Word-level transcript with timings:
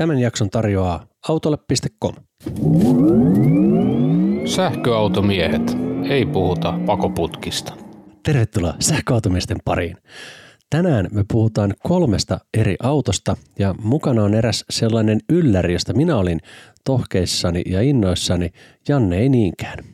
Tämän 0.00 0.18
jakson 0.18 0.50
tarjoaa 0.50 1.06
autolle.com. 1.28 2.14
Sähköautomiehet. 4.46 5.62
Ei 6.10 6.26
puhuta 6.26 6.74
pakoputkista. 6.86 7.72
Tervetuloa 8.22 8.74
sähköautomiesten 8.78 9.56
pariin. 9.64 9.96
Tänään 10.70 11.08
me 11.12 11.24
puhutaan 11.32 11.74
kolmesta 11.82 12.38
eri 12.58 12.76
autosta 12.82 13.36
ja 13.58 13.74
mukana 13.82 14.22
on 14.22 14.34
eräs 14.34 14.64
sellainen 14.70 15.20
ylläri, 15.28 15.72
josta 15.72 15.92
minä 15.92 16.16
olin 16.16 16.40
tohkeissani 16.84 17.62
ja 17.66 17.82
innoissani. 17.82 18.50
Janne 18.88 19.18
ei 19.18 19.28
niinkään. 19.28 19.84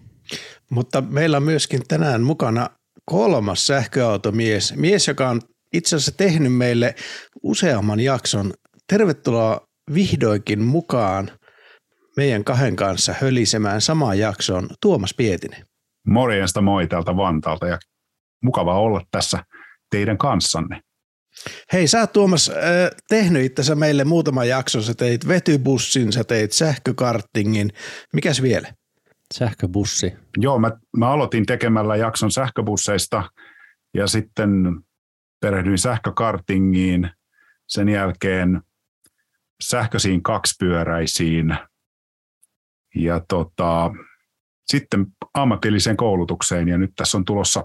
Mutta 0.70 1.00
meillä 1.00 1.36
on 1.36 1.42
myöskin 1.42 1.82
tänään 1.88 2.22
mukana 2.22 2.70
kolmas 3.04 3.66
sähköautomies. 3.66 4.76
Mies, 4.76 5.08
joka 5.08 5.28
on 5.28 5.40
itse 5.72 5.96
asiassa 5.96 6.16
tehnyt 6.16 6.52
meille 6.52 6.94
useamman 7.42 8.00
jakson. 8.00 8.52
Tervetuloa 8.88 9.65
vihdoinkin 9.94 10.62
mukaan 10.62 11.30
meidän 12.16 12.44
kahden 12.44 12.76
kanssa 12.76 13.14
hölisemään 13.20 13.80
samaan 13.80 14.18
jaksoon 14.18 14.68
Tuomas 14.80 15.14
Pietinen. 15.14 15.66
Morjesta 16.06 16.60
moi 16.60 16.86
täältä 16.86 17.16
Vantaalta 17.16 17.66
ja 17.66 17.78
mukava 18.42 18.78
olla 18.78 19.02
tässä 19.10 19.44
teidän 19.90 20.18
kanssanne. 20.18 20.80
Hei, 21.72 21.86
sä 21.86 22.00
oot 22.00 22.12
Tuomas 22.12 22.48
äh, 22.48 22.56
tehnyt 23.08 23.44
itse 23.44 23.74
meille 23.74 24.04
muutaman 24.04 24.48
jakson. 24.48 24.82
Sä 24.82 24.94
teit 24.94 25.28
vetybussin, 25.28 26.12
sä 26.12 26.24
teit 26.24 26.52
sähkökartingin. 26.52 27.72
Mikäs 28.12 28.42
vielä? 28.42 28.68
Sähköbussi. 29.34 30.12
Joo, 30.36 30.58
mä, 30.58 30.70
mä 30.96 31.10
aloitin 31.10 31.46
tekemällä 31.46 31.96
jakson 31.96 32.30
sähköbusseista 32.30 33.30
ja 33.94 34.06
sitten 34.06 34.50
perehdyin 35.40 35.78
sähkökartingiin. 35.78 37.10
Sen 37.68 37.88
jälkeen 37.88 38.62
sähköisiin 39.62 40.22
kaksipyöräisiin 40.22 41.56
ja 42.94 43.20
tota, 43.28 43.90
sitten 44.66 45.06
ammatilliseen 45.34 45.96
koulutukseen 45.96 46.68
ja 46.68 46.78
nyt 46.78 46.90
tässä 46.96 47.18
on 47.18 47.24
tulossa 47.24 47.64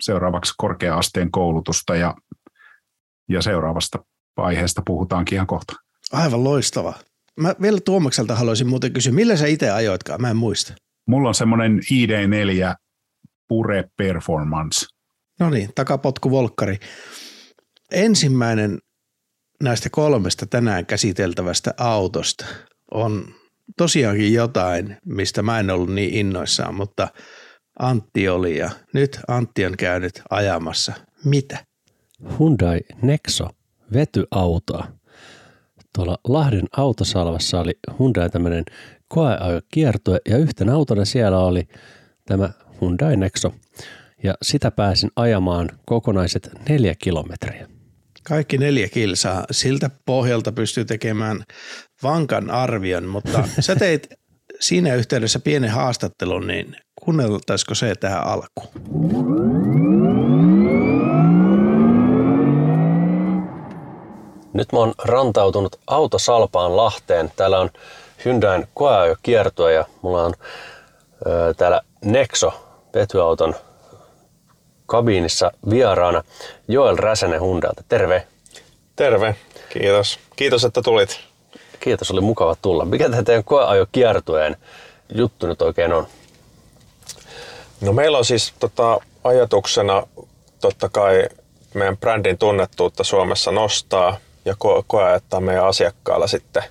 seuraavaksi 0.00 0.54
korkea-asteen 0.56 1.30
koulutusta 1.30 1.96
ja, 1.96 2.14
ja 3.28 3.42
seuraavasta 3.42 3.98
aiheesta 4.36 4.82
puhutaankin 4.86 5.36
ihan 5.36 5.46
kohta. 5.46 5.72
Aivan 6.12 6.44
loistava. 6.44 6.94
Mä 7.40 7.54
vielä 7.62 7.80
Tuomakselta 7.84 8.34
haluaisin 8.34 8.68
muuten 8.68 8.92
kysyä, 8.92 9.12
millä 9.12 9.36
sä 9.36 9.46
itse 9.46 9.70
ajoitkaan? 9.70 10.20
Mä 10.20 10.30
en 10.30 10.36
muista. 10.36 10.74
Mulla 11.06 11.28
on 11.28 11.34
semmoinen 11.34 11.80
ID4 11.92 12.74
Pure 13.48 13.84
Performance. 13.96 14.86
No 15.40 15.50
niin, 15.50 15.70
takapotku 15.74 16.30
volkkari. 16.30 16.76
Ensimmäinen 17.92 18.78
näistä 19.62 19.90
kolmesta 19.90 20.46
tänään 20.46 20.86
käsiteltävästä 20.86 21.74
autosta 21.76 22.46
on 22.90 23.34
tosiaankin 23.76 24.32
jotain, 24.32 24.96
mistä 25.04 25.42
mä 25.42 25.60
en 25.60 25.70
ollut 25.70 25.94
niin 25.94 26.14
innoissaan, 26.14 26.74
mutta 26.74 27.08
Antti 27.78 28.28
oli 28.28 28.58
ja 28.58 28.70
nyt 28.94 29.20
Antti 29.28 29.66
on 29.66 29.76
käynyt 29.76 30.22
ajamassa. 30.30 30.92
Mitä? 31.24 31.64
Hyundai 32.38 32.80
Nexo 33.02 33.48
vetyautoa. 33.92 34.86
Tuolla 35.94 36.18
Lahden 36.28 36.66
autosalvassa 36.76 37.60
oli 37.60 37.72
Hyundai 37.98 38.30
tämmöinen 38.30 38.64
koeajokiertue 39.08 40.20
ja 40.28 40.38
yhtenä 40.38 40.74
autona 40.74 41.04
siellä 41.04 41.38
oli 41.38 41.68
tämä 42.26 42.50
Hyundai 42.80 43.16
Nexo. 43.16 43.54
Ja 44.22 44.34
sitä 44.42 44.70
pääsin 44.70 45.10
ajamaan 45.16 45.68
kokonaiset 45.86 46.50
neljä 46.68 46.94
kilometriä. 46.98 47.79
Kaikki 48.24 48.58
neljä 48.58 48.88
kilsaa. 48.88 49.44
Siltä 49.50 49.90
pohjalta 50.06 50.52
pystyy 50.52 50.84
tekemään 50.84 51.44
vankan 52.02 52.50
arvion, 52.50 53.04
mutta 53.04 53.44
sä 53.60 53.76
teit 53.76 54.06
siinä 54.60 54.94
yhteydessä 54.94 55.38
pienen 55.38 55.70
haastattelun, 55.70 56.46
niin 56.46 56.76
kuunneltaisiko 57.04 57.74
se 57.74 57.94
tähän 57.94 58.26
alkuun? 58.26 58.70
Nyt 64.54 64.72
mä 64.72 64.78
oon 64.78 64.94
rantautunut 65.04 65.76
autosalpaan 65.86 66.76
Lahteen. 66.76 67.32
Täällä 67.36 67.60
on 67.60 67.70
Hyundain 68.24 68.66
kiertoa 69.22 69.70
ja 69.70 69.84
mulla 70.02 70.24
on 70.24 70.34
ö, 71.26 71.54
täällä 71.54 71.80
Nexo 72.04 72.66
vetyauton 72.94 73.54
kabiinissa 74.90 75.52
vieraana 75.70 76.24
Joel 76.68 76.96
Räsänen 76.96 77.40
Hyundailta. 77.40 77.84
Terve. 77.88 78.26
Terve, 78.96 79.36
kiitos. 79.68 80.18
Kiitos, 80.36 80.64
että 80.64 80.82
tulit. 80.82 81.20
Kiitos, 81.80 82.10
oli 82.10 82.20
mukava 82.20 82.56
tulla. 82.62 82.84
Mikä 82.84 83.08
tämä 83.08 83.22
teidän 83.22 83.44
koeajo 83.44 83.86
kiertueen 83.92 84.56
juttu 85.14 85.46
nyt 85.46 85.62
oikein 85.62 85.92
on? 85.92 86.06
No 87.80 87.92
meillä 87.92 88.18
on 88.18 88.24
siis 88.24 88.54
tota, 88.60 89.00
ajatuksena 89.24 90.02
totta 90.60 90.88
kai 90.88 91.28
meidän 91.74 91.96
brändin 91.96 92.38
tunnettuutta 92.38 93.04
Suomessa 93.04 93.52
nostaa 93.52 94.16
ja 94.44 94.52
ko- 94.52 94.84
koeajattaa 94.86 95.40
meidän 95.40 95.66
asiakkailla 95.66 96.26
sitten 96.26 96.62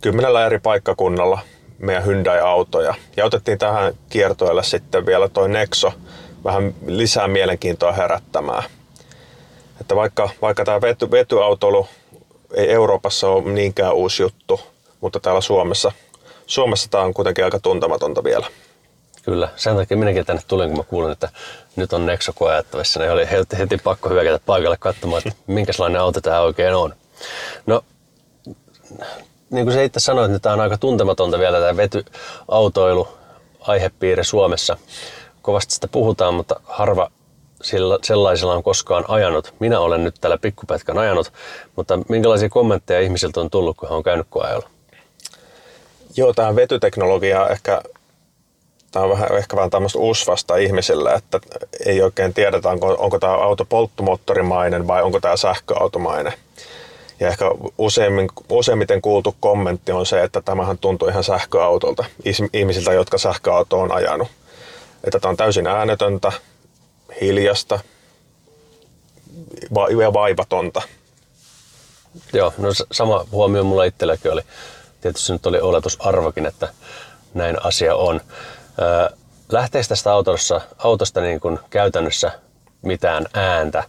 kymmenellä 0.00 0.46
eri 0.46 0.58
paikkakunnalla 0.58 1.38
meidän 1.78 2.04
Hyundai-autoja. 2.04 2.94
Ja 3.16 3.24
otettiin 3.24 3.58
tähän 3.58 3.94
kiertoille 4.08 4.62
sitten 4.62 5.06
vielä 5.06 5.28
toi 5.28 5.48
Nexo 5.48 5.92
vähän 6.48 6.74
lisää 6.86 7.28
mielenkiintoa 7.28 7.92
herättämään. 7.92 8.62
Että 9.80 9.96
vaikka, 9.96 10.30
vaikka 10.42 10.64
tämä 10.64 10.80
vety, 10.80 11.10
vetyautoilu 11.10 11.88
ei 12.54 12.70
Euroopassa 12.72 13.28
ole 13.28 13.52
niinkään 13.52 13.94
uusi 13.94 14.22
juttu, 14.22 14.60
mutta 15.00 15.20
täällä 15.20 15.40
Suomessa, 15.40 15.92
Suomessa 16.46 16.90
tämä 16.90 17.04
on 17.04 17.14
kuitenkin 17.14 17.44
aika 17.44 17.58
tuntematonta 17.58 18.24
vielä. 18.24 18.46
Kyllä, 19.22 19.48
sen 19.56 19.76
takia 19.76 19.96
minäkin 19.96 20.26
tänne 20.26 20.42
tulin, 20.48 20.68
kun 20.68 20.78
mä 20.78 20.82
kuulin, 20.82 21.12
että 21.12 21.28
nyt 21.76 21.92
on 21.92 22.06
Nexo 22.06 22.32
koeajattavissa, 22.32 23.00
niin 23.00 23.12
oli 23.12 23.30
heti, 23.30 23.58
heti 23.58 23.78
pakko 23.78 24.08
hyökätä 24.08 24.40
paikalle 24.46 24.76
katsomaan, 24.80 25.22
että 25.26 25.40
minkälainen 25.46 26.00
auto 26.00 26.20
tämä 26.20 26.40
oikein 26.40 26.74
on. 26.74 26.94
No, 27.66 27.84
niin 29.50 29.66
kuin 29.66 29.72
sä 29.72 29.82
itse 29.82 30.00
sanoit, 30.00 30.30
niin 30.30 30.40
tämä 30.40 30.52
on 30.52 30.60
aika 30.60 30.78
tuntematonta 30.78 31.38
vielä 31.38 31.60
tämä 31.60 31.76
vetyautoilu 31.76 33.08
aihepiiri 33.60 34.24
Suomessa. 34.24 34.76
Kovasti 35.42 35.74
sitä 35.74 35.88
puhutaan, 35.88 36.34
mutta 36.34 36.60
harva 36.64 37.10
sillä, 37.62 37.98
sellaisella 38.02 38.54
on 38.54 38.62
koskaan 38.62 39.04
ajanut. 39.08 39.54
Minä 39.58 39.80
olen 39.80 40.04
nyt 40.04 40.14
tällä 40.20 40.38
pikkupätkän 40.38 40.98
ajanut, 40.98 41.32
mutta 41.76 41.98
minkälaisia 42.08 42.48
kommentteja 42.48 43.00
ihmisiltä 43.00 43.40
on 43.40 43.50
tullut, 43.50 43.76
kun 43.76 43.88
he 43.88 43.94
on 43.94 44.02
käynyt 44.02 44.26
koeajolla? 44.30 44.68
Joo, 46.16 46.32
tämä 46.32 46.56
vetyteknologia 46.56 47.48
ehkä 47.48 47.82
tämä 48.90 49.04
on 49.04 49.10
vähän, 49.10 49.36
ehkä 49.36 49.56
vähän 49.56 49.70
tämmöistä 49.70 49.98
usvasta 49.98 50.56
ihmisille, 50.56 51.12
että 51.12 51.40
ei 51.86 52.02
oikein 52.02 52.34
tiedetä, 52.34 52.68
onko, 52.68 52.96
onko 52.98 53.18
tämä 53.18 53.32
auto 53.32 53.64
polttomoottorimainen 53.64 54.86
vai 54.86 55.02
onko 55.02 55.20
tämä 55.20 55.36
sähköautomainen. 55.36 56.32
Ja 57.20 57.28
ehkä 57.28 57.44
useimmin, 57.78 58.28
useimmiten 58.48 59.02
kuultu 59.02 59.36
kommentti 59.40 59.92
on 59.92 60.06
se, 60.06 60.22
että 60.22 60.40
tämähän 60.40 60.78
tuntuu 60.78 61.08
ihan 61.08 61.24
sähköautolta 61.24 62.04
ihmisiltä, 62.52 62.92
jotka 62.92 63.18
sähköauto 63.18 63.80
on 63.80 63.92
ajanut. 63.92 64.28
Että 65.04 65.20
tämä 65.20 65.30
on 65.30 65.36
täysin 65.36 65.66
äänetöntä, 65.66 66.32
hiljasta 67.20 67.80
ja 70.02 70.12
vaivatonta. 70.12 70.82
Joo, 72.32 72.54
no 72.58 72.68
sama 72.92 73.26
huomio 73.32 73.64
mulla 73.64 73.84
itselläkin 73.84 74.32
oli. 74.32 74.42
Tietysti 75.00 75.32
nyt 75.32 75.46
oli 75.46 75.60
oletusarvokin, 75.60 76.46
että 76.46 76.68
näin 77.34 77.66
asia 77.66 77.94
on. 77.96 78.20
Lähteekö 79.52 79.88
tästä 79.88 80.12
autosta, 80.12 80.60
autosta 80.78 81.20
niin 81.20 81.40
kuin 81.40 81.58
käytännössä 81.70 82.32
mitään 82.82 83.26
ääntä, 83.34 83.84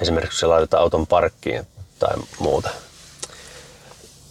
esimerkiksi 0.00 0.36
kun 0.36 0.40
se 0.40 0.46
laitetaan 0.46 0.82
auton 0.82 1.06
parkkiin 1.06 1.66
tai 1.98 2.16
muuta? 2.38 2.70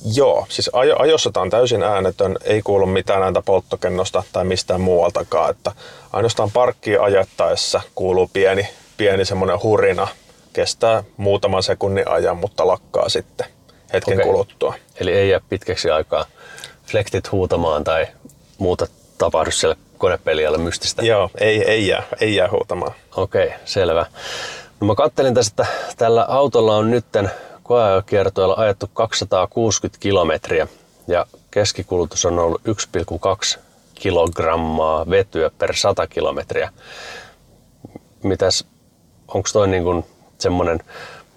Joo, 0.06 0.46
siis 0.50 0.70
ajo, 0.74 0.96
ajossa 1.00 1.32
tämä 1.32 1.42
on 1.42 1.50
täysin 1.50 1.84
äänetön, 1.84 2.36
ei 2.44 2.62
kuulu 2.62 2.86
mitään 2.86 3.24
ääntä 3.24 3.42
polttokennosta 3.42 4.24
tai 4.34 4.46
mistään 4.46 4.82
muualtakaan. 4.82 5.50
Että 5.50 5.72
ainoastaan 6.14 6.52
parkkiin 6.52 7.02
ajettaessa 7.02 7.82
kuuluu 7.96 8.30
pieni, 8.34 8.70
pieni 8.98 9.26
semmoinen 9.26 9.64
hurina. 9.64 10.08
Kestää 10.54 11.04
muutaman 11.18 11.64
sekunnin 11.64 12.08
ajan, 12.08 12.38
mutta 12.38 12.68
lakkaa 12.68 13.10
sitten 13.10 13.48
hetken 13.94 14.14
Okei. 14.14 14.26
kuluttua. 14.26 14.74
Eli 15.00 15.14
ei 15.14 15.30
jää 15.30 15.42
pitkäksi 15.50 15.90
aikaa 15.90 16.26
flektit 16.86 17.32
huutamaan 17.32 17.84
tai 17.84 18.08
muuta 18.58 18.88
tapahdu 19.18 19.52
siellä 19.52 19.76
konepelialla 19.98 20.58
mystistä? 20.58 21.06
Joo, 21.06 21.30
ei, 21.40 21.64
ei, 21.64 21.88
jää, 21.88 22.04
ei 22.22 22.36
jää 22.36 22.50
huutamaan. 22.52 22.92
Okei, 23.16 23.54
selvä. 23.66 24.06
No 24.80 24.88
mä 24.88 24.96
kattelin 24.96 25.34
tässä, 25.34 25.52
että 25.52 25.68
tällä 25.98 26.26
autolla 26.30 26.76
on 26.76 26.92
nytten 26.92 27.32
koeajokiertoilla 27.68 28.56
ajettu 28.58 28.90
260 28.94 30.00
kilometriä 30.00 30.68
ja 31.08 31.26
keskikulutus 31.52 32.26
on 32.26 32.40
ollut 32.40 32.62
1,2 33.56 33.60
kilogrammaa 33.96 35.10
vetyä 35.10 35.52
per 35.58 35.76
100 35.76 36.08
kilometriä. 36.08 36.70
Mitäs, 38.24 38.66
onko 39.28 39.50
toi 39.54 39.68
niin 39.68 39.84
kuin 39.84 40.06
semmoinen, 40.38 40.80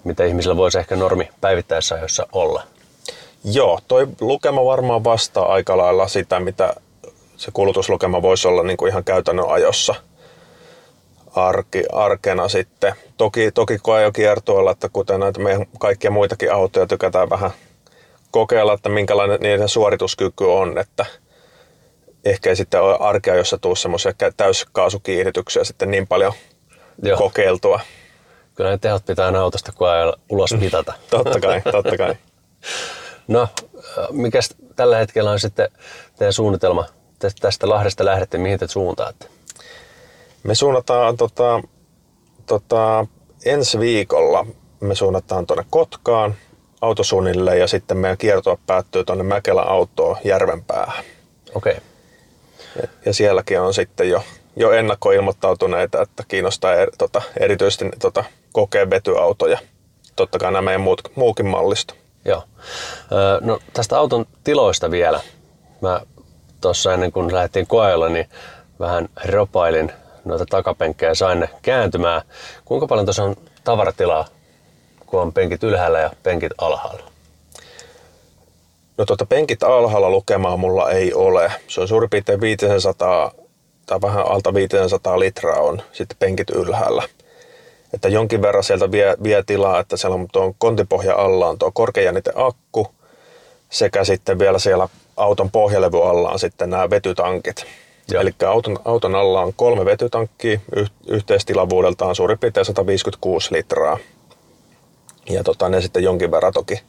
mitä 0.04 0.24
ihmisillä 0.24 0.56
voisi 0.56 0.78
ehkä 0.78 0.96
normi 0.96 1.28
päivittäisessä 1.40 1.94
ajoissa 1.94 2.26
olla? 2.32 2.62
Joo, 3.44 3.78
toi 3.88 4.08
lukema 4.20 4.64
varmaan 4.64 5.04
vastaa 5.04 5.52
aika 5.52 5.76
lailla 5.76 6.08
sitä, 6.08 6.40
mitä 6.40 6.74
se 7.36 7.50
kulutuslukema 7.52 8.22
voisi 8.22 8.48
olla 8.48 8.62
niin 8.62 8.76
kuin 8.76 8.90
ihan 8.90 9.04
käytännön 9.04 9.48
ajossa 9.48 9.94
arki, 11.34 11.84
arkena 11.92 12.48
sitten. 12.48 12.94
Toki, 13.16 13.52
toki 13.52 13.78
koeajokiertueella, 13.78 14.70
että 14.70 14.88
kuten 14.92 15.20
näitä 15.20 15.40
meidän 15.40 15.66
kaikkia 15.78 16.10
muitakin 16.10 16.52
autoja 16.52 16.86
tykätään 16.86 17.30
vähän 17.30 17.50
kokeilla, 18.30 18.72
että 18.72 18.88
minkälainen 18.88 19.40
niiden 19.40 19.68
suorituskyky 19.68 20.44
on, 20.44 20.78
että 20.78 21.06
ehkä 22.24 22.50
ei 22.50 22.56
sitten 22.56 22.82
ole 22.82 22.96
arkea, 23.00 23.34
jossa 23.34 23.58
tuu 23.58 23.76
semmoisia 23.76 24.12
täyskaasukiihdytyksiä 24.36 25.64
sitten 25.64 25.90
niin 25.90 26.06
paljon 26.06 26.32
Joo. 27.02 27.18
kokeiltua. 27.18 27.80
Kyllä 28.54 28.70
ne 28.70 28.78
tehot 28.78 29.06
pitää 29.06 29.32
autosta 29.38 29.72
kun 29.72 29.88
ajalla 29.88 30.18
ulos 30.28 30.52
mitata. 30.52 30.92
Totta 31.10 31.40
kai, 31.40 31.62
totta 31.72 31.96
kai. 31.96 32.14
No, 33.28 33.48
mikä 34.10 34.38
tällä 34.76 34.96
hetkellä 34.96 35.30
on 35.30 35.40
sitten 35.40 35.68
teidän 36.18 36.32
suunnitelma? 36.32 36.84
Te 37.18 37.30
tästä 37.40 37.68
Lahdesta 37.68 38.04
lähdette, 38.04 38.38
mihin 38.38 38.58
te 38.58 38.68
suuntaatte? 38.68 39.26
Me 40.42 40.54
suunnataan 40.54 41.16
tota, 41.16 41.62
tota, 42.46 43.06
ensi 43.44 43.78
viikolla, 43.78 44.46
me 44.80 44.94
suunnataan 44.94 45.46
tuonne 45.46 45.64
Kotkaan 45.70 46.34
autosuunnille 46.80 47.58
ja 47.58 47.66
sitten 47.66 47.96
meidän 47.96 48.18
kiertoa 48.18 48.58
päättyy 48.66 49.04
tuonne 49.04 49.24
Mäkelän 49.24 49.68
autoon 49.68 50.16
Järvenpäähän. 50.24 51.04
Okei. 51.54 51.72
Okay. 51.72 51.84
Ja, 52.82 52.88
ja 53.06 53.14
sielläkin 53.14 53.60
on 53.60 53.74
sitten 53.74 54.08
jo, 54.10 54.22
jo 54.56 54.70
ennakkoilmoittautuneita, 54.70 56.02
että 56.02 56.24
kiinnostaa 56.28 56.74
er, 56.74 56.90
tota, 56.98 57.22
erityisesti 57.40 57.90
tota, 57.98 58.24
kokea 58.52 58.90
vetyautoja. 58.90 59.58
Totta 60.16 60.38
kai 60.38 60.52
nämä 60.52 60.62
meidän 60.62 60.80
muut, 60.80 61.00
muukin 61.14 61.46
mallisto. 61.46 61.94
Joo. 62.24 62.42
Öö, 63.12 63.40
no 63.40 63.58
tästä 63.72 63.98
auton 63.98 64.26
tiloista 64.44 64.90
vielä. 64.90 65.20
Mä 65.80 66.00
tuossa 66.60 66.94
ennen 66.94 67.12
kuin 67.12 67.34
lähdettiin 67.34 67.66
koeilla, 67.66 68.08
niin 68.08 68.28
vähän 68.80 69.08
ropailin 69.24 69.92
noita 70.24 70.46
takapenkkejä 70.46 71.14
sain 71.14 71.40
ne 71.40 71.50
kääntymään. 71.62 72.22
Kuinka 72.64 72.86
paljon 72.86 73.06
tuossa 73.06 73.24
on 73.24 73.36
tavaratilaa, 73.64 74.26
kun 75.06 75.20
on 75.20 75.32
penkit 75.32 75.62
ylhäällä 75.62 75.98
ja 75.98 76.10
penkit 76.22 76.52
alhaalla? 76.58 77.02
No 78.98 79.06
tuota 79.06 79.26
penkit 79.26 79.62
alhaalla 79.62 80.10
lukemaa 80.10 80.56
mulla 80.56 80.90
ei 80.90 81.14
ole. 81.14 81.52
Se 81.68 81.80
on 81.80 81.88
suurin 81.88 82.10
piirtein 82.10 82.40
500 82.40 83.32
tai 83.86 84.00
vähän 84.02 84.26
alta 84.26 84.54
500 84.54 85.18
litraa 85.18 85.60
on 85.60 85.82
sitten 85.92 86.16
penkit 86.18 86.50
ylhäällä. 86.50 87.02
Että 87.94 88.08
jonkin 88.08 88.42
verran 88.42 88.64
sieltä 88.64 88.90
vie, 88.90 89.16
vie 89.22 89.42
tilaa, 89.46 89.80
että 89.80 89.96
siellä 89.96 90.14
on 90.14 90.28
tuon 90.32 90.54
kontipohja 90.58 91.14
alla 91.14 91.48
on 91.48 91.58
tuo 91.58 91.70
korkeajännite 91.72 92.32
akku 92.34 92.88
sekä 93.70 94.04
sitten 94.04 94.38
vielä 94.38 94.58
siellä 94.58 94.88
auton 95.16 95.50
pohjalevy 95.50 96.08
alla 96.08 96.30
on 96.30 96.38
sitten 96.38 96.70
nämä 96.70 96.90
vetytankit. 96.90 97.66
Eli 98.18 98.34
auton, 98.48 98.78
auton 98.84 99.14
alla 99.14 99.40
on 99.40 99.52
kolme 99.56 99.84
vetytankkia, 99.84 100.60
yh, 100.76 100.90
yhteistilavuudeltaan 101.06 102.14
suurin 102.14 102.38
piirtein 102.38 102.66
156 102.66 103.52
litraa. 103.54 103.98
Ja 105.30 105.44
tota, 105.44 105.68
ne 105.68 105.80
sitten 105.80 106.02
jonkin 106.02 106.30
verran 106.30 106.52
toki 106.52 106.80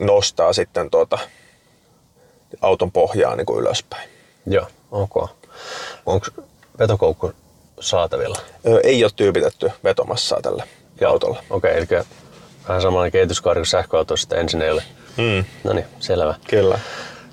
nostaa 0.00 0.52
sitten 0.52 0.90
tuota 0.90 1.18
auton 2.60 2.92
pohjaa 2.92 3.36
niin 3.36 3.46
kuin 3.46 3.60
ylöspäin. 3.60 4.08
Joo, 4.46 4.66
ok. 4.90 5.30
Onko 6.06 6.26
vetokoukku 6.78 7.32
saatavilla? 7.80 8.38
Ö, 8.66 8.80
ei 8.84 9.04
ole 9.04 9.10
tyypitetty 9.16 9.70
vetomassaa 9.84 10.40
tällä 10.42 10.66
Joo. 11.00 11.10
autolla. 11.12 11.42
Okei, 11.50 11.76
eli 11.78 11.86
vähän 12.68 12.82
samanlainen 12.82 13.12
kehityskaari 13.12 13.58
kuin 13.60 13.66
sähköautossa, 13.66 14.24
että 14.24 14.36
ensin 14.36 14.62
ei 14.62 14.70
ole. 14.70 14.82
Mm, 15.16 15.44
No 15.64 15.72
niin, 15.72 15.86
selvä. 16.00 16.34
kyllä. 16.50 16.78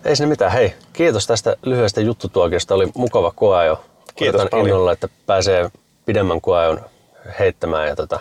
Ei 0.05 0.15
sinne 0.15 0.29
mitään. 0.29 0.51
Hei, 0.51 0.73
kiitos 0.93 1.27
tästä 1.27 1.55
lyhyestä 1.61 2.01
juttutuokiosta. 2.01 2.75
Oli 2.75 2.91
mukava 2.95 3.31
koeajo. 3.35 3.83
Kiitos 4.15 4.41
Odotan 4.41 4.59
paljon. 4.59 4.67
innolla, 4.67 4.91
että 4.91 5.09
pääsee 5.25 5.69
pidemmän 6.05 6.41
koeajon 6.41 6.81
heittämään. 7.39 7.87
Ja 7.87 7.95
tota, 7.95 8.19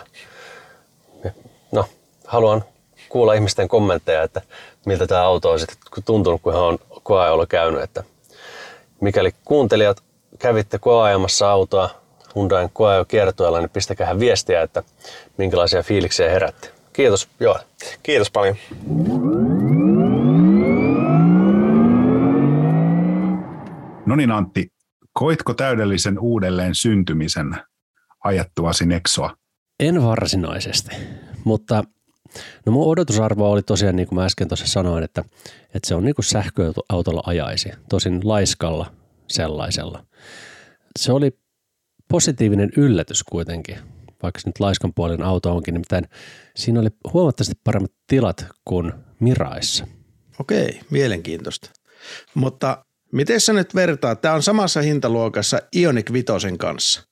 no, 1.71 1.85
haluan 2.25 2.63
kuulla 3.09 3.33
ihmisten 3.33 3.67
kommentteja, 3.67 4.23
että 4.23 4.41
miltä 4.85 5.07
tämä 5.07 5.21
auto 5.23 5.51
on 5.51 5.59
sitten 5.59 6.03
tuntunut, 6.05 6.41
kun 6.41 6.53
hän 6.53 6.61
on 6.61 6.79
koeajolla 7.03 7.45
käynyt. 7.45 7.81
Että 7.81 8.03
mikäli 9.01 9.33
kuuntelijat 9.45 10.03
kävitte 10.39 10.79
koeajamassa 10.79 11.51
autoa 11.51 11.89
Hyundain 12.35 12.69
koeajo 12.73 13.05
kiertueella, 13.05 13.59
niin 13.59 13.69
pistäkää 13.69 14.19
viestiä, 14.19 14.61
että 14.61 14.83
minkälaisia 15.37 15.83
fiiliksiä 15.83 16.29
herätte. 16.29 16.69
Kiitos, 16.93 17.27
Joel. 17.39 17.59
Kiitos 18.03 18.31
paljon. 18.31 18.55
Niin 24.17 24.31
Antti, 24.31 24.67
koitko 25.13 25.53
täydellisen 25.53 26.19
uudelleen 26.19 26.75
syntymisen 26.75 27.57
ajattuasi 28.23 28.85
Nexoa? 28.85 29.37
En 29.79 30.03
varsinaisesti, 30.03 30.95
mutta 31.43 31.83
no 32.65 32.71
mun 32.71 32.87
odotusarvo 32.87 33.51
oli 33.51 33.63
tosiaan 33.63 33.95
niin 33.95 34.07
kuin 34.07 34.19
mä 34.19 34.25
äsken 34.25 34.47
tuossa 34.47 34.67
sanoin, 34.67 35.03
että, 35.03 35.23
että 35.73 35.87
se 35.87 35.95
on 35.95 36.05
niin 36.05 36.15
kuin 36.15 36.25
sähköautolla 36.25 37.23
ajaisi, 37.25 37.69
tosin 37.89 38.19
laiskalla 38.23 38.91
sellaisella. 39.27 40.05
Se 40.99 41.11
oli 41.11 41.39
positiivinen 42.09 42.69
yllätys 42.77 43.23
kuitenkin, 43.23 43.77
vaikka 44.23 44.39
se 44.39 44.49
nyt 44.49 44.59
laiskan 44.59 44.93
puolen 44.93 45.23
auto 45.23 45.55
onkin, 45.55 45.73
nimittäin 45.73 46.07
siinä 46.55 46.79
oli 46.79 46.89
huomattavasti 47.13 47.55
paremmat 47.63 47.91
tilat 48.07 48.45
kuin 48.65 48.93
Miraissa. 49.19 49.87
Okei, 50.39 50.79
mielenkiintoista. 50.89 51.69
Mutta 52.33 52.85
miten 53.17 53.41
sä 53.41 53.53
nyt 53.53 53.75
vertaat? 53.75 54.21
Tämä 54.21 54.35
on 54.35 54.43
samassa 54.43 54.81
hintaluokassa 54.81 55.59
Ioniq 55.75 56.13
Vitosen 56.13 56.57
kanssa. 56.57 57.03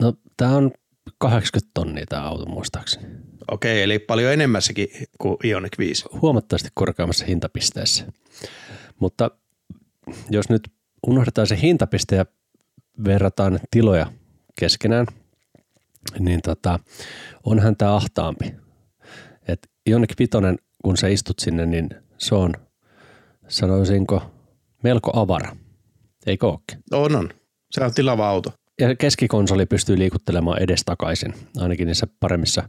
No 0.00 0.14
tää 0.36 0.50
on 0.50 0.70
80 1.18 1.70
tonnia 1.74 2.06
tämä 2.08 2.22
auto 2.22 2.46
muistaakseni. 2.46 3.06
Okei, 3.50 3.82
eli 3.82 3.98
paljon 3.98 4.32
enemmässäkin 4.32 4.88
kuin 5.18 5.36
Ioniq 5.44 5.78
5. 5.78 6.04
huomattavasti 6.22 6.68
korkeammassa 6.74 7.24
hintapisteessä. 7.24 8.04
Mutta 8.98 9.30
jos 10.30 10.48
nyt 10.48 10.68
unohdetaan 11.06 11.46
se 11.46 11.58
hintapiste 11.62 12.16
ja 12.16 12.26
verrataan 13.04 13.60
tiloja 13.70 14.12
keskenään, 14.60 15.06
niin 16.18 16.42
tota, 16.42 16.78
onhan 17.44 17.76
tämä 17.76 17.94
ahtaampi. 17.94 18.54
Et 19.48 19.70
Ioniq 19.88 20.12
Vitoinen, 20.18 20.58
kun 20.84 20.96
sä 20.96 21.08
istut 21.08 21.38
sinne, 21.38 21.66
niin 21.66 21.90
se 22.18 22.34
on, 22.34 22.54
sanoisinko, 23.48 24.35
melko 24.86 25.10
avara. 25.14 25.56
Eikö 26.26 26.46
ookin? 26.46 26.78
On, 26.92 27.16
on. 27.16 27.28
Se 27.70 27.84
on 27.84 27.94
tilava 27.94 28.28
auto. 28.28 28.52
Ja 28.80 28.96
keskikonsoli 28.96 29.66
pystyy 29.66 29.98
liikuttelemaan 29.98 30.62
edestakaisin, 30.62 31.34
ainakin 31.56 31.86
niissä 31.86 32.06
paremmissa 32.20 32.68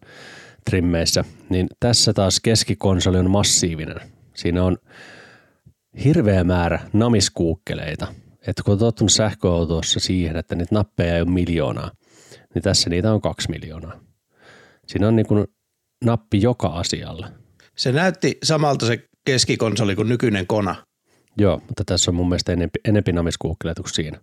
trimmeissä. 0.69 1.23
Niin 1.49 1.67
tässä 1.79 2.13
taas 2.13 2.39
keskikonsoli 2.39 3.17
on 3.17 3.29
massiivinen. 3.29 3.99
Siinä 4.35 4.63
on 4.63 4.77
hirveä 6.03 6.43
määrä 6.43 6.79
namiskuukkeleita. 6.93 8.07
Että 8.47 8.63
kun 8.63 8.71
on 8.71 8.79
tottunut 8.79 9.11
sähköautossa 9.11 9.99
siihen, 9.99 10.37
että 10.37 10.55
niitä 10.55 10.75
nappeja 10.75 11.15
ei 11.15 11.21
ole 11.21 11.29
miljoonaa, 11.29 11.91
niin 12.53 12.63
tässä 12.63 12.89
niitä 12.89 13.13
on 13.13 13.21
kaksi 13.21 13.49
miljoonaa. 13.49 13.99
Siinä 14.87 15.07
on 15.07 15.15
niin 15.15 15.27
kuin 15.27 15.47
nappi 16.05 16.41
joka 16.41 16.67
asialle. 16.67 17.27
Se 17.77 17.91
näytti 17.91 18.37
samalta 18.43 18.85
se 18.85 19.03
keskikonsoli 19.25 19.95
kuin 19.95 20.09
nykyinen 20.09 20.47
Kona. 20.47 20.86
Joo, 21.37 21.57
mutta 21.67 21.83
tässä 21.85 22.11
on 22.11 22.15
mun 22.15 22.29
mielestä 22.29 22.53
enempi, 22.53 22.79
enempi 22.85 23.13
namiskuukkeleita 23.13 23.81
kuin 23.81 23.93
siinä. 23.93 24.19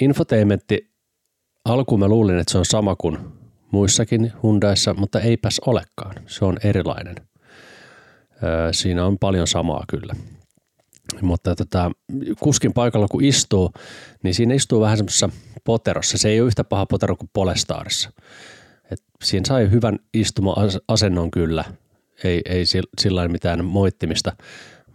Infotainmentti, 0.00 0.90
alkuun 1.64 2.00
mä 2.00 2.08
luulin, 2.08 2.38
että 2.38 2.52
se 2.52 2.58
on 2.58 2.64
sama 2.64 2.96
kuin 2.96 3.18
muissakin 3.70 4.32
Hyundaissa, 4.42 4.94
mutta 4.94 5.20
eipäs 5.20 5.60
olekaan. 5.66 6.14
Se 6.26 6.44
on 6.44 6.56
erilainen. 6.64 7.16
Siinä 8.72 9.06
on 9.06 9.18
paljon 9.18 9.46
samaa 9.46 9.84
kyllä. 9.88 10.14
Mutta 11.22 11.54
tota, 11.54 11.90
kuskin 12.40 12.72
paikalla 12.72 13.08
kun 13.10 13.24
istuu, 13.24 13.72
niin 14.22 14.34
siinä 14.34 14.54
istuu 14.54 14.80
vähän 14.80 14.96
semmoisessa 14.96 15.28
poterossa. 15.64 16.18
Se 16.18 16.28
ei 16.28 16.40
ole 16.40 16.46
yhtä 16.46 16.64
paha 16.64 16.86
potero 16.86 17.16
kuin 17.16 17.30
Polestarissa. 17.32 18.10
Et 18.90 19.02
siinä 19.24 19.44
sai 19.48 19.70
hyvän 19.70 19.98
istuma-asennon 20.14 21.30
kyllä. 21.30 21.64
Ei, 22.24 22.42
ei 22.44 22.64
sil- 22.72 22.94
sillä 23.00 23.28
mitään 23.28 23.64
moittimista, 23.64 24.32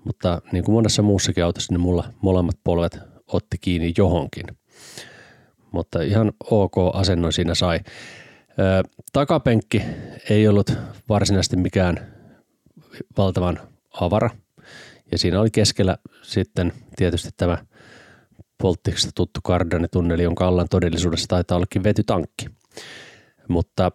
mutta 0.05 0.41
niin 0.51 0.63
kuin 0.63 0.73
monessa 0.73 1.01
muussakin 1.01 1.43
autossa, 1.43 1.73
niin 1.73 1.81
mulla 1.81 2.13
molemmat 2.21 2.55
polvet 2.63 2.99
otti 3.27 3.57
kiinni 3.61 3.93
johonkin. 3.97 4.45
Mutta 5.71 6.01
ihan 6.01 6.31
ok 6.51 6.73
asennon 6.93 7.33
siinä 7.33 7.55
sai. 7.55 7.79
Ö, 8.49 8.83
takapenkki 9.13 9.81
ei 10.29 10.47
ollut 10.47 10.73
varsinaisesti 11.09 11.57
mikään 11.57 12.13
valtavan 13.17 13.59
avara. 14.01 14.29
Ja 15.11 15.17
siinä 15.17 15.41
oli 15.41 15.51
keskellä 15.51 15.97
sitten 16.21 16.73
tietysti 16.95 17.29
tämä 17.37 17.57
polttiksi 18.61 19.09
tuttu 19.15 19.39
kardanitunneli, 19.43 20.23
jonka 20.23 20.47
allan 20.47 20.67
todellisuudessa 20.69 21.27
taitaa 21.27 21.57
ollakin 21.57 21.83
vetytankki. 21.83 22.45
Mutta 23.47 23.91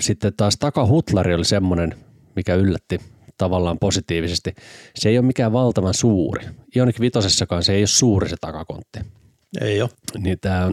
sitten 0.00 0.32
taas 0.36 0.56
takahutlari 0.56 1.34
oli 1.34 1.44
semmoinen, 1.44 1.94
mikä 2.36 2.54
yllätti 2.54 3.00
tavallaan 3.38 3.78
positiivisesti. 3.78 4.54
Se 4.94 5.08
ei 5.08 5.18
ole 5.18 5.26
mikään 5.26 5.52
valtavan 5.52 5.94
suuri. 5.94 6.46
Ioniq 6.76 7.00
5 7.00 7.18
se 7.60 7.72
ei 7.72 7.80
ole 7.80 7.86
suuri 7.86 8.28
se 8.28 8.36
takakontti. 8.40 8.98
Ei 9.60 9.82
ole. 9.82 9.90
Niin 10.18 10.40
tämä, 10.40 10.66
on, 10.66 10.72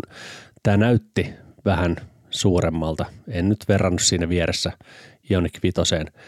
tämä 0.63 0.77
näytti 0.77 1.33
vähän 1.65 1.95
suuremmalta. 2.29 3.05
En 3.27 3.49
nyt 3.49 3.65
verrannut 3.67 4.01
siinä 4.01 4.29
vieressä 4.29 4.71
Ioniq 5.31 5.59
5. 5.63 5.81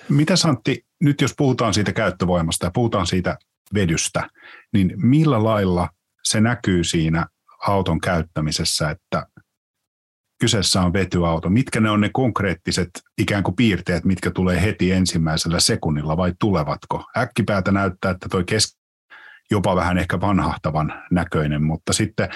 Mitä 0.09 0.35
Santti, 0.35 0.85
nyt 1.01 1.21
jos 1.21 1.33
puhutaan 1.37 1.73
siitä 1.73 1.93
käyttövoimasta 1.93 2.65
ja 2.65 2.71
puhutaan 2.71 3.07
siitä 3.07 3.37
vedystä, 3.73 4.29
niin 4.73 4.93
millä 4.95 5.43
lailla 5.43 5.89
se 6.23 6.41
näkyy 6.41 6.83
siinä 6.83 7.25
auton 7.67 8.01
käyttämisessä, 8.01 8.89
että 8.89 9.27
kyseessä 10.39 10.81
on 10.81 10.93
vetyauto. 10.93 11.49
Mitkä 11.49 11.79
ne 11.79 11.89
on 11.89 12.01
ne 12.01 12.09
konkreettiset 12.13 12.89
ikään 13.17 13.43
kuin 13.43 13.55
piirteet, 13.55 14.05
mitkä 14.05 14.31
tulee 14.31 14.61
heti 14.61 14.91
ensimmäisellä 14.91 15.59
sekunnilla 15.59 16.17
vai 16.17 16.33
tulevatko? 16.39 17.03
Äkkipäätä 17.17 17.71
näyttää, 17.71 18.11
että 18.11 18.29
toi 18.29 18.43
kes 18.43 18.77
jopa 19.51 19.75
vähän 19.75 19.97
ehkä 19.97 20.21
vanhahtavan 20.21 21.03
näköinen, 21.11 21.63
mutta 21.63 21.93
sitten 21.93 22.29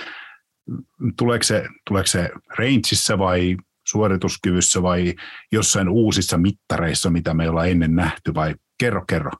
tuleeko 1.17 1.43
se, 1.43 1.67
tuleeko 1.87 2.07
se 2.07 2.29
rangeissa 2.57 3.17
vai 3.17 3.57
suorituskyvyssä 3.87 4.81
vai 4.81 5.13
jossain 5.51 5.89
uusissa 5.89 6.37
mittareissa, 6.37 7.09
mitä 7.09 7.33
me 7.33 7.49
ollaan 7.49 7.69
ennen 7.69 7.95
nähty 7.95 8.33
vai 8.33 8.55
kerro, 8.77 9.05
kerro. 9.07 9.31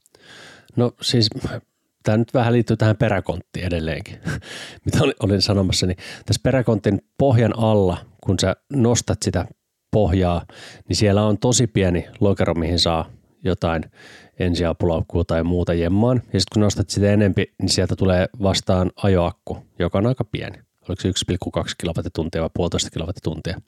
No 0.76 0.92
siis 1.02 1.30
tämä 2.04 2.18
nyt 2.18 2.34
vähän 2.34 2.54
liittyy 2.54 2.78
tähän 2.78 2.98
peräkonttiin 2.98 3.66
edelleenkin, 3.66 4.20
mitä 4.86 5.00
olin 5.20 5.42
sanomassa, 5.42 5.88
niin 5.88 5.98
tässä 6.26 6.42
peräkontin 6.44 7.02
pohjan 7.18 7.60
alla, 7.60 7.98
kun 8.24 8.40
sä 8.40 8.56
nostat 8.74 9.18
sitä 9.24 9.46
pohjaa, 9.92 10.46
niin 10.90 10.96
siellä 10.96 11.26
on 11.26 11.38
tosi 11.38 11.68
pieni 11.68 12.08
lokero, 12.20 12.54
mihin 12.54 12.80
saa 12.80 13.10
jotain 13.44 13.84
ensiapulaukkua 14.40 15.24
tai 15.24 15.44
muuta 15.44 15.74
jemmaan. 15.74 16.18
Ja 16.18 16.40
sitten 16.40 16.54
kun 16.54 16.62
nostat 16.62 16.90
sitä 16.90 17.12
enempi, 17.12 17.54
niin 17.62 17.70
sieltä 17.70 17.96
tulee 17.96 18.30
vastaan 18.44 18.92
ajoakku, 19.04 19.58
joka 19.80 19.98
on 19.98 20.08
aika 20.08 20.24
pieni. 20.24 20.58
Oliko 20.90 21.02
se 21.02 21.10
1,2 21.10 21.66
kilowattituntia 21.78 22.42
vai 22.42 22.50
puolitoista 22.54 22.90
kilowattituntia. 22.90 23.62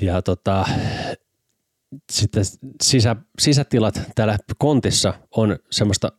Ja 0.00 0.22
tota, 0.22 0.64
sitten 2.12 2.44
sisä, 2.82 3.16
sisätilat 3.38 4.00
täällä 4.14 4.38
kontissa 4.58 5.14
on 5.36 5.58
semmoista 5.70 6.12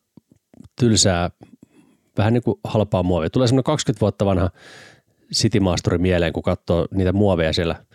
tylsää, 0.80 1.30
vähän 2.18 2.34
niin 2.34 2.44
kuin 2.44 2.60
halpaa 2.64 3.04
muovia. 3.04 3.30
Tulee 3.30 3.48
semmoinen 3.48 3.64
20 3.64 4.02
vuotta 4.02 4.26
vanha 4.26 4.50
Citymaasturi 5.34 5.98
mieleen, 5.98 6.34
kun 6.34 6.44
katsoo 6.44 6.88
niitä 6.92 7.14
muoveja 7.14 7.54
siellä, 7.54 7.86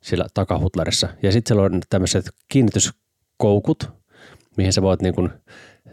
siellä 0.00 0.26
takahutlarissa. 0.34 1.08
Ja 1.22 1.32
sitten 1.32 1.48
siellä 1.48 1.62
on 1.62 1.80
tämmöiset 1.90 2.30
kiinnityskoukut, 2.48 3.90
mihin 4.56 4.72
sä 4.72 4.82
voit 4.82 5.02
niin 5.02 5.14
kuin 5.14 5.30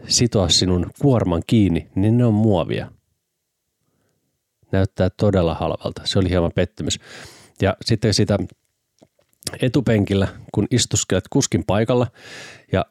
sitoa 0.08 0.48
sinun 0.48 0.90
kuorman 1.00 1.42
kiinni, 1.46 1.88
niin 1.94 2.18
ne 2.18 2.24
on 2.24 2.34
muovia. 2.34 2.92
Näyttää 4.72 5.10
todella 5.10 5.54
halvalta. 5.54 6.02
Se 6.04 6.18
oli 6.18 6.30
hieman 6.30 6.52
pettymys. 6.54 6.98
Ja 7.62 7.76
sitten 7.84 8.14
sitä 8.14 8.38
etupenkillä, 9.62 10.28
kun 10.54 10.66
istuskelet 10.70 11.24
kuskin 11.30 11.64
paikalla 11.66 12.06
ja 12.72 12.86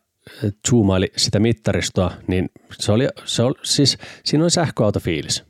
zoomaili 0.69 1.11
sitä 1.17 1.39
mittaristoa, 1.39 2.11
niin 2.27 2.49
se 2.71 2.91
oli, 2.91 3.07
se 3.25 3.43
oli 3.43 3.55
siis, 3.63 3.97
siinä 4.25 4.43
oli 4.43 4.51
sähköautofiilis. 4.51 5.43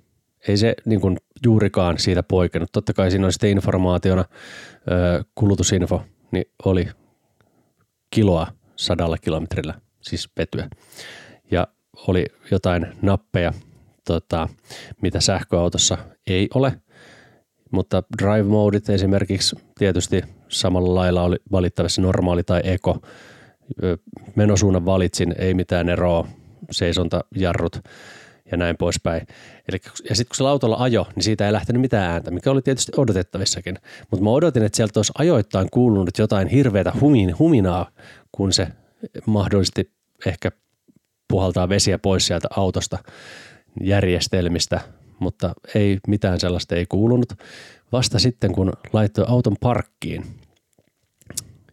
Ei 0.48 0.58
se 0.58 0.76
niin 0.86 1.02
kuin 1.02 1.18
juurikaan 1.46 1.98
siitä 1.98 2.24
poikennut. 2.24 2.72
Totta 2.72 2.94
kai 2.94 3.12
siinä 3.12 3.26
oli 3.26 3.34
sitten 3.34 3.50
informaationa 3.50 4.26
kulutusinfo, 5.36 6.04
niin 6.32 6.46
oli 6.66 6.88
kiloa 8.10 8.48
sadalla 8.76 9.18
kilometrillä, 9.18 9.74
siis 10.02 10.30
vetyä. 10.38 10.70
Ja 11.52 11.68
oli 12.08 12.26
jotain 12.52 12.88
nappeja, 13.02 13.54
tota, 14.06 14.50
mitä 15.02 15.20
sähköautossa 15.20 15.98
ei 16.28 16.48
ole, 16.56 16.82
mutta 17.72 18.04
drive 18.22 18.44
modit 18.44 18.90
esimerkiksi 18.90 19.56
tietysti 19.78 20.22
samalla 20.48 20.96
lailla 20.96 21.24
oli 21.24 21.38
valittavissa 21.52 22.02
normaali 22.02 22.44
tai 22.44 22.62
eko 22.64 23.02
menosuunnan 24.36 24.86
valitsin, 24.86 25.36
ei 25.38 25.54
mitään 25.54 25.90
eroa, 25.90 26.28
seisontajarrut 26.72 27.80
ja 28.52 28.58
näin 28.58 28.78
poispäin. 28.78 29.28
Eli, 29.70 29.78
ja 30.10 30.16
sitten 30.16 30.30
kun 30.30 30.36
se 30.36 30.48
autolla 30.48 30.78
ajo, 30.80 31.08
niin 31.16 31.24
siitä 31.24 31.46
ei 31.46 31.54
lähtenyt 31.54 31.82
mitään 31.82 32.12
ääntä, 32.12 32.32
mikä 32.32 32.52
oli 32.52 32.62
tietysti 32.62 32.92
odotettavissakin. 32.98 33.78
Mutta 34.12 34.24
mä 34.24 34.30
odotin, 34.30 34.64
että 34.64 34.76
sieltä 34.76 35.00
olisi 35.00 35.14
ajoittain 35.18 35.68
kuulunut 35.72 36.18
jotain 36.18 36.48
hirveätä 36.48 36.94
humin, 37.02 37.40
huminaa, 37.40 37.92
kun 38.32 38.54
se 38.54 38.68
mahdollisesti 39.26 39.92
ehkä 40.26 40.52
puhaltaa 41.28 41.70
vesiä 41.70 42.00
pois 42.00 42.28
sieltä 42.28 42.48
autosta 42.56 42.98
järjestelmistä, 43.82 44.80
mutta 45.20 45.54
ei 45.76 46.00
mitään 46.08 46.40
sellaista 46.40 46.76
ei 46.76 46.86
kuulunut. 46.86 47.34
Vasta 47.92 48.20
sitten, 48.20 48.52
kun 48.52 48.74
laittoi 48.94 49.26
auton 49.28 49.56
parkkiin, 49.60 50.26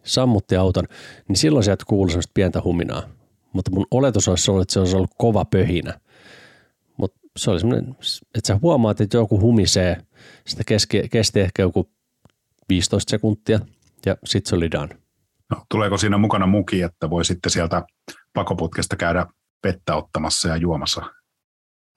sammutti 0.07 0.57
auton, 0.57 0.85
niin 1.29 1.37
silloin 1.37 1.65
sieltä 1.65 1.85
kuului 1.87 2.11
sellaista 2.11 2.31
pientä 2.35 2.63
huminaa. 2.65 3.03
Mutta 3.53 3.71
mun 3.71 3.87
oletus 3.91 4.29
olisi 4.29 4.51
ollut, 4.51 4.63
että 4.63 4.73
se 4.73 4.81
olisi 4.81 4.97
ollut 4.97 5.15
kova 5.19 5.45
pöhinä. 5.45 6.01
Mutta 6.97 7.21
se 7.37 7.51
oli 7.51 7.61
semmoinen, 7.61 7.97
että 8.35 8.47
sä 8.47 8.59
huomaat, 8.63 9.01
että 9.01 9.17
joku 9.17 9.41
humisee. 9.41 9.97
Sitä 10.47 10.63
keski, 10.67 11.09
kesti 11.09 11.41
ehkä 11.41 11.63
joku 11.63 11.91
15 12.69 13.11
sekuntia 13.11 13.61
ja 14.07 14.17
sitten 14.25 14.51
se 14.51 14.57
oli 14.57 14.71
done. 14.71 14.97
No, 15.51 15.67
tuleeko 15.71 15.99
siinä 15.99 16.19
mukana 16.19 16.47
muki, 16.47 16.83
että 16.83 17.11
voi 17.11 17.25
sitten 17.25 17.53
sieltä 17.53 17.83
pakoputkesta 18.33 18.97
käydä 18.97 19.27
vettä 19.65 19.97
ottamassa 19.97 20.49
ja 20.49 20.57
juomassa 20.57 21.03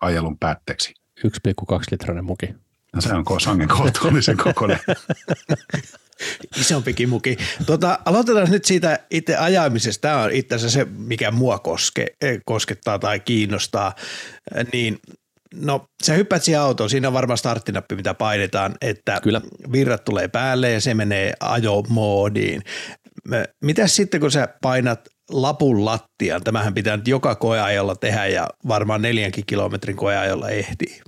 ajelun 0.02 0.38
päätteeksi? 0.40 0.94
1,2 1.28 1.80
litrainen 1.92 2.26
muki. 2.26 2.56
No 2.96 3.02
se 3.02 3.14
on 3.14 3.40
sangen 3.40 3.68
kohtuullisen 3.68 4.38
kokoinen. 4.38 4.80
Isompi 6.60 6.94
kimuki. 6.94 7.38
Tota, 7.66 8.00
aloitetaan 8.06 8.52
nyt 8.52 8.66
siitä 8.66 9.00
itse 9.12 9.38
ajamisesta. 9.38 10.02
Tämä 10.02 10.22
on 10.22 10.32
itse 10.32 10.56
asiassa 10.56 10.80
se, 10.80 10.86
mikä 10.98 11.32
mua 11.32 11.60
koske, 11.60 12.06
eh, 12.22 12.40
koskettaa 12.46 13.00
tai 13.00 13.20
kiinnostaa. 13.20 13.96
Niin 14.74 15.00
No 15.56 15.86
sä 16.04 16.14
hyppäät 16.14 16.44
siihen 16.44 16.62
autoon, 16.62 16.90
siinä 16.90 17.08
on 17.08 17.14
varmaan 17.14 17.38
starttinappi, 17.38 17.96
mitä 17.96 18.14
painetaan, 18.14 18.76
että 18.82 19.20
Kyllä. 19.24 19.42
virrat 19.72 20.04
tulee 20.04 20.28
päälle 20.28 20.72
ja 20.72 20.82
se 20.82 20.94
menee 20.94 21.34
ajomoodiin. 21.40 22.62
Mitäs 23.64 23.96
sitten, 23.96 24.22
kun 24.22 24.32
sä 24.32 24.48
painat 24.62 25.00
lapun 25.30 25.86
lattiaan, 25.86 26.44
tämähän 26.44 26.74
pitää 26.74 26.98
nyt 26.98 27.08
joka 27.08 27.36
koeajolla 27.36 27.96
tehdä 27.96 28.28
ja 28.28 28.48
varmaan 28.68 29.02
neljänkin 29.02 29.46
kilometrin 29.46 29.96
koeajolla 29.96 30.50
ehtii. 30.50 31.02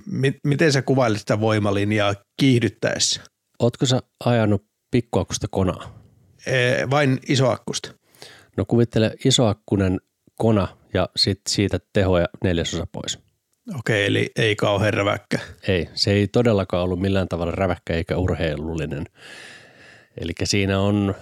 Miten 0.44 0.72
sä 0.72 0.82
kuvailit 0.82 1.18
sitä 1.20 1.40
voimalinjaa 1.40 2.14
kiihdyttäessä? 2.40 3.20
Ootko 3.58 3.86
sä 3.86 4.00
ajanut 4.24 4.62
pikkuakkusta 4.92 5.46
konaa? 5.50 6.02
Ee, 6.46 6.90
vain 6.90 7.18
isoakkusta. 7.28 7.92
No 8.56 8.64
kuvittele 8.64 9.14
isoakkunen 9.24 10.00
kona 10.38 10.68
ja 10.94 11.08
sitten 11.16 11.52
siitä 11.52 11.78
tehoja 11.92 12.26
neljäsosa 12.44 12.86
pois. 12.92 13.18
Okei, 13.78 14.06
eli 14.06 14.30
ei 14.36 14.56
kauhean 14.56 14.94
räväkkä. 14.94 15.38
Ei, 15.68 15.88
se 15.94 16.12
ei 16.12 16.28
todellakaan 16.28 16.84
ollut 16.84 17.00
millään 17.00 17.28
tavalla 17.28 17.52
räväkkä 17.52 17.94
eikä 17.94 18.16
urheilullinen. 18.16 19.04
Eli 20.20 20.32
siinä 20.44 20.80
on, 20.80 21.14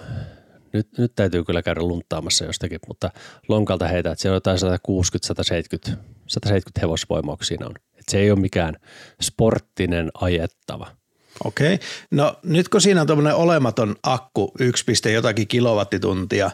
nyt, 0.73 0.89
nyt 0.99 1.13
täytyy 1.17 1.45
kyllä 1.45 1.63
käydä 1.63 1.83
lunttaamassa 1.83 2.45
jostakin, 2.45 2.79
mutta 2.89 3.11
lonkalta 3.49 3.89
heitä, 3.89 4.11
että 4.11 4.23
siellä 4.23 4.35
on 4.35 4.37
jotain 4.37 4.59
160, 4.59 5.27
170, 5.27 6.05
170 6.27 6.81
hevosvoimaa, 6.81 7.37
siinä 7.43 7.67
on. 7.67 7.75
Että 7.77 8.11
se 8.11 8.19
ei 8.19 8.31
ole 8.31 8.41
mikään 8.41 8.77
sporttinen 9.21 10.11
ajettava– 10.15 10.87
Okei. 11.45 11.75
Okay. 11.75 11.87
No 12.11 12.37
nyt 12.43 12.69
kun 12.69 12.81
siinä 12.81 13.01
on 13.01 13.07
tuommoinen 13.07 13.35
olematon 13.35 13.97
akku, 14.03 14.53
1, 14.61 15.13
jotakin 15.13 15.49
kilowattituntia, 15.49 16.51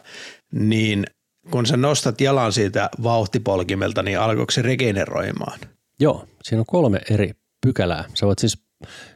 niin 0.52 1.06
kun 1.50 1.66
sä 1.66 1.76
nostat 1.76 2.20
jalan 2.20 2.52
siitä 2.52 2.90
vauhtipolkimelta, 3.02 4.02
niin 4.02 4.18
alkoiko 4.18 4.52
se 4.52 4.62
regeneroimaan? 4.62 5.58
Joo, 6.00 6.28
siinä 6.42 6.60
on 6.60 6.66
kolme 6.66 7.00
eri 7.10 7.30
pykälää. 7.66 8.04
Sä 8.14 8.26
voit 8.26 8.38
siis, 8.38 8.58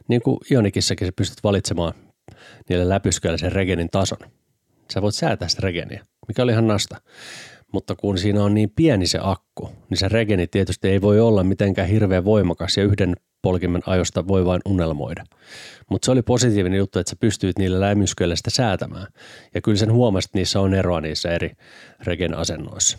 niin 0.07 0.21
kuin 0.21 0.37
Ionikissakin, 0.51 1.07
sä 1.07 1.11
pystyt 1.15 1.43
valitsemaan 1.43 1.93
niille 2.69 2.89
läpysköille 2.89 3.37
sen 3.37 3.51
regenin 3.51 3.89
tason. 3.89 4.31
Sä 4.93 5.01
voit 5.01 5.15
säätää 5.15 5.47
sitä 5.47 5.61
regeniä, 5.61 6.05
mikä 6.27 6.43
oli 6.43 6.51
ihan 6.51 6.67
nasta. 6.67 7.01
Mutta 7.71 7.95
kun 7.95 8.17
siinä 8.17 8.43
on 8.43 8.53
niin 8.53 8.69
pieni 8.75 9.07
se 9.07 9.19
akku, 9.21 9.69
niin 9.89 9.97
se 9.97 10.09
regeni 10.09 10.47
tietysti 10.47 10.87
ei 10.87 11.01
voi 11.01 11.19
olla 11.19 11.43
mitenkään 11.43 11.87
hirveän 11.87 12.25
voimakas 12.25 12.77
ja 12.77 12.83
yhden 12.83 13.15
polkimen 13.41 13.81
ajosta 13.85 14.27
voi 14.27 14.45
vain 14.45 14.61
unelmoida. 14.65 15.23
Mutta 15.89 16.05
se 16.05 16.11
oli 16.11 16.21
positiivinen 16.21 16.77
juttu, 16.77 16.99
että 16.99 17.09
sä 17.09 17.15
pystyit 17.19 17.57
niillä 17.57 17.79
lämysköillä 17.79 18.35
sitä 18.35 18.49
säätämään. 18.49 19.07
Ja 19.53 19.61
kyllä 19.61 19.77
sen 19.77 19.93
huomasit, 19.93 20.29
että 20.29 20.37
niissä 20.37 20.59
on 20.59 20.73
eroa 20.73 21.01
niissä 21.01 21.31
eri 21.31 21.51
regen 22.03 22.37
asennoissa. 22.37 22.97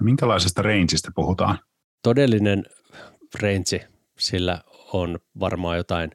Minkälaisesta 0.00 0.62
rangeista 0.62 1.10
puhutaan? 1.14 1.58
Todellinen 2.02 2.64
range, 3.42 3.88
sillä 4.18 4.60
on 4.92 5.18
varmaan 5.40 5.76
jotain 5.76 6.10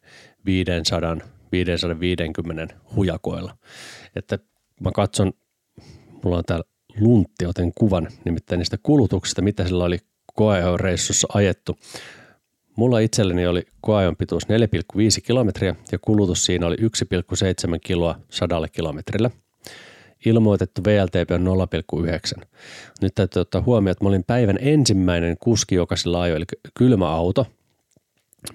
500 0.46 1.18
550 1.52 2.76
hujakoilla. 2.96 3.58
Että 4.16 4.40
mä 4.82 4.92
katson, 4.92 5.34
mulla 6.24 6.38
on 6.38 6.44
täällä 6.46 6.66
luntti, 7.02 7.46
otin 7.46 7.72
kuvan 7.76 8.08
nimittäin 8.26 8.60
niistä 8.60 8.78
kulutuksista, 8.84 9.42
mitä 9.42 9.66
sillä 9.66 9.84
oli 9.84 9.98
koeajoreissussa 10.36 11.28
ajettu. 11.34 11.78
Mulla 12.76 13.00
itselleni 13.00 13.48
oli 13.48 13.64
koeajon 13.82 14.16
pituus 14.16 14.44
4,5 14.44 14.50
kilometriä 15.24 15.76
ja 15.92 16.00
kulutus 16.02 16.46
siinä 16.46 16.68
oli 16.68 16.76
1,7 16.76 17.80
kiloa 17.84 18.20
sadalle 18.30 18.68
kilometrillä. 18.70 19.30
Ilmoitettu 20.26 20.82
VLTP 20.84 21.32
on 21.32 21.48
0,9. 22.42 22.44
Nyt 23.02 23.16
täytyy 23.16 23.40
ottaa 23.40 23.62
huomioon, 23.62 23.92
että 23.92 24.06
mä 24.06 24.10
olin 24.10 24.24
päivän 24.24 24.58
ensimmäinen 24.62 25.38
kuski, 25.40 25.76
joka 25.76 25.96
sillä 25.96 26.22
ajoi, 26.22 26.38
eli 26.38 26.46
kylmä 26.74 27.10
auto, 27.10 27.48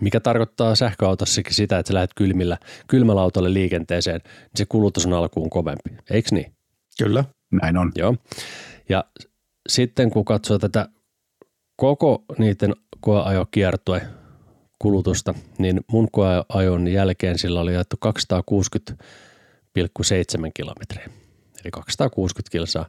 mikä 0.01 0.21
tarkoittaa 0.21 0.75
sähköautossakin 0.75 1.55
sitä, 1.55 1.79
että 1.79 1.89
sä 1.89 1.95
lähdet 1.95 2.15
kylmillä, 2.17 2.59
kylmällä 2.89 3.23
autolle 3.23 3.53
liikenteeseen, 3.53 4.21
niin 4.25 4.51
se 4.57 4.67
kulutus 4.67 5.07
on 5.07 5.13
alkuun 5.13 5.51
kovempi. 5.51 5.91
Eikö 6.11 6.29
niin? 6.33 6.53
Kyllä. 6.99 7.25
Näin 7.63 7.77
on. 7.77 7.93
Joo. 7.97 8.17
Ja 8.89 9.05
sitten 9.69 10.11
kun 10.11 10.25
katsoo 10.25 10.59
tätä 10.59 10.89
koko 11.77 12.25
niiden 12.39 12.75
koeajokiertue 13.01 14.03
kulutusta, 14.79 15.35
niin 15.59 15.81
mun 15.87 16.09
koeajon 16.13 16.89
jälkeen 16.89 17.39
sillä 17.39 17.61
oli 17.61 17.75
jaettu 17.75 17.97
260,7 18.05 20.51
kilometriä, 20.55 21.09
eli 21.65 21.71
260 21.71 22.53
kilsaa, 22.53 22.89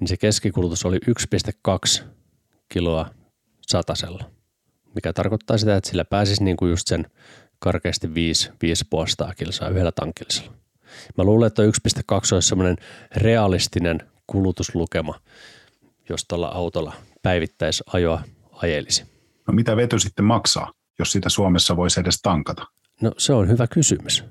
niin 0.00 0.08
se 0.08 0.16
keskikulutus 0.16 0.84
oli 0.84 0.98
1,2 1.98 2.04
kiloa 2.68 3.10
satasella, 3.66 4.30
mikä 4.94 5.12
tarkoittaa 5.12 5.58
sitä, 5.58 5.76
että 5.76 5.90
sillä 5.90 6.04
pääsisi 6.04 6.44
niin 6.44 6.56
kuin 6.56 6.70
just 6.70 6.86
sen 6.86 7.06
karkeasti 7.58 8.14
5, 8.14 8.50
5 8.62 8.84
kilsaa 9.36 9.68
yhdellä 9.68 9.92
tankillisella. 9.92 10.63
Mä 11.18 11.24
luulen, 11.24 11.46
että 11.46 11.62
1,2 11.62 11.68
olisi 12.32 12.48
semmoinen 12.48 12.76
realistinen 13.16 14.02
kulutuslukema, 14.26 15.20
jos 16.08 16.24
tuolla 16.28 16.48
autolla 16.48 16.92
päivittäisajoa 17.22 18.22
ajelisi. 18.52 19.04
No 19.48 19.54
mitä 19.54 19.76
vety 19.76 19.98
sitten 19.98 20.24
maksaa, 20.24 20.72
jos 20.98 21.12
sitä 21.12 21.28
Suomessa 21.28 21.76
voisi 21.76 22.00
edes 22.00 22.22
tankata? 22.22 22.66
No 23.00 23.12
se 23.18 23.32
on 23.32 23.48
hyvä 23.48 23.66
kysymys. 23.66 24.24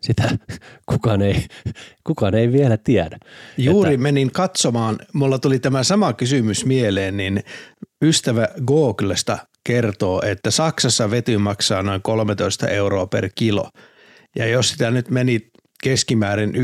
Sitä 0.00 0.38
kukaan 0.86 1.22
ei, 1.22 1.46
kukaan 2.04 2.34
ei 2.34 2.52
vielä 2.52 2.76
tiedä. 2.76 3.18
Juuri 3.58 3.94
että... 3.94 4.02
menin 4.02 4.32
katsomaan, 4.32 4.98
mulla 5.12 5.38
tuli 5.38 5.58
tämä 5.58 5.82
sama 5.82 6.12
kysymys 6.12 6.64
mieleen, 6.64 7.16
niin 7.16 7.42
ystävä 8.02 8.48
Googlesta 8.66 9.38
kertoo, 9.64 10.22
että 10.24 10.50
Saksassa 10.50 11.10
vety 11.10 11.38
maksaa 11.38 11.82
noin 11.82 12.02
13 12.02 12.68
euroa 12.68 13.06
per 13.06 13.30
kilo. 13.34 13.70
Ja 14.36 14.46
jos 14.46 14.68
sitä 14.70 14.90
nyt 14.90 15.10
meni 15.10 15.50
keskimäärin 15.82 16.54
1,2 16.54 16.58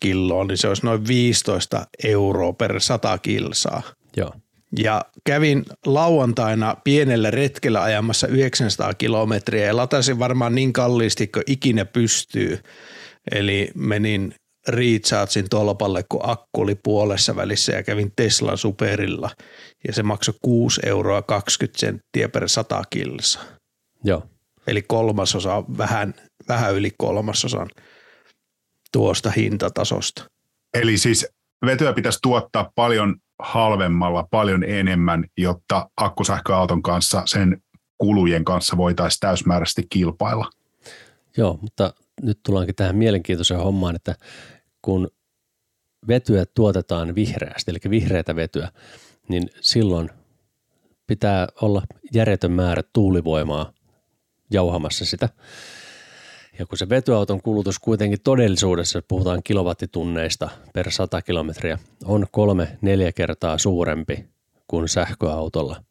kiloa, 0.00 0.44
niin 0.44 0.58
se 0.58 0.68
olisi 0.68 0.86
noin 0.86 1.08
15 1.08 1.86
euroa 2.04 2.52
per 2.52 2.80
100 2.80 3.18
kilsaa. 3.18 3.82
Joo. 4.16 4.32
Ja 4.78 5.04
kävin 5.24 5.64
lauantaina 5.86 6.76
pienellä 6.84 7.30
retkellä 7.30 7.82
ajamassa 7.82 8.26
900 8.26 8.94
kilometriä 8.94 9.66
ja 9.66 9.76
latasin 9.76 10.18
varmaan 10.18 10.54
niin 10.54 10.72
kalliisti 10.72 11.26
kuin 11.26 11.42
ikinä 11.46 11.84
pystyy. 11.84 12.58
Eli 13.32 13.70
menin 13.74 14.34
Rechargein 14.68 15.48
tolpalle, 15.50 16.04
kun 16.08 16.20
akku 16.22 16.60
oli 16.60 16.74
puolessa 16.74 17.36
välissä 17.36 17.72
ja 17.72 17.82
kävin 17.82 18.12
Teslan 18.16 18.58
Superilla 18.58 19.30
ja 19.86 19.92
se 19.92 20.02
maksoi 20.02 20.34
6 20.42 20.80
euroa 20.86 21.22
20 21.22 21.78
senttiä 21.78 22.28
per 22.28 22.48
100 22.48 22.82
kilsa. 22.90 23.40
Joo. 24.04 24.22
Eli 24.66 24.82
kolmasosa, 24.82 25.64
vähän, 25.78 26.14
vähän 26.48 26.74
yli 26.74 26.90
kolmasosan 26.98 27.68
tuosta 28.94 29.30
hintatasosta. 29.30 30.24
Eli 30.74 30.98
siis 30.98 31.26
vetyä 31.66 31.92
pitäisi 31.92 32.18
tuottaa 32.22 32.72
paljon 32.74 33.16
halvemmalla, 33.38 34.28
paljon 34.30 34.64
enemmän, 34.64 35.24
jotta 35.36 35.90
akkusähköauton 35.96 36.82
kanssa 36.82 37.22
sen 37.26 37.62
kulujen 37.98 38.44
kanssa 38.44 38.76
voitaisiin 38.76 39.20
täysmääräisesti 39.20 39.86
kilpailla. 39.90 40.50
Joo, 41.36 41.58
mutta 41.62 41.94
nyt 42.22 42.40
tullaankin 42.42 42.74
tähän 42.74 42.96
mielenkiintoiseen 42.96 43.60
hommaan, 43.60 43.96
että 43.96 44.14
kun 44.82 45.08
vetyä 46.08 46.44
tuotetaan 46.54 47.14
vihreästi, 47.14 47.70
eli 47.70 47.78
vihreätä 47.90 48.36
vetyä, 48.36 48.68
niin 49.28 49.50
silloin 49.60 50.10
pitää 51.06 51.48
olla 51.60 51.82
järjetön 52.12 52.52
määrä 52.52 52.82
tuulivoimaa 52.92 53.72
jauhamassa 54.50 55.04
sitä. 55.04 55.28
Ja 56.58 56.66
kun 56.66 56.78
se 56.78 56.88
vetyauton 56.88 57.42
kulutus 57.42 57.78
kuitenkin 57.78 58.20
todellisuudessa, 58.24 59.02
puhutaan 59.08 59.42
kilowattitunneista 59.44 60.48
per 60.74 60.90
100 60.90 61.22
kilometriä, 61.22 61.78
on 62.04 62.26
kolme 62.30 62.78
neljä 62.80 63.12
kertaa 63.12 63.58
suurempi 63.58 64.24
kuin 64.66 64.88
sähköautolla, 64.88 65.84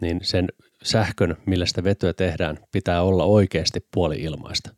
niin 0.00 0.20
sen 0.22 0.48
sähkön, 0.82 1.36
millä 1.46 1.66
sitä 1.66 1.84
vetyä 1.84 2.12
tehdään, 2.12 2.58
pitää 2.72 3.02
olla 3.02 3.24
oikeasti 3.24 3.86
puoli 3.94 4.16
ilmaista. 4.16 4.70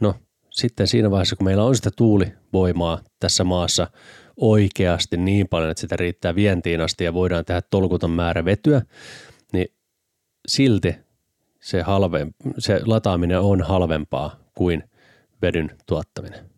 No 0.00 0.14
sitten 0.50 0.86
siinä 0.86 1.10
vaiheessa, 1.10 1.36
kun 1.36 1.44
meillä 1.44 1.64
on 1.64 1.76
sitä 1.76 1.90
tuulivoimaa 1.96 3.00
tässä 3.20 3.44
maassa 3.44 3.90
oikeasti 4.36 5.16
niin 5.16 5.48
paljon, 5.48 5.70
että 5.70 5.80
sitä 5.80 5.96
riittää 5.96 6.34
vientiin 6.34 6.80
asti 6.80 7.04
ja 7.04 7.14
voidaan 7.14 7.44
tehdä 7.44 7.62
tolkuton 7.70 8.10
määrä 8.10 8.44
vetyä, 8.44 8.82
niin 9.52 9.66
silti 10.48 11.03
se, 11.64 11.82
halve, 11.82 12.26
se 12.58 12.80
lataaminen 12.84 13.40
on 13.40 13.62
halvempaa 13.62 14.40
kuin 14.54 14.84
vedyn 15.42 15.70
tuottaminen. 15.86 16.50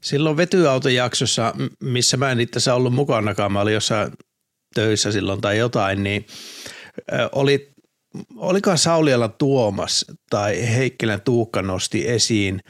Silloin 0.00 0.36
vetyautojaksossa, 0.36 1.54
missä 1.82 2.16
mä 2.16 2.30
en 2.30 2.40
itse 2.40 2.72
ollut 2.72 2.94
mukanakaan, 2.94 3.52
mä 3.52 3.60
olin 3.60 3.74
jossain 3.74 4.12
töissä 4.74 5.12
silloin 5.12 5.40
tai 5.40 5.58
jotain, 5.58 6.02
niin 6.02 6.26
oli, 7.32 7.74
olikohan 8.36 8.78
Saulialla 8.78 9.28
Tuomas 9.28 10.04
tai 10.30 10.74
Heikkilän 10.74 11.20
Tuukka 11.20 11.62
nosti 11.62 12.08
esiin 12.08 12.60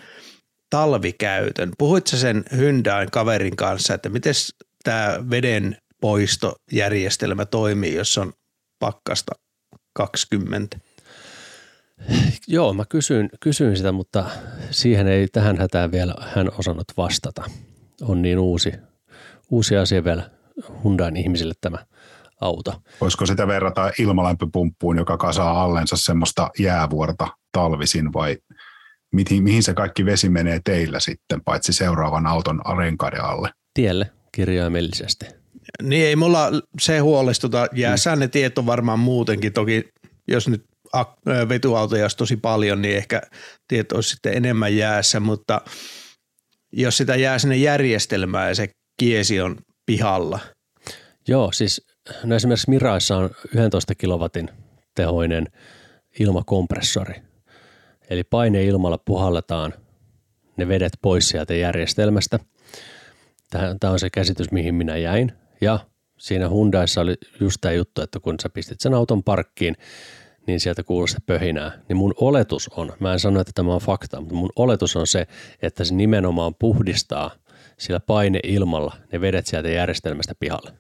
talvikäytön. 0.71 1.73
Puhuitko 1.79 2.17
sen 2.17 2.45
Hyndään 2.57 3.11
kaverin 3.11 3.57
kanssa, 3.57 3.95
että 3.95 4.09
miten 4.09 4.35
tämä 4.85 5.19
veden 5.31 5.77
poistojärjestelmä 6.01 7.45
toimii, 7.45 7.95
jos 7.95 8.19
on 8.19 8.33
pakkasta 8.79 9.33
20? 9.93 10.79
Joo, 12.49 12.75
mä 12.75 12.85
kysyin, 12.89 13.31
kysyin 13.41 13.77
sitä, 13.77 13.93
mutta 13.93 14.25
siihen 14.71 15.09
ei 15.09 15.29
tähän 15.29 15.59
hätään 15.59 15.93
vielä 15.93 16.15
hän 16.35 16.51
osannut 16.59 16.87
vastata. 16.97 17.45
On 18.03 18.23
niin 18.23 18.39
uusi, 18.39 18.73
uusi 19.51 19.77
asia 19.77 20.05
vielä 20.05 20.31
Hyundain 20.85 21.17
ihmisille 21.17 21.55
tämä 21.61 21.79
auto. 22.41 22.83
Voisiko 23.01 23.27
sitä 23.27 23.47
verrata 23.47 23.91
ilmalämpöpumppuun, 23.99 24.97
joka 24.97 25.17
kasaa 25.17 25.63
allensa 25.65 25.97
semmoista 25.97 26.51
jäävuorta 26.59 27.29
talvisin 27.53 28.13
vai 28.13 28.37
mihin, 29.13 29.43
mihin 29.43 29.63
se 29.63 29.75
kaikki 29.75 30.05
vesi 30.05 30.29
menee 30.29 30.61
teillä 30.65 31.01
sitten, 31.01 31.45
paitsi 31.45 31.73
seuraavan 31.73 32.27
auton 32.27 32.61
renkaiden 32.79 33.25
alle? 33.25 33.51
Tielle 33.75 34.11
kirjaimellisesti. 34.33 35.27
Niin 35.83 36.07
ei 36.07 36.17
mulla 36.17 36.51
se 36.81 36.99
huolestuta. 36.99 37.67
Jääsään 37.73 38.19
ne 38.19 38.29
tieto 38.29 38.67
varmaan 38.67 38.99
muutenkin. 38.99 39.53
Toki 39.53 39.89
jos 40.29 40.49
nyt 40.49 40.65
vetyautoja 41.49 42.05
olisi 42.05 42.17
tosi 42.17 42.37
paljon, 42.37 42.83
niin 42.83 42.97
ehkä 42.97 43.23
tiet 43.69 43.93
olisi 43.93 44.11
sitten 44.11 44.35
enemmän 44.35 44.77
jäässä, 44.77 45.21
mutta 45.21 45.61
jos 46.73 46.97
sitä 46.97 47.17
jää 47.17 47.39
sinne 47.39 47.57
järjestelmään 47.57 48.49
ja 48.49 48.55
se 48.55 48.69
kiesi 49.01 49.41
on 49.41 49.57
pihalla. 49.87 50.39
Joo, 51.29 51.53
siis 51.53 51.87
no 52.25 52.37
esimerkiksi 52.37 52.71
Miraissa 52.71 53.17
on 53.17 53.31
11 53.55 53.95
kilowatin 53.95 54.49
tehoinen 54.95 55.47
ilmakompressori. 56.19 57.15
Eli 58.11 58.25
paine-ilmalla 58.25 58.99
puhalletaan 58.99 59.75
ne 60.57 60.69
vedet 60.69 60.93
pois 61.03 61.29
sieltä 61.29 61.55
järjestelmästä. 61.55 62.39
Tämä 63.51 63.93
on 63.93 63.99
se 63.99 64.11
käsitys, 64.11 64.53
mihin 64.53 64.75
minä 64.75 64.97
jäin. 64.97 65.33
Ja 65.61 65.79
siinä 66.19 66.49
Hyundaissa 66.49 67.01
oli 67.01 67.15
just 67.41 67.57
tämä 67.61 67.73
juttu, 67.73 68.03
että 68.03 68.21
kun 68.21 68.35
sä 68.43 68.49
pistit 68.49 68.81
sen 68.81 68.95
auton 68.95 69.25
parkkiin, 69.25 69.77
niin 70.47 70.61
sieltä 70.61 70.83
kuuluu 70.83 71.07
se 71.07 71.19
pöhinää. 71.27 71.73
Niin 71.89 71.97
mun 71.97 72.15
oletus 72.21 72.69
on, 72.69 72.93
mä 73.01 73.13
en 73.13 73.21
sano, 73.21 73.41
että 73.41 73.53
tämä 73.55 73.75
on 73.75 73.81
fakta, 73.81 74.21
mutta 74.21 74.35
mun 74.35 74.51
oletus 74.57 74.97
on 74.97 75.07
se, 75.07 75.27
että 75.63 75.85
se 75.85 75.95
nimenomaan 75.95 76.55
puhdistaa 76.55 77.31
sillä 77.79 78.01
paineilmalla 78.01 78.97
ne 79.13 79.21
vedet 79.21 79.47
sieltä 79.47 79.69
järjestelmästä 79.69 80.35
pihalle. 80.41 80.73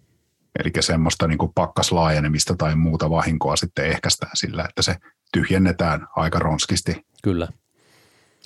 Eli 0.59 0.71
semmoista 0.81 1.27
niin 1.27 1.39
kuin 1.39 1.53
pakkaslaajenemista 1.55 2.55
tai 2.59 2.77
muuta 2.77 3.11
vahinkoa 3.11 3.57
sitten 3.57 3.87
ehkäistään 3.87 4.33
sillä, 4.35 4.65
että 4.69 4.83
se 4.83 4.97
tyhjennetään 5.33 6.07
aika 6.17 6.39
ronskisti. 6.39 7.07
Kyllä. 7.23 7.49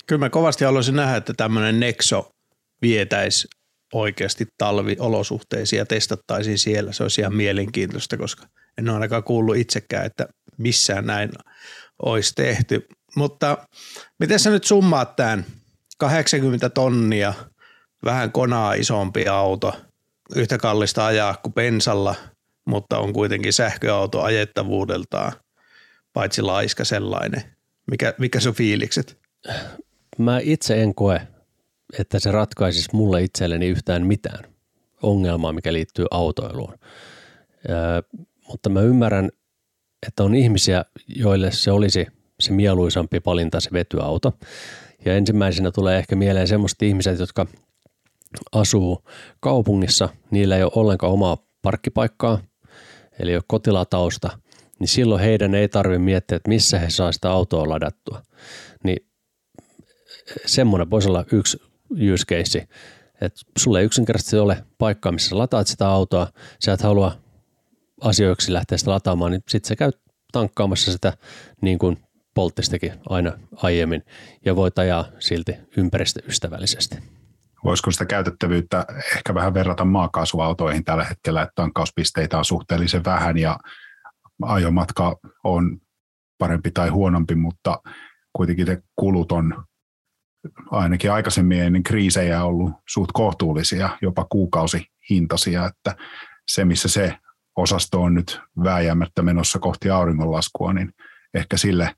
Kyllä 0.07 0.19
mä 0.19 0.29
kovasti 0.29 0.65
haluaisin 0.65 0.95
nähdä, 0.95 1.17
että 1.17 1.33
tämmöinen 1.33 1.79
Nexo 1.79 2.31
vietäisi 2.81 3.47
oikeasti 3.93 4.47
talviolosuhteisiin 4.57 5.77
ja 5.77 5.85
testattaisiin 5.85 6.57
siellä. 6.57 6.91
Se 6.91 7.03
olisi 7.03 7.21
ihan 7.21 7.35
mielenkiintoista, 7.35 8.17
koska 8.17 8.45
en 8.77 8.89
ole 8.89 8.93
ainakaan 8.93 9.23
kuullut 9.23 9.55
itsekään, 9.55 10.05
että 10.05 10.27
missään 10.61 11.05
näin 11.05 11.31
olisi 12.01 12.35
tehty. 12.35 12.87
Mutta 13.15 13.57
miten 14.19 14.39
sä 14.39 14.49
nyt 14.49 14.63
summaat 14.63 15.15
tämän 15.15 15.45
80 15.97 16.69
tonnia, 16.69 17.33
vähän 18.05 18.31
konaa 18.31 18.73
isompi 18.73 19.27
auto, 19.27 19.73
yhtä 20.35 20.57
kallista 20.57 21.05
ajaa 21.05 21.37
kuin 21.43 21.53
pensalla, 21.53 22.15
mutta 22.65 22.99
on 22.99 23.13
kuitenkin 23.13 23.53
sähköauto 23.53 24.21
ajettavuudeltaan, 24.21 25.31
paitsi 26.13 26.41
laiska 26.41 26.85
sellainen. 26.85 27.43
Mikä, 27.91 28.13
mikä 28.17 28.39
sun 28.39 28.53
fiilikset? 28.53 29.19
Mä 30.17 30.39
itse 30.43 30.83
en 30.83 30.95
koe, 30.95 31.21
että 31.99 32.19
se 32.19 32.31
ratkaisisi 32.31 32.89
mulle 32.93 33.23
itselleni 33.23 33.67
yhtään 33.67 34.05
mitään 34.05 34.43
ongelmaa, 35.01 35.53
mikä 35.53 35.73
liittyy 35.73 36.05
autoiluun. 36.11 36.79
Öö, 37.69 38.01
mutta 38.47 38.69
mä 38.69 38.81
ymmärrän, 38.81 39.29
että 40.07 40.23
on 40.23 40.35
ihmisiä, 40.35 40.85
joille 41.07 41.51
se 41.51 41.71
olisi 41.71 42.07
se 42.39 42.51
mieluisampi 42.51 43.21
valinta 43.25 43.59
se 43.59 43.69
vetyauto. 43.73 44.33
Ja 45.05 45.15
ensimmäisenä 45.15 45.71
tulee 45.71 45.97
ehkä 45.97 46.15
mieleen 46.15 46.47
semmoiset 46.47 46.81
ihmiset, 46.81 47.19
jotka 47.19 47.45
asuu 48.51 49.03
kaupungissa, 49.39 50.09
niillä 50.31 50.57
ei 50.57 50.63
ole 50.63 50.71
ollenkaan 50.75 51.13
omaa 51.13 51.37
parkkipaikkaa, 51.61 52.39
eli 53.19 53.31
ei 53.31 53.37
ole 53.37 53.43
kotilatausta, 53.47 54.29
niin 54.79 54.87
silloin 54.87 55.21
heidän 55.21 55.55
ei 55.55 55.67
tarvitse 55.67 55.99
miettiä, 55.99 56.35
että 56.35 56.49
missä 56.49 56.79
he 56.79 56.89
saa 56.89 57.11
sitä 57.11 57.31
autoa 57.31 57.69
ladattua. 57.69 58.21
Niin 58.83 59.07
semmoinen 60.45 60.89
voisi 60.89 61.09
olla 61.09 61.25
yksi 61.31 61.57
use 62.13 62.25
case, 62.25 62.67
että 63.21 63.41
sulle 63.57 63.79
ei 63.79 63.85
yksinkertaisesti 63.85 64.37
ole 64.37 64.63
paikkaa, 64.77 65.11
missä 65.11 65.37
lataat 65.37 65.67
sitä 65.67 65.87
autoa, 65.87 66.27
sä 66.59 66.73
et 66.73 66.81
halua 66.81 67.17
asioiksi 68.01 68.53
lähteä 68.53 68.77
sitä 68.77 68.91
lataamaan, 68.91 69.31
niin 69.31 69.43
sitten 69.47 69.67
sä 69.67 69.75
käyt 69.75 70.01
tankkaamassa 70.31 70.91
sitä 70.91 71.13
niin 71.61 71.79
kuin 71.79 71.97
polttistakin 72.33 72.93
aina 73.09 73.31
aiemmin 73.55 74.03
ja 74.45 74.55
voit 74.55 74.79
ajaa 74.79 75.05
silti 75.19 75.55
ympäristöystävällisesti. 75.77 76.95
Voisiko 77.63 77.91
sitä 77.91 78.05
käytettävyyttä 78.05 78.85
ehkä 79.15 79.33
vähän 79.33 79.53
verrata 79.53 79.85
maakaasuautoihin 79.85 80.83
tällä 80.83 81.03
hetkellä, 81.03 81.41
että 81.41 81.51
tankkauspisteitä 81.55 82.37
on 82.37 82.45
suhteellisen 82.45 83.03
vähän 83.03 83.37
ja 83.37 83.57
ajomatka 84.41 85.17
on 85.43 85.77
parempi 86.37 86.71
tai 86.71 86.89
huonompi, 86.89 87.35
mutta 87.35 87.79
kuitenkin 88.33 88.67
ne 88.67 88.83
kulut 88.95 89.31
on 89.31 89.63
ainakin 90.71 91.11
aikaisemmin 91.11 91.61
ennen 91.61 91.83
kriisejä 91.83 92.43
ollut 92.43 92.71
suht 92.89 93.09
kohtuullisia, 93.13 93.89
jopa 94.01 94.25
kuukausihintaisia, 94.29 95.65
että 95.65 95.95
se 96.47 96.65
missä 96.65 96.87
se 96.87 97.17
osasto 97.55 98.01
on 98.01 98.13
nyt 98.13 98.39
vääjäämättä 98.63 99.21
menossa 99.21 99.59
kohti 99.59 99.89
auringonlaskua, 99.89 100.73
niin 100.73 100.93
ehkä 101.33 101.57
sille 101.57 101.95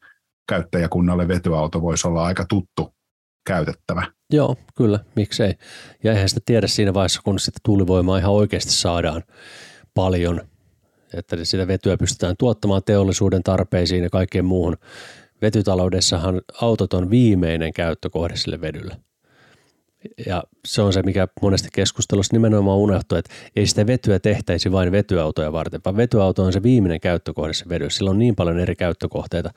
käyttäjäkunnalle 0.50 1.28
vetyauto 1.28 1.82
voisi 1.82 2.08
olla 2.08 2.26
aika 2.26 2.46
tuttu 2.50 2.94
käytettävä. 3.48 4.04
Joo, 4.34 4.56
kyllä, 4.76 5.00
miksei. 5.16 5.54
Ja 6.04 6.12
eihän 6.12 6.30
sitä 6.30 6.42
tiedä 6.46 6.68
siinä 6.68 6.94
vaiheessa, 6.94 7.22
kun 7.24 7.40
sitä 7.40 7.60
tuulivoimaa 7.66 8.18
ihan 8.18 8.34
oikeasti 8.34 8.72
saadaan 8.72 9.24
paljon, 9.94 10.42
että 11.14 11.46
sitä 11.46 11.68
vetyä 11.68 11.98
pystytään 11.98 12.36
tuottamaan 12.40 12.82
teollisuuden 12.86 13.44
tarpeisiin 13.44 14.04
ja 14.04 14.10
kaikkeen 14.10 14.46
muuhun. 14.46 14.78
Vetytaloudessahan 15.42 16.42
autot 16.62 16.94
on 16.94 17.10
viimeinen 17.10 17.74
käyttökohde 17.74 18.36
sille 18.36 18.62
vedylle. 18.62 18.98
Ja 20.26 20.44
se 20.66 20.82
on 20.82 20.94
se, 20.94 21.04
mikä 21.04 21.28
monesti 21.42 21.70
keskustelussa 21.74 22.36
nimenomaan 22.36 22.78
unohtuu, 22.78 23.18
että 23.18 23.34
ei 23.56 23.68
sitä 23.68 23.88
vetyä 23.88 24.20
tehtäisi 24.20 24.72
vain 24.72 24.92
vetyautoja 24.92 25.54
varten, 25.54 25.82
vaan 25.86 25.98
vetyauto 25.98 26.44
on 26.44 26.54
se 26.54 26.64
viimeinen 26.64 27.00
käyttökohde 27.00 27.54
se 27.54 27.70
vedyssä. 27.70 27.98
Sillä 27.98 28.12
on 28.12 28.20
niin 28.20 28.36
paljon 28.36 28.60
eri 28.60 28.76
käyttökohteita. 28.76 29.50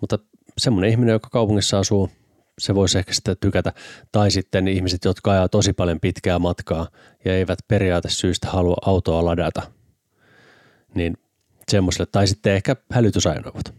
Mutta 0.00 0.18
semmoinen 0.58 0.90
ihminen, 0.90 1.12
joka 1.12 1.28
kaupungissa 1.30 1.78
asuu, 1.78 2.10
se 2.58 2.74
voisi 2.74 2.98
ehkä 2.98 3.12
sitä 3.12 3.34
tykätä. 3.34 3.72
Tai 4.12 4.30
sitten 4.30 4.68
ihmiset, 4.68 5.04
jotka 5.04 5.32
ajaa 5.32 5.48
tosi 5.48 5.72
paljon 5.72 6.00
pitkää 6.00 6.38
matkaa 6.38 6.88
ja 7.24 7.36
eivät 7.36 7.58
periaatesyystä 7.68 8.48
halua 8.48 8.76
autoa 8.86 9.24
ladata, 9.24 9.62
niin 10.94 11.16
semmoiselle. 11.70 12.08
Tai 12.12 12.26
sitten 12.26 12.54
ehkä 12.54 12.76
hälytysajoneuvot. 12.92 13.74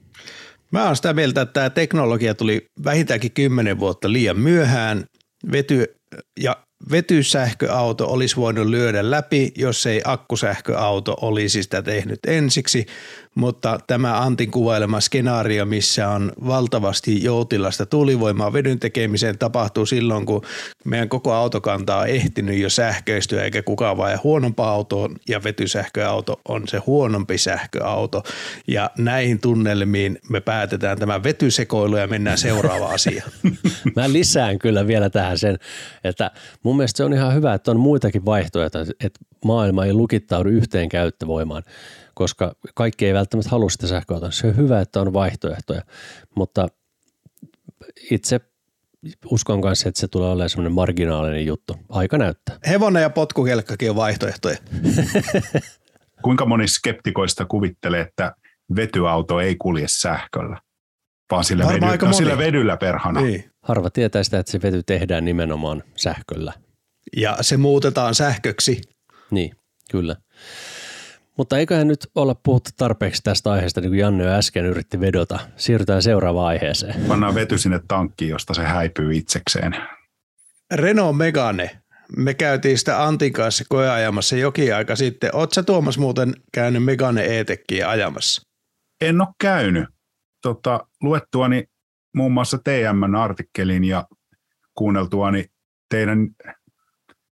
Mä 0.71 0.85
oon 0.85 0.95
sitä 0.95 1.13
mieltä, 1.13 1.41
että 1.41 1.53
tämä 1.53 1.69
teknologia 1.69 2.35
tuli 2.35 2.65
vähintäänkin 2.83 3.31
kymmenen 3.31 3.79
vuotta 3.79 4.11
liian 4.11 4.39
myöhään. 4.39 5.05
Vety 5.51 5.95
ja 6.39 6.57
vetysähköauto 6.91 8.07
olisi 8.07 8.35
voinut 8.35 8.67
lyödä 8.67 9.11
läpi, 9.11 9.51
jos 9.55 9.85
ei 9.85 10.01
akkusähköauto 10.05 11.17
olisi 11.21 11.63
sitä 11.63 11.81
tehnyt 11.81 12.19
ensiksi, 12.27 12.85
mutta 13.39 13.79
tämä 13.87 14.21
Antin 14.21 14.51
kuvailema 14.51 14.99
skenaario, 14.99 15.65
missä 15.65 16.09
on 16.09 16.31
valtavasti 16.47 17.23
joutilasta 17.23 17.85
tuulivoimaa 17.85 18.53
vedyn 18.53 18.79
tekemiseen, 18.79 19.37
tapahtuu 19.37 19.85
silloin, 19.85 20.25
kun 20.25 20.41
meidän 20.85 21.09
koko 21.09 21.33
autokanta 21.33 21.97
on 21.97 22.07
ehtinyt 22.07 22.57
jo 22.57 22.69
sähköistyä, 22.69 23.43
eikä 23.43 23.61
kukaan 23.61 23.97
vain 23.97 24.19
huonompaa 24.23 24.71
autoa, 24.71 25.09
ja 25.29 25.43
vetysähköauto 25.43 26.41
on 26.47 26.67
se 26.67 26.77
huonompi 26.77 27.37
sähköauto. 27.37 28.23
Ja 28.67 28.89
näihin 28.97 29.39
tunnelmiin 29.39 30.19
me 30.29 30.41
päätetään 30.41 30.99
tämä 30.99 31.23
vetysekoilu 31.23 31.97
ja 31.97 32.07
mennään 32.07 32.37
seuraavaan 32.37 32.95
asiaan. 32.99 33.31
Mä 33.95 34.13
lisään 34.13 34.59
kyllä 34.59 34.87
vielä 34.87 35.09
tähän 35.09 35.37
sen, 35.37 35.59
että 36.03 36.31
mun 36.63 36.77
mielestä 36.77 36.97
se 36.97 37.03
on 37.03 37.13
ihan 37.13 37.33
hyvä, 37.33 37.53
että 37.53 37.71
on 37.71 37.79
muitakin 37.79 38.25
vaihtoehtoja, 38.25 38.85
että 38.99 39.19
maailma 39.45 39.85
ei 39.85 39.93
lukittaudu 39.93 40.49
yhteen 40.49 40.89
käyttövoimaan 40.89 41.63
koska 42.19 42.55
kaikki 42.75 43.05
ei 43.05 43.13
välttämättä 43.13 43.49
halua 43.49 43.69
sitä 43.69 43.87
sähköautoa. 43.87 44.31
Se 44.31 44.47
on 44.47 44.55
hyvä, 44.55 44.81
että 44.81 45.01
on 45.01 45.13
vaihtoehtoja, 45.13 45.81
mutta 46.35 46.67
itse 48.11 48.39
uskon 49.25 49.61
kanssa, 49.61 49.89
että 49.89 50.01
se 50.01 50.07
tulee 50.07 50.29
olemaan 50.29 50.49
semmoinen 50.49 50.71
marginaalinen 50.71 51.45
juttu. 51.45 51.75
Aika 51.89 52.17
näyttää. 52.17 52.57
Hevonen 52.67 53.01
ja 53.01 53.09
potkukelkkakin 53.09 53.89
on 53.89 53.95
vaihtoehtoja. 53.95 54.57
Kuinka 56.23 56.45
moni 56.45 56.67
skeptikoista 56.67 57.45
kuvittelee, 57.45 58.01
että 58.01 58.35
vetyauto 58.75 59.39
ei 59.39 59.55
kulje 59.55 59.85
sähköllä, 59.87 60.61
vaan 61.31 61.43
sillä, 61.43 61.67
vedy, 61.67 62.05
no, 62.05 62.13
sillä 62.13 62.37
vedyllä 62.37 62.77
perhana? 62.77 63.21
Niin. 63.21 63.51
Harva 63.61 63.89
tietää 63.89 64.23
sitä, 64.23 64.39
että 64.39 64.51
se 64.51 64.61
vety 64.61 64.83
tehdään 64.83 65.25
nimenomaan 65.25 65.83
sähköllä. 65.95 66.53
Ja 67.17 67.37
se 67.41 67.57
muutetaan 67.57 68.15
sähköksi. 68.15 68.81
Niin, 69.31 69.51
kyllä. 69.91 70.15
Mutta 71.39 71.57
eiköhän 71.57 71.87
nyt 71.87 72.07
olla 72.15 72.35
puhuttu 72.35 72.69
tarpeeksi 72.77 73.23
tästä 73.23 73.51
aiheesta, 73.51 73.81
niin 73.81 73.91
kuin 73.91 73.99
Janne 73.99 74.23
jo 74.23 74.29
äsken 74.29 74.65
yritti 74.65 74.99
vedota. 74.99 75.39
Siirrytään 75.55 76.01
seuraavaan 76.01 76.47
aiheeseen. 76.47 77.01
Pannaan 77.07 77.35
vety 77.35 77.57
sinne 77.57 77.79
tankkiin, 77.87 78.29
josta 78.29 78.53
se 78.53 78.63
häipyy 78.63 79.15
itsekseen. 79.15 79.75
Renault 80.73 81.17
Megane. 81.17 81.81
Me 82.17 82.33
käytiin 82.33 82.77
sitä 82.77 83.03
Antin 83.03 83.33
kanssa 83.33 83.63
koeajamassa 83.69 84.35
jokin 84.35 84.75
aika 84.75 84.95
sitten. 84.95 85.35
Oletko 85.35 85.53
sä 85.53 85.63
Tuomas 85.63 85.97
muuten 85.97 86.33
käynyt 86.53 86.83
Megane 86.83 87.25
e 87.25 87.83
ajamassa? 87.83 88.41
En 89.01 89.21
ole 89.21 89.29
käynyt. 89.41 89.85
Tota, 90.41 90.87
luettuani 91.01 91.63
muun 92.15 92.31
muassa 92.31 92.57
TM-artikkelin 92.57 93.83
ja 93.83 94.07
kuunneltuani 94.75 95.45
teidän 95.89 96.27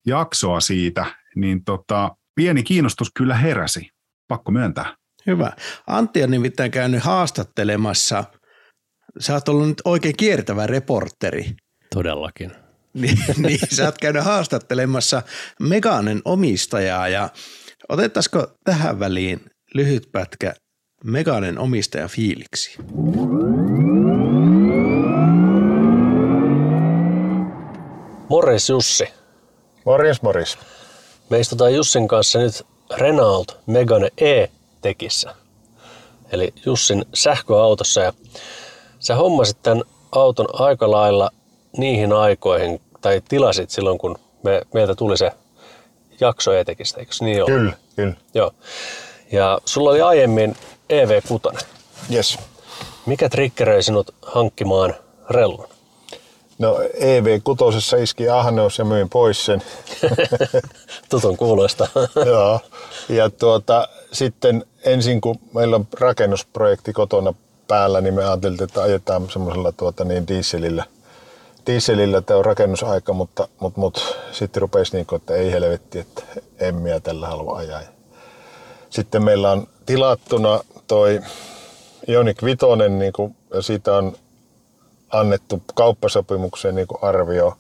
jaksoa 0.06 0.60
siitä, 0.60 1.06
niin 1.36 1.64
tota, 1.64 2.16
pieni 2.36 2.64
kiinnostus 2.64 3.12
kyllä 3.18 3.36
heräsi, 3.36 3.90
pakko 4.28 4.52
myöntää. 4.52 4.96
Hyvä. 5.28 5.52
Antti 5.88 6.24
on 6.24 6.32
nimittäin 6.32 6.72
käynyt 6.72 7.04
haastattelemassa. 7.04 8.24
Sä 9.20 9.34
oot 9.34 9.50
ollut 9.50 9.68
nyt 9.68 9.82
oikein 9.86 10.18
kiertävä 10.18 10.68
reporteri. 10.68 11.56
Todellakin. 11.96 12.52
niin, 12.94 13.18
niin, 13.38 13.60
sä 13.72 13.86
oot 13.86 13.98
käynyt 13.98 14.24
haastattelemassa 14.24 15.22
Meganen 15.60 16.22
omistajaa 16.26 17.08
ja 17.08 17.30
otettaisiko 17.90 18.48
tähän 18.64 19.00
väliin 19.00 19.40
lyhyt 19.74 20.04
pätkä 20.12 20.54
Meganen 21.04 21.60
omistaja 21.60 22.08
fiiliksi? 22.08 22.78
Morjes 28.30 28.70
Jussi. 28.70 29.08
Morjes 29.86 30.22
Morjes. 30.22 30.58
Me 31.32 31.40
istutaan 31.40 31.74
Jussin 31.74 32.08
kanssa 32.08 32.40
nyt 32.40 32.66
Renault 32.98 33.58
Megane 33.66 34.10
E-tekissä. 34.18 35.36
Eli 36.32 36.54
Jussin 36.66 37.06
sähköautossa 37.14 38.02
ja 38.02 38.14
sä 39.00 39.16
hommasit 39.16 39.58
tämän 39.64 39.84
auton 40.12 40.48
aika 40.54 40.92
lailla 40.92 41.30
niihin 41.78 42.14
aikoihin, 42.14 42.82
tai 43.02 43.22
tilasit 43.30 43.70
silloin, 43.70 43.98
kun 43.98 44.18
me, 44.44 44.62
meiltä 44.74 44.96
tuli 44.96 45.18
se 45.18 45.32
jakso 46.20 46.54
E-tekistä, 46.54 47.00
eikö 47.00 47.12
niin 47.22 47.44
ole? 47.44 47.52
Kyllä, 47.52 47.74
kyllä. 47.96 48.14
Joo. 48.34 48.52
Ja 49.32 49.60
sulla 49.66 49.90
oli 49.90 50.02
aiemmin 50.02 50.56
EV6. 50.90 51.66
Yes. 52.14 52.40
Mikä 53.06 53.30
triggeröi 53.30 53.84
sinut 53.84 54.16
hankkimaan 54.22 54.96
rellun? 55.30 55.68
No 56.62 56.80
EV6 56.80 58.02
iski 58.02 58.30
ahneus 58.30 58.78
ja 58.78 58.86
myin 58.86 59.10
pois 59.10 59.46
sen. 59.46 59.62
Tutun 61.10 61.38
kuuloista. 61.38 61.88
Joo. 62.26 62.60
Ja 63.10 63.30
tuota, 63.30 63.88
sitten 64.12 64.66
ensin 64.86 65.22
kun 65.22 65.40
meillä 65.54 65.76
on 65.76 65.88
rakennusprojekti 66.00 66.94
kotona 66.94 67.34
päällä, 67.68 68.02
niin 68.02 68.14
me 68.14 68.26
ajateltiin, 68.26 68.64
että 68.64 68.82
ajetaan 68.82 69.30
semmoisella 69.30 69.72
tuota, 69.72 70.04
niin 70.04 70.28
dieselillä 70.28 70.86
dieselillä 71.68 72.22
tämä 72.22 72.38
on 72.38 72.46
rakennusaika, 72.46 73.14
mutta, 73.14 73.48
mutta, 73.60 73.80
mutta 73.80 74.02
sitten 74.32 74.62
rupesi 74.62 74.96
niin 74.96 75.06
kuin, 75.06 75.18
että 75.18 75.34
ei 75.34 75.52
helvetti, 75.52 76.00
että 76.00 76.24
en 76.60 76.76
minä 76.76 77.00
tällä 77.00 77.28
halua 77.28 77.58
ajaa. 77.58 77.82
Sitten 78.90 79.24
meillä 79.24 79.52
on 79.52 79.68
tilattuna 79.86 80.60
toi 80.88 81.22
Ioniq 82.08 82.44
Vitoinen, 82.44 83.00
niin 83.00 83.14
kuin, 83.14 83.36
ja 83.54 83.62
siitä 83.62 83.96
on 83.96 84.16
annettu 85.12 85.62
kauppasopimukseen 85.76 86.76
niin 86.76 86.88
arvio, 87.02 87.58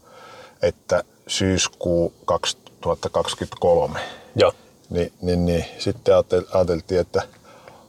että 0.61 1.03
syyskuu 1.27 2.13
2023. 2.25 3.99
Joo. 4.35 4.53
Niin, 4.89 5.13
niin, 5.21 5.45
niin 5.45 5.65
sitten 5.77 6.15
ajateltiin, 6.53 7.01
että 7.01 7.21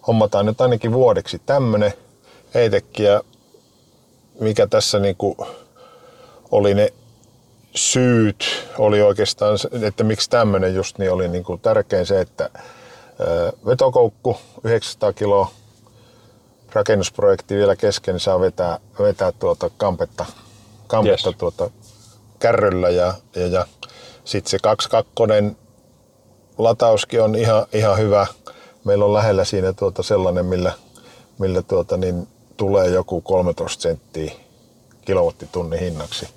hommataan 0.06 0.46
nyt 0.46 0.60
ainakin 0.60 0.92
vuodeksi 0.92 1.42
tämmöinen 1.46 1.92
heitekkiä, 2.54 3.20
mikä 4.40 4.66
tässä 4.66 4.98
niin 4.98 5.16
kuin 5.16 5.36
oli 6.50 6.74
ne 6.74 6.92
syyt, 7.74 8.68
oli 8.78 9.02
oikeastaan, 9.02 9.58
että 9.82 10.04
miksi 10.04 10.30
tämmöinen 10.30 10.74
just 10.74 10.98
niin 10.98 11.12
oli 11.12 11.28
niin 11.28 11.44
kuin 11.44 11.60
tärkein 11.60 12.06
se, 12.06 12.20
että 12.20 12.50
vetokoukku 13.66 14.36
900 14.64 15.12
kiloa, 15.12 15.50
rakennusprojekti 16.72 17.56
vielä 17.56 17.76
kesken, 17.76 18.14
niin 18.14 18.20
saa 18.20 18.40
vetää, 18.40 18.78
vetää 18.98 19.32
tuota 19.32 19.70
kampetta, 19.76 20.26
kampetta 20.86 21.28
yes. 21.28 21.38
tuota 21.38 21.70
kärryllä 22.38 22.90
ja, 22.90 23.14
ja, 23.36 23.46
ja 23.46 23.66
sitten 24.24 24.50
se 24.50 24.58
22 24.62 25.56
latauskin 26.58 27.22
on 27.22 27.34
ihan, 27.34 27.66
ihan 27.72 27.98
hyvä. 27.98 28.26
Meillä 28.84 29.04
on 29.04 29.12
lähellä 29.12 29.44
siinä 29.44 29.72
tuota 29.72 30.02
sellainen, 30.02 30.46
millä, 30.46 30.72
millä 31.38 31.62
tuota 31.62 31.96
niin 31.96 32.28
tulee 32.56 32.88
joku 32.88 33.20
13 33.20 33.82
senttiä 33.82 34.32
kilowattitunnin 35.04 35.80
hinnaksi. 35.80 36.28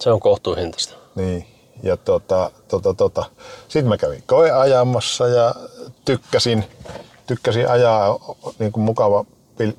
Se 0.00 0.10
on 0.10 0.20
kohtuuhintaista. 0.20 0.94
Niin. 1.14 1.46
Ja 1.82 1.96
tota, 1.96 2.50
tota, 2.68 2.94
tota. 2.94 3.24
Sitten 3.68 3.88
mä 3.88 3.96
kävin 3.96 4.22
koeajamassa 4.26 5.28
ja 5.28 5.54
tykkäsin, 6.04 6.64
tykkäsin 7.26 7.70
ajaa, 7.70 8.18
niin 8.58 8.72
kuin 8.72 8.84
mukava 8.84 9.24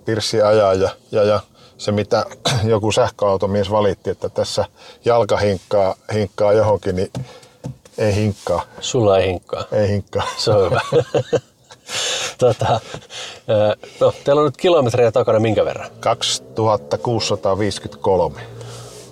pirssi 0.06 0.42
ajaa 0.42 0.74
ja, 0.74 0.90
ja, 1.12 1.24
ja 1.24 1.40
se 1.78 1.92
mitä 1.92 2.26
joku 2.74 2.92
sähköautomies 2.92 3.72
valitti, 3.72 4.10
että 4.10 4.30
tässä 4.30 4.66
jalka 5.06 5.38
hinkkaa, 5.38 5.96
hinkkaa 6.14 6.54
johonkin, 6.54 6.96
niin 6.96 7.12
ei 7.98 8.16
hinkkaa. 8.16 8.62
Sulla 8.80 9.18
ei 9.18 9.28
hinkkaa. 9.28 9.64
Ei 9.72 9.88
hinkkaa. 9.88 10.28
Se 10.38 10.52
on 10.52 10.66
hyvä. 10.66 10.82
tota, 12.38 12.80
no, 14.00 14.14
teillä 14.24 14.40
on 14.40 14.46
nyt 14.46 14.58
kilometrejä 14.58 15.12
takana 15.12 15.40
minkä 15.40 15.66
verran? 15.66 15.92
2653. 16.00 18.42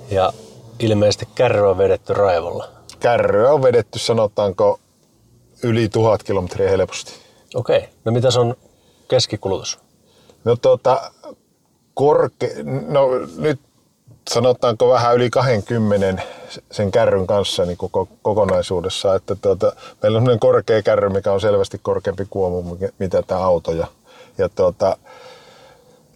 Ja 0.09 0.33
ilmeisesti 0.79 1.27
kärry 1.35 1.69
on 1.69 1.77
vedetty 1.77 2.13
raivolla. 2.13 2.69
Kärry 2.99 3.47
on 3.47 3.63
vedetty, 3.63 3.99
sanotaanko, 3.99 4.79
yli 5.63 5.89
tuhat 5.89 6.23
kilometriä 6.23 6.69
helposti. 6.69 7.22
Okei. 7.55 7.77
Okay. 7.77 7.89
No 8.05 8.11
mitä 8.11 8.27
on 8.39 8.55
keskikulutus? 9.07 9.79
No 10.43 10.55
tuota, 10.55 11.11
korke... 11.93 12.55
No 12.87 13.07
nyt 13.37 13.59
sanotaanko 14.29 14.89
vähän 14.89 15.15
yli 15.15 15.29
20 15.29 16.23
sen 16.71 16.91
kärryn 16.91 17.27
kanssa 17.27 17.65
niin 17.65 17.77
koko, 17.77 18.07
kokonaisuudessa. 18.21 19.15
Että 19.15 19.35
tuota, 19.35 19.65
meillä 20.01 20.17
on 20.17 20.21
sellainen 20.21 20.39
korkea 20.39 20.81
kärry, 20.81 21.09
mikä 21.09 21.31
on 21.31 21.41
selvästi 21.41 21.79
korkeampi 21.83 22.27
kuomu, 22.29 22.77
mitä 22.99 23.21
tämä 23.21 23.41
auto. 23.41 23.71
Ja, 23.71 23.87
ja 24.37 24.49
tuota, 24.49 24.97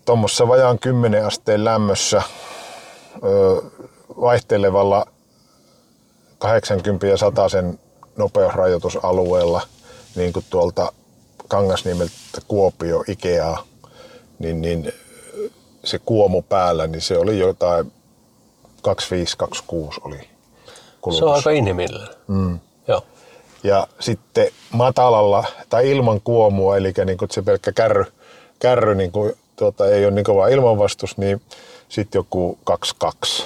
tuommoissa 0.06 0.48
vajaan 0.48 0.80
10 0.80 1.26
asteen 1.26 1.66
lämmössä 1.66 2.22
ö, 3.24 3.62
vaihtelevalla 4.22 5.06
80 6.38 7.08
ja 7.08 7.18
100 7.18 7.50
sen 7.50 7.80
nopeusrajoitusalueella, 8.18 9.62
niin 10.16 10.34
kuin 10.34 10.46
tuolta 10.50 10.92
Kangasniemeltä 11.48 12.14
Kuopio 12.48 13.04
Ikeaa, 13.08 13.64
niin, 14.40 14.62
niin 14.62 14.94
se 15.84 16.00
kuomu 16.00 16.42
päällä, 16.42 16.88
niin 16.88 17.02
se 17.02 17.18
oli 17.18 17.40
jotain 17.40 17.92
25-26 18.78 20.00
oli 20.02 20.20
kulutus. 21.02 21.20
Se 21.20 21.26
on 21.26 21.34
aika 21.34 21.50
inhimillinen. 21.50 22.08
Mm. 22.28 22.60
Joo. 22.88 23.02
Ja 23.64 23.88
sitten 24.00 24.48
matalalla 24.72 25.44
tai 25.70 25.92
ilman 25.92 26.22
kuomua, 26.22 26.78
eli 26.78 26.94
niin 27.06 27.18
kuin 27.18 27.32
se 27.32 27.42
pelkkä 27.42 27.72
kärry, 27.72 28.06
kärry 28.60 28.96
niin 28.96 29.12
kuin, 29.12 29.34
tuota, 29.56 29.88
ei 29.88 30.06
ole 30.06 30.14
niin 30.14 30.26
kova 30.26 30.48
ilmanvastus, 30.48 31.18
niin 31.18 31.42
sitten 31.90 32.20
joku 32.20 32.58
22. 32.64 33.46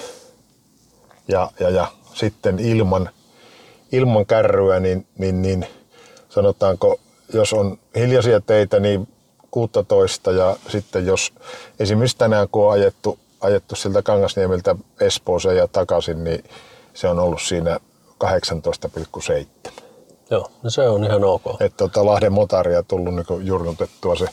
Ja, 1.28 1.52
ja, 1.60 1.70
ja 1.70 1.88
sitten 2.14 2.60
ilman, 2.60 3.10
ilman 3.92 4.26
kärryä, 4.26 4.80
niin, 4.80 5.08
niin, 5.18 5.42
niin 5.42 5.68
sanotaanko, 6.30 7.00
jos 7.34 7.54
on 7.54 7.80
hiljaisia 7.96 8.42
teitä, 8.42 8.80
niin 8.80 9.08
16 9.52 10.32
ja 10.32 10.56
sitten 10.70 11.06
jos 11.06 11.34
esimerkiksi 11.80 12.18
tänään 12.18 12.48
kun 12.52 12.66
on 12.66 12.72
ajettu, 12.72 13.20
ajettu 13.42 13.76
siltä 13.76 14.02
Kangasniemeltä 14.02 14.76
Espooseen 15.00 15.58
ja 15.58 15.68
takaisin, 15.68 16.24
niin 16.24 16.44
se 16.94 17.08
on 17.08 17.20
ollut 17.20 17.42
siinä 17.42 17.80
18,7. 18.24 19.72
Joo, 20.30 20.52
no 20.64 20.70
se 20.70 20.90
on 20.90 21.04
ihan 21.04 21.24
ok. 21.24 21.44
Että 21.60 21.78
tota, 21.78 22.06
Lahden 22.06 22.34
motaria 22.34 22.78
on 22.78 22.86
tullut 22.86 23.16
niin 23.16 23.48
jurnutettua 23.48 24.16
se 24.16 24.26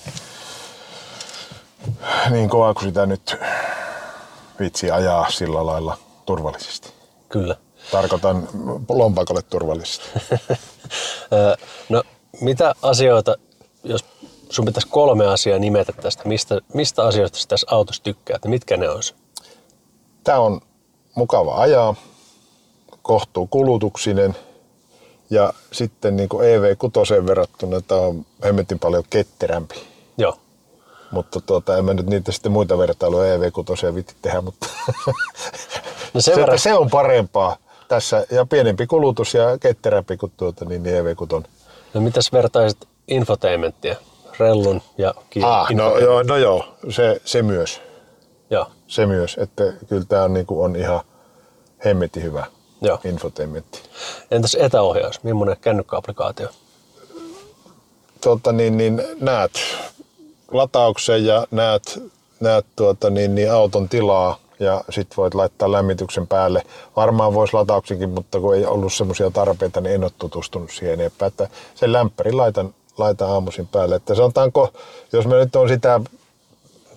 niin 2.31 2.49
kovaa 2.49 2.75
kuin 2.75 2.85
sitä 2.85 3.07
nyt 3.07 3.37
vitsi 4.61 4.91
ajaa 4.91 5.31
sillä 5.31 5.67
lailla 5.67 5.99
turvallisesti. 6.27 6.93
Kyllä. 7.29 7.57
Tarkoitan 7.91 8.49
lompakolle 8.89 9.43
turvallisesti. 9.43 10.05
no 11.89 12.03
mitä 12.41 12.75
asioita, 12.83 13.37
jos 13.85 14.05
sun 14.51 14.65
pitäisi 14.65 14.89
kolme 14.89 15.27
asiaa 15.27 15.59
nimetä 15.59 15.93
tästä, 15.93 16.29
mistä, 16.29 16.61
mistä 16.75 17.03
asioista 17.03 17.39
tässä 17.49 17.67
autossa 17.71 18.03
tykkää, 18.03 18.37
että 18.37 18.49
mitkä 18.49 18.77
ne 18.77 18.91
olisi? 18.91 19.15
Tämä 20.25 20.39
on 20.39 20.61
mukava 21.15 21.57
ajaa, 21.57 21.95
kohtuu 23.03 23.47
kulutuksinen 23.47 24.37
ja 25.31 25.53
sitten 25.73 26.17
niin 26.17 26.29
kuin 26.29 26.45
EV6 26.45 27.27
verrattuna 27.27 27.81
tämä 27.81 28.01
on 28.01 28.27
hemmetin 28.45 28.79
paljon 28.79 29.05
ketterämpi. 29.11 29.75
Joo. 30.19 30.37
Mutta 31.11 31.41
tuota, 31.41 31.79
en 31.79 31.85
mä 31.85 31.95
nyt 31.95 32.07
niitä 32.07 32.33
sitten 32.33 32.53
muita 32.53 32.79
vertailuja 32.79 33.37
EV6 33.37 33.95
vitti 33.95 34.15
tehdä, 34.23 34.41
mutta 34.41 34.67
no 36.15 36.21
se, 36.21 36.37
verran... 36.37 36.59
se, 36.59 36.75
on 36.75 36.91
parempaa 36.91 37.57
tässä 37.89 38.27
ja 38.31 38.47
pienempi 38.47 38.87
kulutus 38.87 39.35
ja 39.35 39.59
ketterämpi 39.59 40.17
kuin 40.17 40.33
tuota, 40.37 40.65
niin, 40.65 40.83
niin 40.83 41.05
EV6. 41.05 41.49
No 41.95 42.01
mitäs 42.01 42.33
vertaisit 42.33 42.89
infotainmenttia? 43.09 43.97
rellun 44.39 44.83
ja 44.99 45.15
ah, 45.43 45.71
no, 45.71 45.99
joo, 45.99 46.23
no 46.23 46.37
joo, 46.37 46.65
se, 46.91 47.21
se 47.25 47.43
myös. 47.43 47.81
Joo. 48.51 48.67
Se 48.87 49.07
myös, 49.07 49.37
että 49.39 49.65
kyllä 49.89 50.05
tämä 50.09 50.23
on, 50.23 50.35
niin 50.35 50.47
on 50.49 50.77
ihan 50.77 51.01
hemmetti 51.85 52.23
hyvä 52.23 52.47
joo. 52.81 53.01
infotainmentti. 53.05 53.81
Entäs 54.31 54.55
etäohjaus, 54.61 55.23
millainen 55.23 55.57
kännykkäapplikaatio? 55.61 56.49
Tota, 58.21 58.53
niin, 58.53 58.77
niin, 58.77 59.03
näet 59.21 59.53
latauksen 60.53 61.27
ja 61.27 61.47
näet, 61.51 62.03
näet 62.41 62.67
tuota, 62.77 63.11
niin, 63.11 63.35
niin 63.35 63.53
auton 63.53 63.89
tilaa 63.89 64.39
ja 64.61 64.85
sitten 64.91 65.17
voit 65.17 65.35
laittaa 65.35 65.73
lämmityksen 65.73 66.27
päälle. 66.27 66.63
Varmaan 66.97 67.35
voisi 67.35 67.55
latauksenkin, 67.55 68.11
mutta 68.11 68.41
kun 68.41 68.57
ei 68.57 68.67
ollut 68.67 68.93
semmoisia 68.93 69.31
tarpeita, 69.31 69.81
niin 69.81 69.95
en 69.95 70.05
ole 70.05 70.13
tutustunut 70.19 70.71
siihen 70.71 71.01
enempää. 71.01 71.29
Että 71.29 71.49
sen 71.75 71.93
lämpärin 71.93 72.37
laitan 72.37 72.75
laita 72.99 73.27
aamuisin 73.27 73.67
päälle. 73.67 73.95
Että 73.95 74.15
sanotaanko, 74.15 74.73
jos 75.13 75.27
me 75.27 75.37
nyt 75.37 75.57
on 75.57 75.69
sitä 75.69 76.01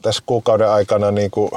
tässä 0.01 0.23
kuukauden 0.25 0.69
aikana 0.69 1.11
niin 1.11 1.31
kuin 1.31 1.51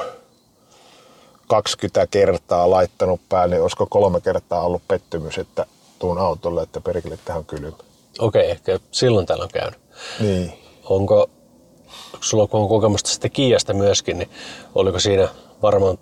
20 1.48 2.06
kertaa 2.06 2.70
laittanut 2.70 3.20
päälle, 3.28 3.54
niin 3.54 3.62
olisiko 3.62 3.86
kolme 3.86 4.20
kertaa 4.20 4.60
ollut 4.60 4.82
pettymys, 4.88 5.38
että 5.38 5.66
tuun 5.98 6.18
autolle, 6.18 6.62
että 6.62 6.80
perkele 6.80 7.18
tähän 7.24 7.44
kylmä. 7.44 7.76
Okei, 8.18 8.50
ehkä 8.50 8.78
silloin 8.90 9.26
täällä 9.26 9.42
on 9.42 9.50
käynyt. 9.52 9.78
Niin. 10.20 10.52
Onko, 10.84 11.30
sulla 12.20 12.46
kun 12.46 12.60
on 12.60 12.68
kokemusta 12.68 13.10
sitten 13.10 13.30
Kiasta 13.30 13.74
myöskin, 13.74 14.18
niin 14.18 14.30
oliko 14.74 14.98
siinä 14.98 15.28
varmaan 15.64 15.98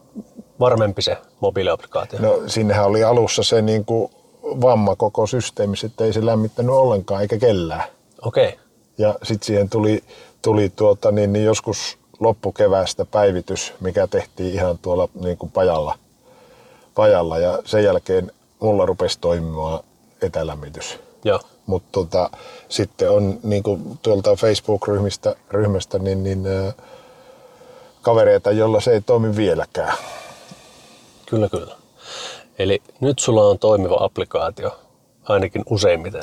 varmempi 0.61 1.03
se 1.03 1.17
mobiiliaplikaatio? 1.41 2.21
No 2.21 2.43
sinnehän 2.47 2.87
oli 2.87 3.05
alussa 3.05 3.43
se 3.43 3.63
niin 3.63 3.85
kuin 3.85 4.11
vamma 4.43 4.97
koko 4.97 5.27
systeemi, 5.27 5.77
että 5.85 6.05
ei 6.05 6.13
se 6.13 6.27
lämmittänyt 6.27 6.75
ollenkaan 6.75 7.23
eikä 7.23 7.39
kellään. 7.39 7.85
Okei. 8.23 8.49
Okay. 8.49 8.59
Ja 8.99 9.15
sitten 9.23 9.47
siihen 9.47 9.69
tuli, 9.69 10.05
tuli 10.43 10.73
tuota, 10.77 11.11
niin, 11.11 11.33
niin 11.33 11.45
joskus 11.45 11.99
loppukeväästä 12.21 13.05
päivitys, 13.05 13.73
mikä 13.81 14.07
tehtiin 14.07 14.55
ihan 14.55 14.79
tuolla 14.79 15.09
niin 15.21 15.39
kuin 15.39 15.53
pajalla, 15.53 15.99
pajalla. 16.95 17.39
Ja 17.39 17.59
sen 17.65 17.85
jälkeen 17.85 18.33
mulla 18.61 18.87
rupesi 18.87 19.19
toimimaan 19.21 19.81
etälämmitys. 20.23 20.99
Mutta 21.67 21.89
tota, 21.93 22.31
sitten 22.69 23.11
on 23.11 23.39
niin 23.43 23.63
kuin 23.63 23.99
tuolta 24.03 24.37
Facebook-ryhmästä 24.37 25.35
ryhmästä, 25.51 25.99
niin, 25.99 26.23
niin, 26.23 26.47
äh, 26.47 26.75
kavereita, 28.03 28.53
jolla 28.53 28.81
se 28.81 28.91
ei 28.91 29.01
toimi 29.01 29.37
vieläkään. 29.37 29.97
Kyllä, 31.27 31.49
kyllä. 31.49 31.77
Eli 32.59 32.83
nyt 33.01 33.19
sulla 33.19 33.49
on 33.49 33.59
toimiva 33.59 33.97
applikaatio, 34.01 34.79
ainakin 35.25 35.63
useimmiten. 35.71 36.23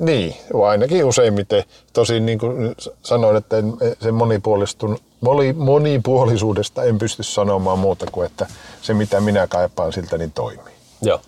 Niin, 0.00 0.36
ainakin 0.66 1.04
useimmiten. 1.04 1.64
Tosin 1.92 2.26
niin 2.26 2.38
kuin 2.38 2.76
sanoin, 3.02 3.36
että 3.36 3.58
en, 3.58 3.74
sen 4.00 4.14
monipuolistun, 4.14 4.98
moni, 5.20 5.52
monipuolisuudesta 5.52 6.84
en 6.84 6.98
pysty 6.98 7.22
sanomaan 7.22 7.78
muuta 7.78 8.06
kuin, 8.12 8.26
että 8.26 8.46
se 8.82 8.94
mitä 8.94 9.20
minä 9.20 9.46
kaipaan 9.46 9.92
siltä, 9.92 10.18
niin 10.18 10.32
toimii. 10.32 10.74
Joo. 11.02 11.20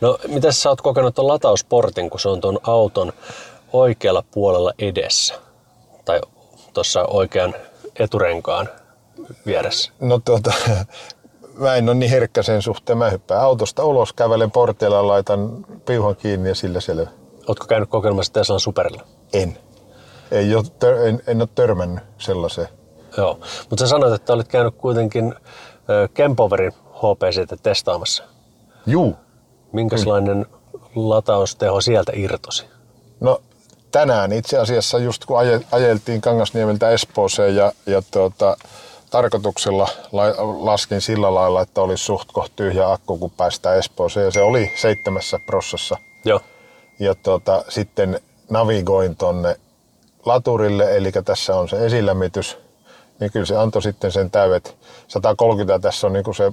No, 0.00 0.18
mitä 0.28 0.52
sä 0.52 0.68
oot 0.68 0.80
kokenut 0.80 1.14
tuon 1.14 1.28
latausportin, 1.28 2.10
kun 2.10 2.20
se 2.20 2.28
on 2.28 2.40
tuon 2.40 2.58
auton 2.62 3.12
oikealla 3.72 4.24
puolella 4.30 4.72
edessä? 4.78 5.34
Tai 6.04 6.20
tuossa 6.74 7.04
oikean 7.06 7.54
eturenkaan 7.98 8.68
vieressä? 9.46 9.92
No 10.00 10.18
tuota, 10.18 10.52
mä 11.58 11.76
en 11.76 11.88
ole 11.88 11.94
niin 11.94 12.10
herkkä 12.10 12.42
sen 12.42 12.62
suhteen. 12.62 12.98
Mä 12.98 13.10
hyppään 13.10 13.40
autosta 13.40 13.84
ulos, 13.84 14.12
kävelen 14.12 14.50
portilla, 14.50 15.06
laitan 15.06 15.66
piuhan 15.86 16.16
kiinni 16.16 16.48
ja 16.48 16.54
sillä 16.54 16.80
selvä. 16.80 17.06
Ootko 17.48 17.66
käynyt 17.66 17.90
kokeilemassa 17.90 18.32
Teslan 18.32 18.60
Superilla? 18.60 19.02
En. 19.32 19.58
Ei 20.30 20.54
ole, 20.54 20.64
tör, 20.78 20.94
en, 20.94 21.22
en 21.26 21.40
ole 21.40 21.48
törmännyt 21.54 22.04
sellaiseen. 22.18 22.68
Joo, 23.16 23.40
mutta 23.70 23.76
sä 23.76 23.86
sanoit, 23.86 24.14
että 24.14 24.32
olit 24.32 24.48
käynyt 24.48 24.74
kuitenkin 24.74 25.34
Kempoverin 26.14 26.72
HPC 26.72 27.62
testaamassa. 27.62 28.24
Juu. 28.86 29.16
Minkälainen 29.72 30.46
latausteho 30.94 31.80
sieltä 31.80 32.12
irtosi? 32.14 32.66
No 33.20 33.40
tänään 33.90 34.32
itse 34.32 34.58
asiassa 34.58 34.98
just 34.98 35.24
kun 35.24 35.36
ajeltiin 35.70 36.20
Kangasniemeltä 36.20 36.90
Espooseen 36.90 37.56
ja, 37.56 37.72
ja 37.86 38.02
tuota, 38.10 38.56
tarkoituksella 39.14 39.88
laskin 40.60 41.00
sillä 41.00 41.34
lailla, 41.34 41.62
että 41.62 41.80
oli 41.80 41.96
suht 41.96 42.28
koht 42.32 42.52
tyhjä 42.56 42.92
akku, 42.92 43.18
kun 43.18 43.30
päästään 43.30 43.78
Espooseen. 43.78 44.24
Ja 44.24 44.30
se 44.30 44.42
oli 44.42 44.72
seitsemässä 44.76 45.38
prossassa. 45.46 45.96
Joo. 46.24 46.40
Ja 46.98 47.14
tuota, 47.14 47.64
sitten 47.68 48.20
navigoin 48.50 49.16
tonne 49.16 49.56
laturille, 50.24 50.96
eli 50.96 51.12
tässä 51.12 51.56
on 51.56 51.68
se 51.68 51.86
esilämmitys. 51.86 52.58
Niin 53.20 53.32
kyllä 53.32 53.46
se 53.46 53.56
antoi 53.56 53.82
sitten 53.82 54.12
sen 54.12 54.30
täydet. 54.30 54.76
130 55.08 55.78
tässä 55.78 56.06
on 56.06 56.12
niin 56.12 56.24
kuin 56.24 56.34
se 56.34 56.52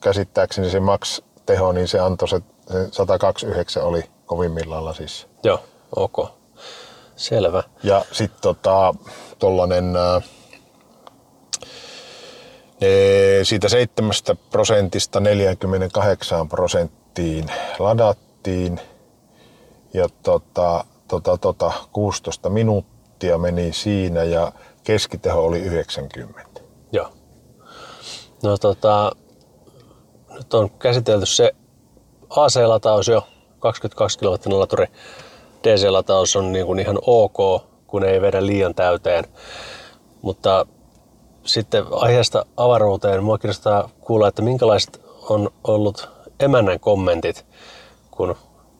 käsittääkseni 0.00 0.70
se 0.70 0.80
max-teho, 0.80 1.72
niin 1.72 1.88
se 1.88 2.00
antoi 2.00 2.28
se, 2.28 2.40
se 2.72 2.88
129 2.92 3.82
oli 3.82 4.04
kovimmillaan 4.26 4.84
lasissa. 4.84 5.26
Joo, 5.42 5.60
ok. 5.96 6.28
Selvä. 7.16 7.62
Ja 7.82 8.04
sitten 8.12 8.42
tota, 8.42 8.94
tollanen, 9.38 9.96
äh, 9.96 10.22
siitä 13.42 13.68
7 13.68 14.12
prosentista 14.50 15.20
48 15.20 16.48
prosenttiin 16.48 17.50
ladattiin 17.78 18.80
ja 19.94 20.08
tota, 20.22 20.84
tota, 21.08 21.38
tota, 21.38 21.72
16 21.92 22.50
minuuttia 22.50 23.38
meni 23.38 23.72
siinä 23.72 24.24
ja 24.24 24.52
keskiteho 24.84 25.44
oli 25.44 25.58
90. 25.58 26.60
Joo. 26.92 27.12
No 28.42 28.58
tota, 28.58 29.12
nyt 30.34 30.54
on 30.54 30.70
käsitelty 30.70 31.26
se 31.26 31.52
AC-lataus 32.30 33.08
jo, 33.08 33.26
22 33.58 34.18
kW 34.18 34.58
laturi. 34.58 34.86
DC-lataus 35.62 36.36
on 36.36 36.52
niin 36.52 36.66
kuin 36.66 36.78
ihan 36.78 36.98
ok, 37.06 37.62
kun 37.86 38.04
ei 38.04 38.20
vedä 38.20 38.46
liian 38.46 38.74
täyteen. 38.74 39.24
Mutta 40.22 40.66
sitten 41.48 41.84
aiheesta 41.90 42.46
avaruuteen. 42.56 43.24
Mua 43.24 43.38
kiinnostaa 43.38 43.90
kuulla, 44.00 44.28
että 44.28 44.42
minkälaiset 44.42 45.00
on 45.28 45.50
ollut 45.64 46.08
emännän 46.40 46.80
kommentit, 46.80 47.46
kun 48.10 48.36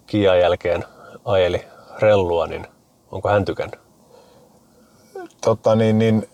Kian 0.07 0.40
jälkeen 0.40 0.85
ajeli 1.24 1.64
rellua, 1.98 2.46
niin 2.46 2.66
onko 3.11 3.28
hän 3.28 3.44
tykännyt? 3.44 3.81
Tota 5.40 5.74
niin, 5.74 5.98
niin, 5.98 6.28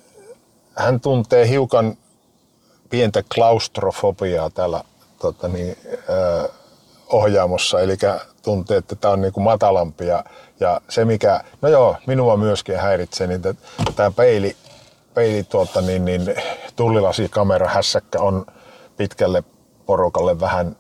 hän 0.77 1.01
tuntee 1.01 1.49
hiukan 1.49 1.97
pientä 2.90 3.23
klaustrofobiaa 3.35 4.51
täällä 4.51 4.85
tota 5.18 5.49
niin, 5.49 5.77
ö, 6.09 6.49
ohjaamossa, 7.09 7.81
eli 7.81 7.97
tuntee, 8.42 8.77
että 8.77 8.94
tämä 8.94 9.12
on 9.12 9.20
niin 9.20 9.33
kuin 9.33 9.44
matalampi. 9.44 10.07
Ja, 10.07 10.25
ja 10.61 10.81
se 10.88 11.05
mikä, 11.05 11.40
no 11.62 11.68
joo, 11.68 11.97
minua 12.07 12.37
myöskin 12.37 12.79
häiritsee, 12.79 13.27
niin 13.27 13.42
tämä 13.97 14.11
peili, 14.11 14.57
peili 15.14 15.44
tuota, 15.44 15.81
niin, 15.81 16.05
niin, 16.05 16.35
tullilasikamera 16.77 17.68
hässäkkä 17.68 18.20
on 18.20 18.46
pitkälle 18.96 19.42
porukalle 19.87 20.40
vähän, 20.40 20.77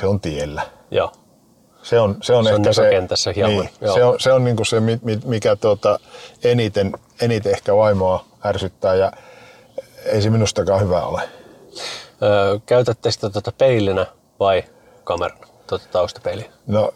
se 0.00 0.06
on 0.06 0.20
tiellä. 0.20 0.62
Joo. 0.90 1.12
Se 1.82 2.00
on, 2.00 2.16
se 2.22 2.34
on, 2.34 2.44
se 2.44 2.50
ehkä 2.50 2.68
on 3.08 3.16
se, 3.16 3.32
hieman. 3.36 3.54
Niin, 3.54 3.70
se 3.94 4.04
on, 4.04 4.20
se 4.20 4.32
on 4.32 4.44
niin 4.44 4.56
kuin 4.56 4.66
se, 4.66 4.76
mikä 5.24 5.56
tuota, 5.56 5.98
eniten, 6.44 6.92
eniten 7.20 7.52
ehkä 7.52 7.76
vaimoa 7.76 8.24
ärsyttää 8.44 8.94
ja 8.94 9.12
ei 10.04 10.22
se 10.22 10.30
minustakaan 10.30 10.80
hyvä 10.80 11.02
ole. 11.02 11.22
Öö, 12.22 12.58
käytätte 12.66 13.10
sitä 13.10 13.30
tuota 13.30 13.52
peilinä 13.52 14.06
vai 14.40 14.64
kamerana, 15.04 15.46
tuota 15.66 15.84
taustapeiliä? 15.92 16.50
No 16.66 16.94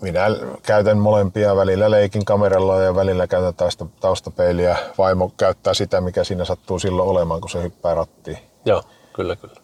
minä 0.00 0.26
käytän 0.62 0.98
molempia, 0.98 1.56
välillä 1.56 1.90
leikin 1.90 2.24
kameralla 2.24 2.82
ja 2.82 2.94
välillä 2.94 3.26
käytän 3.26 3.54
tausta, 3.54 3.86
taustapeiliä. 4.00 4.76
Vaimo 4.98 5.32
käyttää 5.36 5.74
sitä, 5.74 6.00
mikä 6.00 6.24
siinä 6.24 6.44
sattuu 6.44 6.78
silloin 6.78 7.08
olemaan, 7.08 7.40
kun 7.40 7.50
se 7.50 7.62
hyppää 7.62 7.94
rattiin. 7.94 8.38
Joo, 8.64 8.82
kyllä, 9.12 9.36
kyllä. 9.36 9.56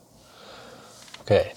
Okei. 1.20 1.40
Okay. 1.40 1.52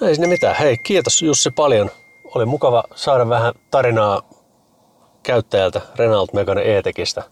No 0.00 0.08
ei 0.08 0.14
sinne 0.14 0.28
mitään. 0.28 0.56
Hei, 0.56 0.78
kiitos 0.78 1.22
Jussi 1.22 1.50
paljon. 1.50 1.90
Oli 2.34 2.46
mukava 2.46 2.84
saada 2.94 3.28
vähän 3.28 3.54
tarinaa 3.70 4.22
käyttäjältä 5.22 5.80
Renault 5.96 6.32
Megane 6.32 6.76
e-tekistä. 6.76 7.22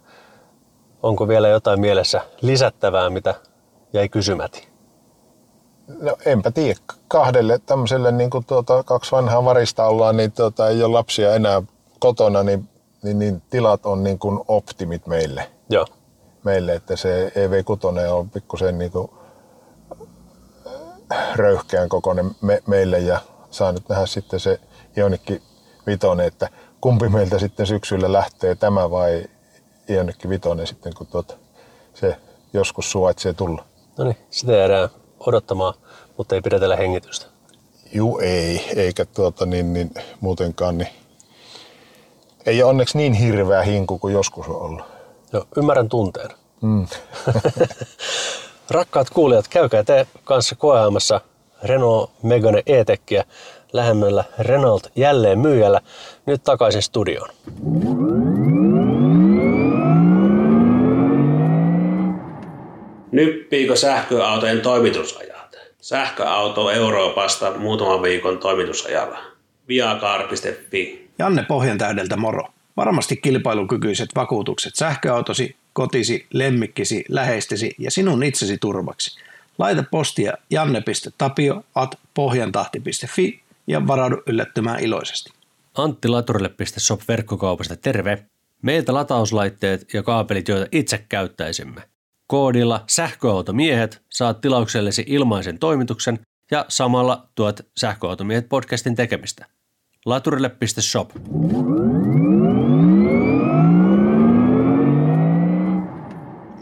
Onko 1.02 1.28
vielä 1.28 1.48
jotain 1.48 1.80
mielessä 1.80 2.20
lisättävää, 2.40 3.10
mitä 3.10 3.34
jäi 3.92 4.08
kysymäti? 4.08 4.69
No 6.00 6.16
enpä 6.26 6.50
tiedä. 6.50 6.80
Kahdelle 7.08 7.60
tämmöiselle 7.66 8.12
niin 8.12 8.30
kuin 8.30 8.44
tuota, 8.44 8.82
kaksi 8.82 9.12
vanhaa 9.12 9.44
varista 9.44 9.84
ollaan, 9.84 10.16
niin 10.16 10.32
tuota, 10.32 10.68
ei 10.68 10.82
ole 10.82 10.92
lapsia 10.92 11.34
enää 11.34 11.62
kotona, 12.00 12.42
niin, 12.42 12.68
niin, 13.02 13.18
niin 13.18 13.42
tilat 13.50 13.86
on 13.86 14.04
niin 14.04 14.18
kuin 14.18 14.40
optimit 14.48 15.06
meille. 15.06 15.50
Joo. 15.68 15.86
Meille, 16.44 16.74
että 16.74 16.96
se 16.96 17.32
EV6 17.34 18.10
on 18.10 18.30
pikkusen 18.30 18.78
niin 18.78 18.90
kuin 18.90 19.10
röyhkeän 21.34 21.88
kokoinen 21.88 22.30
me, 22.40 22.62
meille 22.66 22.98
ja 22.98 23.20
saa 23.50 23.72
nyt 23.72 23.88
nähdä 23.88 24.06
sitten 24.06 24.40
se 24.40 24.60
Ionikki 24.96 25.42
Vitonen, 25.86 26.26
että 26.26 26.48
kumpi 26.80 27.08
meiltä 27.08 27.38
sitten 27.38 27.66
syksyllä 27.66 28.12
lähtee, 28.12 28.54
tämä 28.54 28.90
vai 28.90 29.24
Ionikki 29.90 30.28
Vitonen 30.28 30.66
sitten, 30.66 30.92
kun 30.94 31.06
tuota, 31.06 31.34
se 31.94 32.16
joskus 32.52 32.90
suvaitsee 32.90 33.32
tulla. 33.32 33.64
No 33.98 34.04
niin, 34.04 34.16
sitä 34.30 34.52
jäädään 34.52 34.88
odottamaan, 35.20 35.74
mutta 36.16 36.34
ei 36.34 36.40
pidetellä 36.40 36.76
hengitystä. 36.76 37.26
Juu, 37.92 38.18
ei, 38.18 38.70
eikä 38.76 39.04
tuota 39.04 39.46
niin, 39.46 39.72
niin 39.72 39.90
muutenkaan, 40.20 40.78
niin 40.78 40.88
ei 42.46 42.62
ole 42.62 42.70
onneksi 42.70 42.98
niin 42.98 43.12
hirveä 43.12 43.62
hinku 43.62 43.98
kuin 43.98 44.14
joskus 44.14 44.48
on 44.48 44.56
ollut. 44.56 44.82
Joo, 45.32 45.44
ymmärrän 45.56 45.88
tunteen. 45.88 46.30
Mm. 46.60 46.86
Rakkaat 48.70 49.10
kuulijat, 49.10 49.48
käykää 49.48 49.84
te 49.84 50.06
kanssa 50.24 50.54
koeamassa 50.54 51.20
Renault 51.62 52.10
Megane 52.22 52.62
e 52.66 52.84
lähemmällä 53.72 54.24
Renault 54.38 54.90
jälleen 54.96 55.38
myyjällä. 55.38 55.80
Nyt 56.26 56.44
takaisin 56.44 56.82
studioon. 56.82 57.28
Nyppiikö 63.12 63.76
sähköautojen 63.76 64.60
toimitusajat? 64.60 65.56
Sähköauto 65.80 66.70
Euroopasta 66.70 67.58
muutaman 67.58 68.02
viikon 68.02 68.38
toimitusajalla. 68.38 69.18
Viacar.fi 69.68 71.08
Janne 71.18 71.44
Pohjantähdeltä 71.48 72.16
moro. 72.16 72.48
Varmasti 72.76 73.16
kilpailukykyiset 73.16 74.08
vakuutukset 74.14 74.74
sähköautosi, 74.76 75.56
kotisi, 75.72 76.26
lemmikkisi, 76.32 77.04
läheistesi 77.08 77.74
ja 77.78 77.90
sinun 77.90 78.22
itsesi 78.22 78.58
turvaksi. 78.58 79.20
Laita 79.58 79.84
postia 79.90 80.32
janne.tapio 80.50 81.64
at 81.74 81.98
pohjantahti.fi 82.14 83.40
ja 83.66 83.86
varaudu 83.86 84.22
yllättymään 84.26 84.80
iloisesti. 84.80 85.30
Antti 85.74 86.08
Laturille.shop 86.08 87.00
verkkokaupasta 87.08 87.76
terve. 87.76 88.24
Meiltä 88.62 88.94
latauslaitteet 88.94 89.94
ja 89.94 90.02
kaapelit, 90.02 90.48
joita 90.48 90.66
itse 90.72 91.04
käyttäisimme. 91.08 91.89
Koodilla 92.30 92.84
sähköautomiehet 92.86 94.02
saat 94.10 94.40
tilauksellesi 94.40 95.04
ilmaisen 95.06 95.58
toimituksen 95.58 96.18
ja 96.50 96.64
samalla 96.68 97.28
tuot 97.34 97.60
sähköautomiehet 97.76 98.48
podcastin 98.48 98.94
tekemistä. 98.94 99.46
Laturille.shop. 100.06 101.10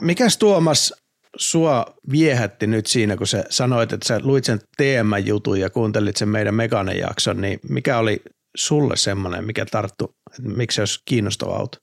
Mikäs 0.01 0.39
Tuomas 0.39 0.95
sua 1.37 1.87
viehätti 2.11 2.67
nyt 2.67 2.87
siinä, 2.87 3.17
kun 3.17 3.27
sä 3.27 3.45
sanoit, 3.51 3.93
että 3.93 4.09
sä 4.09 4.21
luit 4.23 4.45
sen 4.45 4.59
TM-jutun 4.77 5.61
ja 5.61 5.71
kuuntelit 5.71 6.17
sen 6.17 6.29
meidän 6.29 6.55
Meganen 6.55 6.99
jakson, 6.99 7.41
niin 7.41 7.61
mikä 7.69 7.99
oli 7.99 8.23
sulle 8.57 8.97
semmoinen, 8.97 9.45
mikä 9.45 9.67
tarttu, 9.71 10.15
että 10.39 10.51
miksi 10.57 10.77
se 10.77 10.83
olisi 10.83 10.99
kiinnostava 11.05 11.57
auto? 11.57 11.79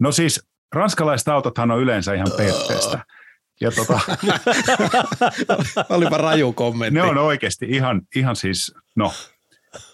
No 0.00 0.12
siis 0.12 0.44
ranskalaiset 0.74 1.28
autothan 1.28 1.70
on 1.70 1.80
yleensä 1.80 2.14
ihan 2.14 2.32
perteestä. 2.36 3.04
Ja 3.60 3.70
tota, 3.70 4.00
Olipa 5.96 6.18
raju 6.18 6.52
kommentti. 6.52 6.94
ne 7.00 7.02
on 7.02 7.18
oikeasti 7.18 7.66
ihan, 7.68 8.02
ihan 8.16 8.36
siis, 8.36 8.74
no, 8.96 9.12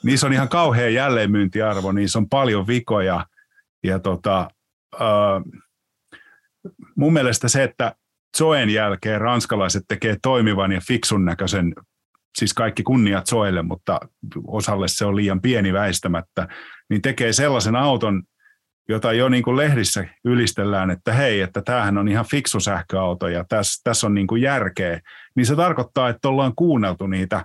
niissä 0.03 0.27
on 0.27 0.33
ihan 0.33 0.49
kauhea 0.49 0.89
jälleenmyyntiarvo, 0.89 1.93
niissä 1.93 2.19
on 2.19 2.29
paljon 2.29 2.67
vikoja. 2.67 3.27
Ja 3.85 3.99
tota, 3.99 4.51
äh, 4.95 5.43
mun 6.97 7.13
mielestä 7.13 7.49
se, 7.49 7.63
että 7.63 7.95
Zoen 8.39 8.71
jälkeen 8.71 9.21
ranskalaiset 9.21 9.83
tekee 9.89 10.17
toimivan 10.23 10.73
ja 10.73 10.81
fiksun 10.89 11.25
näköisen, 11.25 11.75
siis 12.39 12.55
kaikki 12.55 12.83
kunniat 12.83 13.27
Zoelle, 13.27 13.63
mutta 13.63 14.01
osalle 14.47 14.89
se 14.89 15.05
on 15.05 15.17
liian 15.17 15.41
pieni 15.41 15.73
väistämättä, 15.73 16.49
niin 16.91 17.03
tekee 17.03 17.33
sellaisen 17.33 17.77
auton, 17.77 18.23
jota 18.91 19.12
jo 19.12 19.28
niin 19.28 19.43
kuin 19.43 19.57
lehdissä 19.57 20.05
ylistellään, 20.24 20.91
että 20.91 21.12
hei, 21.12 21.41
että 21.41 21.62
tämähän 21.62 21.99
on 21.99 22.09
ihan 22.09 22.24
fiksu 22.30 22.61
sähköauto 22.61 23.28
ja 23.28 23.45
tässä, 23.49 23.80
tässä 23.84 24.07
on 24.07 24.14
niin 24.14 24.26
kuin 24.26 24.43
järkeä, 24.43 25.01
niin 25.36 25.47
se 25.47 25.57
tarkoittaa, 25.57 26.09
että 26.09 26.28
ollaan 26.28 26.53
kuunneltu 26.57 27.07
niitä 27.07 27.45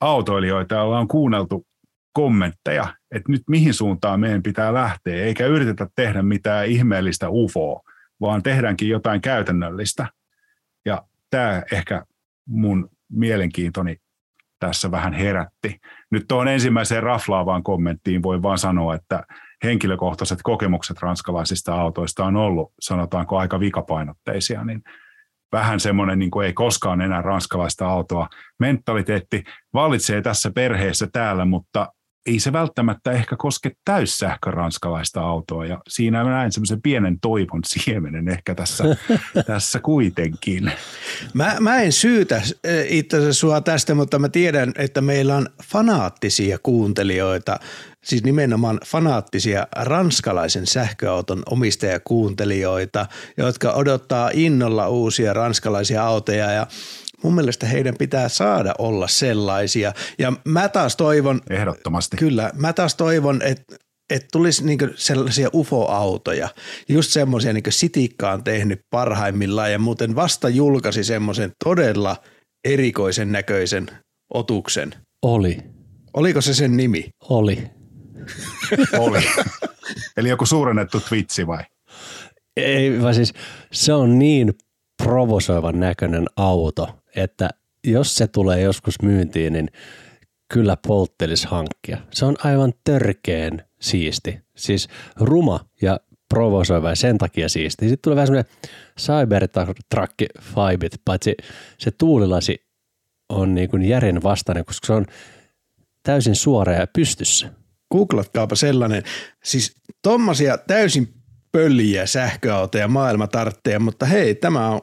autoilijoita 0.00 0.74
ja 0.74 0.82
ollaan 0.82 1.08
kuunneltu 1.08 1.66
kommentteja, 2.12 2.94
että 3.10 3.32
nyt 3.32 3.42
mihin 3.48 3.74
suuntaan 3.74 4.20
meidän 4.20 4.42
pitää 4.42 4.74
lähteä, 4.74 5.24
eikä 5.24 5.46
yritetä 5.46 5.86
tehdä 5.96 6.22
mitään 6.22 6.66
ihmeellistä 6.66 7.30
UFOa, 7.30 7.82
vaan 8.20 8.42
tehdäänkin 8.42 8.88
jotain 8.88 9.20
käytännöllistä. 9.20 10.06
Ja 10.84 11.02
tämä 11.30 11.62
ehkä 11.72 12.04
mun 12.46 12.90
mielenkiintoni 13.12 13.96
tässä 14.58 14.90
vähän 14.90 15.12
herätti. 15.12 15.78
Nyt 16.10 16.24
tuohon 16.28 16.48
ensimmäiseen 16.48 17.02
raflaavaan 17.02 17.62
kommenttiin 17.62 18.22
voi 18.22 18.42
vaan 18.42 18.58
sanoa, 18.58 18.94
että 18.94 19.24
henkilökohtaiset 19.64 20.38
kokemukset 20.42 21.02
ranskalaisista 21.02 21.74
autoista 21.74 22.24
on 22.24 22.36
ollut, 22.36 22.72
sanotaanko 22.80 23.38
aika 23.38 23.60
vikapainotteisia, 23.60 24.64
niin 24.64 24.82
vähän 25.52 25.80
semmoinen 25.80 26.18
niin 26.18 26.30
kuin 26.30 26.46
ei 26.46 26.52
koskaan 26.52 27.00
enää 27.00 27.22
ranskalaista 27.22 27.88
autoa. 27.88 28.28
Mentaliteetti 28.58 29.44
vallitsee 29.74 30.22
tässä 30.22 30.50
perheessä 30.50 31.08
täällä, 31.12 31.44
mutta 31.44 31.92
ei 32.26 32.40
se 32.40 32.52
välttämättä 32.52 33.10
ehkä 33.12 33.36
koske 33.36 33.70
täyssähkö 33.84 34.50
ranskalaista 34.50 35.20
autoa. 35.20 35.66
Ja 35.66 35.78
siinä 35.88 36.24
mä 36.24 36.30
näen 36.30 36.52
semmoisen 36.52 36.82
pienen 36.82 37.20
toivon 37.20 37.60
siemenen 37.66 38.28
ehkä 38.28 38.54
tässä, 38.54 38.84
tässä 39.46 39.80
kuitenkin. 39.80 40.72
Mä, 41.34 41.56
mä 41.60 41.80
en 41.80 41.92
syytä 41.92 42.42
eh, 42.64 42.86
itse 42.88 43.16
asiassa 43.16 43.40
sua 43.40 43.60
tästä, 43.60 43.94
mutta 43.94 44.18
mä 44.18 44.28
tiedän, 44.28 44.72
että 44.76 45.00
meillä 45.00 45.36
on 45.36 45.46
fanaattisia 45.64 46.58
kuuntelijoita, 46.62 47.58
siis 48.04 48.24
nimenomaan 48.24 48.80
fanaattisia 48.86 49.66
ranskalaisen 49.76 50.66
sähköauton 50.66 51.42
omistajakuuntelijoita, 51.50 53.06
jotka 53.36 53.72
odottaa 53.72 54.30
innolla 54.34 54.88
uusia 54.88 55.32
ranskalaisia 55.32 56.04
autoja 56.04 56.50
ja 56.52 56.66
mun 57.22 57.34
mielestä 57.34 57.66
heidän 57.66 57.94
pitää 57.98 58.28
saada 58.28 58.74
olla 58.78 59.08
sellaisia. 59.08 59.92
Ja 60.18 60.32
mä 60.44 60.68
taas 60.68 60.96
toivon, 60.96 61.40
Ehdottomasti. 61.50 62.16
Kyllä, 62.16 62.50
mä 62.54 62.72
taas 62.72 62.94
toivon, 62.94 63.42
että 63.42 63.76
että 64.10 64.28
tulisi 64.32 64.64
niinku 64.64 64.86
sellaisia 64.94 65.48
UFO-autoja, 65.54 66.48
just 66.88 67.12
semmoisia, 67.12 67.52
niin 67.52 67.62
kuin 67.62 67.72
Sitikka 67.72 68.32
on 68.32 68.44
tehnyt 68.44 68.80
parhaimmillaan 68.90 69.72
ja 69.72 69.78
muuten 69.78 70.16
vasta 70.16 70.48
julkaisi 70.48 71.04
semmoisen 71.04 71.52
todella 71.64 72.16
erikoisen 72.64 73.32
näköisen 73.32 73.86
otuksen. 74.34 74.94
Oli, 75.22 75.58
Oliko 76.14 76.40
se 76.40 76.54
sen 76.54 76.76
nimi? 76.76 77.08
oli. 77.28 77.77
Oli. 78.98 79.18
Eli 80.16 80.28
joku 80.28 80.46
suurennettu 80.46 81.00
twitsi 81.00 81.46
vai? 81.46 81.64
Ei, 82.56 83.02
vaan 83.02 83.14
siis 83.14 83.32
se 83.72 83.92
on 83.92 84.18
niin 84.18 84.54
provosoivan 85.02 85.80
näköinen 85.80 86.26
auto, 86.36 86.98
että 87.16 87.50
jos 87.84 88.14
se 88.14 88.26
tulee 88.26 88.60
joskus 88.60 89.02
myyntiin, 89.02 89.52
niin 89.52 89.68
kyllä 90.52 90.76
polttelis 90.86 91.46
hankkia. 91.46 91.98
Se 92.10 92.24
on 92.24 92.36
aivan 92.44 92.72
törkeen 92.84 93.64
siisti. 93.80 94.40
Siis 94.56 94.88
ruma 95.16 95.60
ja 95.82 96.00
provosoiva 96.28 96.88
ja 96.88 96.96
sen 96.96 97.18
takia 97.18 97.48
siisti. 97.48 97.88
Sitten 97.88 98.02
tulee 98.02 98.16
vähän 98.16 98.26
semmoinen 98.26 98.52
Cybertruck 99.00 100.14
vibet, 100.56 101.00
paitsi 101.04 101.36
se 101.78 101.90
tuulilasi 101.90 102.68
on 103.28 103.54
niin 103.54 103.70
kuin 103.70 103.82
järjen 103.82 104.22
vastainen, 104.22 104.64
koska 104.64 104.86
se 104.86 104.92
on 104.92 105.06
täysin 106.02 106.34
suora 106.34 106.72
ja 106.72 106.86
pystyssä. 106.86 107.50
Googlatkaapa 107.92 108.54
sellainen. 108.54 109.02
Siis 109.44 109.74
tommosia 110.02 110.58
täysin 110.58 111.14
pöljiä 111.52 112.06
sähköautoja 112.06 112.88
maailma 112.88 113.26
tarvitsee, 113.26 113.78
mutta 113.78 114.06
hei, 114.06 114.34
tämä 114.34 114.70
on 114.70 114.80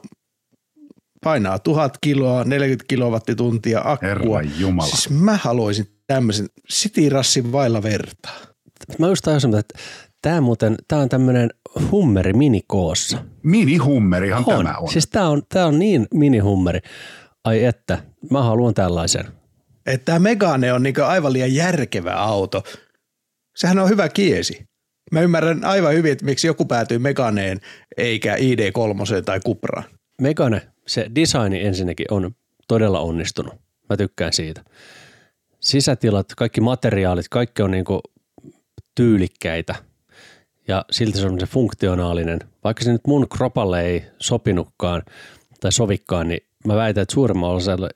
painaa 1.24 1.58
tuhat 1.58 1.98
kiloa, 2.00 2.44
40 2.44 2.84
kilowattituntia 2.88 3.80
akkua. 3.84 4.42
Jumala. 4.58 4.88
Siis 4.88 5.10
mä 5.10 5.36
haluaisin 5.36 5.86
tämmöisen 6.06 6.46
sitirassin 6.68 7.52
vailla 7.52 7.82
vertaa. 7.82 8.36
Mä 8.98 9.06
just 9.06 9.22
tajusin, 9.24 9.54
että 9.54 9.78
tämä 10.22 10.40
muuten, 10.40 10.74
tämä 10.88 11.02
on 11.02 11.08
tämmöinen 11.08 11.50
hummeri 11.90 12.32
minikoossa. 12.32 13.24
Mini-hummerihan 13.42 14.44
tämä 14.44 14.74
on. 14.78 14.92
Siis 14.92 15.06
tämä 15.06 15.28
on, 15.28 15.42
tää 15.48 15.66
on 15.66 15.78
niin 15.78 16.06
minihummeri. 16.14 16.80
Ai 17.44 17.64
että, 17.64 17.98
mä 18.30 18.42
haluan 18.42 18.74
tällaisen. 18.74 19.24
Että 19.86 20.04
tämä 20.04 20.18
Megane 20.18 20.72
on 20.72 20.82
niinku 20.82 21.02
aivan 21.02 21.32
liian 21.32 21.54
järkevä 21.54 22.14
auto. 22.14 22.62
Sehän 23.56 23.78
on 23.78 23.88
hyvä 23.88 24.08
kiesi. 24.08 24.66
Mä 25.12 25.20
ymmärrän 25.20 25.64
aivan 25.64 25.94
hyvin, 25.94 26.12
että 26.12 26.24
miksi 26.24 26.46
joku 26.46 26.64
päätyy 26.64 26.98
Meganeen 26.98 27.60
eikä 27.96 28.36
ID3 28.36 29.22
tai 29.24 29.40
Cupraan. 29.40 29.84
Megane, 30.20 30.62
se 30.86 31.10
designi 31.14 31.66
ensinnäkin 31.66 32.06
on 32.10 32.34
todella 32.68 33.00
onnistunut. 33.00 33.54
Mä 33.90 33.96
tykkään 33.96 34.32
siitä. 34.32 34.64
Sisätilat, 35.60 36.26
kaikki 36.36 36.60
materiaalit, 36.60 37.28
kaikki 37.28 37.62
on 37.62 37.70
niinku 37.70 38.00
tyylikkäitä 38.94 39.74
ja 40.68 40.84
silti 40.90 41.18
se 41.18 41.26
on 41.26 41.40
se 41.40 41.46
funktionaalinen. 41.46 42.38
Vaikka 42.64 42.84
se 42.84 42.92
nyt 42.92 43.06
mun 43.06 43.28
kropalle 43.28 43.82
ei 43.82 44.04
sopinutkaan 44.18 45.02
tai 45.60 45.72
sovikkaan, 45.72 46.28
niin 46.28 46.40
mä 46.66 46.76
väitän, 46.76 47.02
että 47.02 47.14
suurimman 47.14 47.50
osalla 47.50 47.88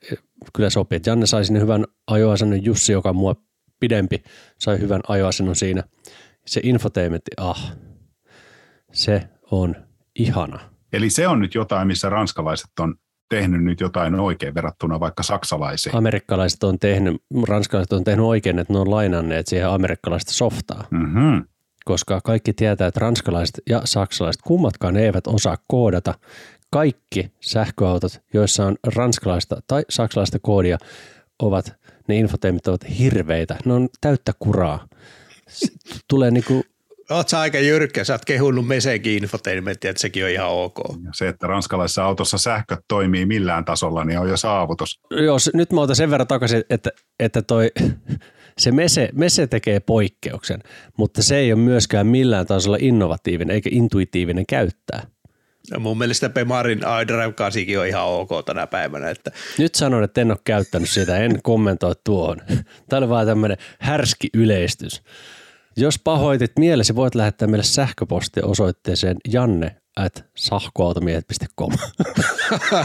kyllä 0.53 0.69
sopii. 0.69 0.99
Janne 1.05 1.25
sai 1.25 1.45
sinne 1.45 1.59
hyvän 1.59 1.85
ajoasennon, 2.07 2.65
Jussi, 2.65 2.91
joka 2.91 3.13
mua 3.13 3.35
pidempi, 3.81 4.23
sai 4.57 4.79
hyvän 4.79 5.01
ajoasennon 5.07 5.55
siinä. 5.55 5.83
Se 6.45 6.61
infotainmentti, 6.63 7.31
ah, 7.37 7.73
se 8.91 9.29
on 9.51 9.75
ihana. 10.15 10.59
Eli 10.93 11.09
se 11.09 11.27
on 11.27 11.39
nyt 11.39 11.55
jotain, 11.55 11.87
missä 11.87 12.09
ranskalaiset 12.09 12.79
on 12.79 12.95
tehnyt 13.29 13.63
nyt 13.63 13.79
jotain 13.79 14.19
oikein 14.19 14.55
verrattuna 14.55 14.99
vaikka 14.99 15.23
saksalaisiin. 15.23 15.95
Amerikkalaiset 15.95 16.63
on 16.63 16.79
tehnyt, 16.79 17.23
ranskalaiset 17.47 17.93
on 17.93 18.03
tehnyt 18.03 18.25
oikein, 18.25 18.59
että 18.59 18.73
ne 18.73 18.79
on 18.79 18.91
lainanneet 18.91 19.47
siihen 19.47 19.69
amerikkalaista 19.69 20.33
softaa. 20.33 20.87
Mm-hmm. 20.91 21.45
koska 21.85 22.21
kaikki 22.23 22.53
tietää, 22.53 22.87
että 22.87 22.99
ranskalaiset 22.99 23.61
ja 23.69 23.81
saksalaiset 23.85 24.41
kummatkaan 24.41 24.97
eivät 24.97 25.27
osaa 25.27 25.57
koodata. 25.67 26.13
Kaikki 26.71 27.31
sähköautot, 27.41 28.21
joissa 28.33 28.65
on 28.65 28.75
ranskalaista 28.95 29.61
tai 29.67 29.83
saksalaista 29.89 30.39
koodia, 30.41 30.77
ovat, 31.39 31.75
ne 32.11 32.17
infoteemit 32.17 32.67
ovat 32.67 32.81
hirveitä. 32.99 33.55
Ne 33.65 33.73
on 33.73 33.89
täyttä 34.01 34.33
kuraa. 34.39 34.87
Tulee 36.07 36.31
niinku, 36.31 36.63
Oot 37.09 37.29
sä 37.29 37.39
aika 37.39 37.59
jyrkkä, 37.59 38.03
sä 38.03 38.13
oot 38.13 38.25
kehunut 38.25 38.67
Mesekin 38.67 39.23
infotainmentia, 39.23 39.91
että 39.91 40.01
sekin 40.01 40.23
on 40.23 40.29
ihan 40.29 40.49
ok. 40.49 40.77
Ja 41.03 41.11
se, 41.13 41.27
että 41.27 41.47
ranskalaisessa 41.47 42.03
autossa 42.03 42.37
sähköt 42.37 42.79
toimii 42.87 43.25
millään 43.25 43.65
tasolla, 43.65 44.05
niin 44.05 44.19
on 44.19 44.29
jo 44.29 44.37
saavutus. 44.37 44.99
jos 45.25 45.49
nyt 45.53 45.71
mä 45.71 45.81
otan 45.81 45.95
sen 45.95 46.11
verran 46.11 46.27
takaisin, 46.27 46.63
että, 46.69 46.89
että 47.19 47.41
toi, 47.41 47.71
se 48.57 48.71
mese, 48.71 49.09
mese 49.13 49.47
tekee 49.47 49.79
poikkeuksen, 49.79 50.63
mutta 50.97 51.23
se 51.23 51.37
ei 51.37 51.53
ole 51.53 51.61
myöskään 51.61 52.07
millään 52.07 52.45
tasolla 52.45 52.77
innovatiivinen 52.79 53.55
eikä 53.55 53.69
intuitiivinen 53.73 54.45
käyttää. 54.45 55.03
Ja 55.71 55.79
mun 55.79 55.97
mielestä 55.97 56.29
Pemarin 56.29 56.81
iDrive 57.01 57.33
8 57.33 57.63
on 57.79 57.87
ihan 57.87 58.05
ok 58.05 58.29
tänä 58.45 58.67
päivänä. 58.67 59.09
Että 59.09 59.31
Nyt 59.57 59.75
sanon, 59.75 60.03
että 60.03 60.21
en 60.21 60.31
ole 60.31 60.39
käyttänyt 60.43 60.89
sitä, 60.89 61.17
en 61.17 61.41
kommentoi 61.43 61.93
tuohon. 62.03 62.37
Tämä 62.89 62.97
oli 62.97 63.09
vaan 63.09 63.25
tämmöinen 63.25 63.57
härski 63.79 64.29
yleistys. 64.33 65.01
Jos 65.77 65.99
pahoitit 65.99 66.51
mielesi, 66.59 66.95
voit 66.95 67.15
lähettää 67.15 67.47
meille 67.47 67.63
sähköpostia 67.63 68.45
osoitteeseen 68.45 69.17
janne 69.31 69.75
at 69.95 70.25
sahkoautomiehet.com. 70.35 71.73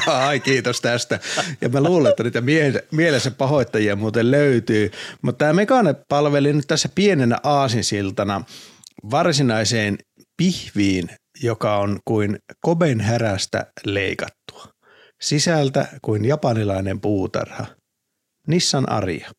Ai 0.26 0.40
kiitos 0.40 0.80
tästä. 0.80 1.20
Ja 1.60 1.68
mä 1.68 1.80
luulen, 1.80 2.10
että 2.10 2.22
niitä 2.22 2.40
mie- 2.40 2.84
mielessä 2.90 3.30
pahoittajia 3.30 3.96
muuten 3.96 4.30
löytyy. 4.30 4.90
Mutta 5.22 5.38
tämä 5.38 5.52
Megane 5.52 5.94
palveli 6.08 6.52
nyt 6.52 6.66
tässä 6.66 6.88
pienenä 6.94 7.38
aasinsiltana 7.42 8.44
varsinaiseen 9.10 9.98
pihviin, 10.36 11.10
joka 11.42 11.76
on 11.76 11.98
kuin 12.04 12.38
koben 12.60 13.00
härästä 13.00 13.72
leikattua. 13.84 14.68
Sisältä 15.20 15.88
kuin 16.02 16.24
japanilainen 16.24 17.00
puutarha. 17.00 17.66
Nissan 18.46 18.88
Aria. 18.92 19.30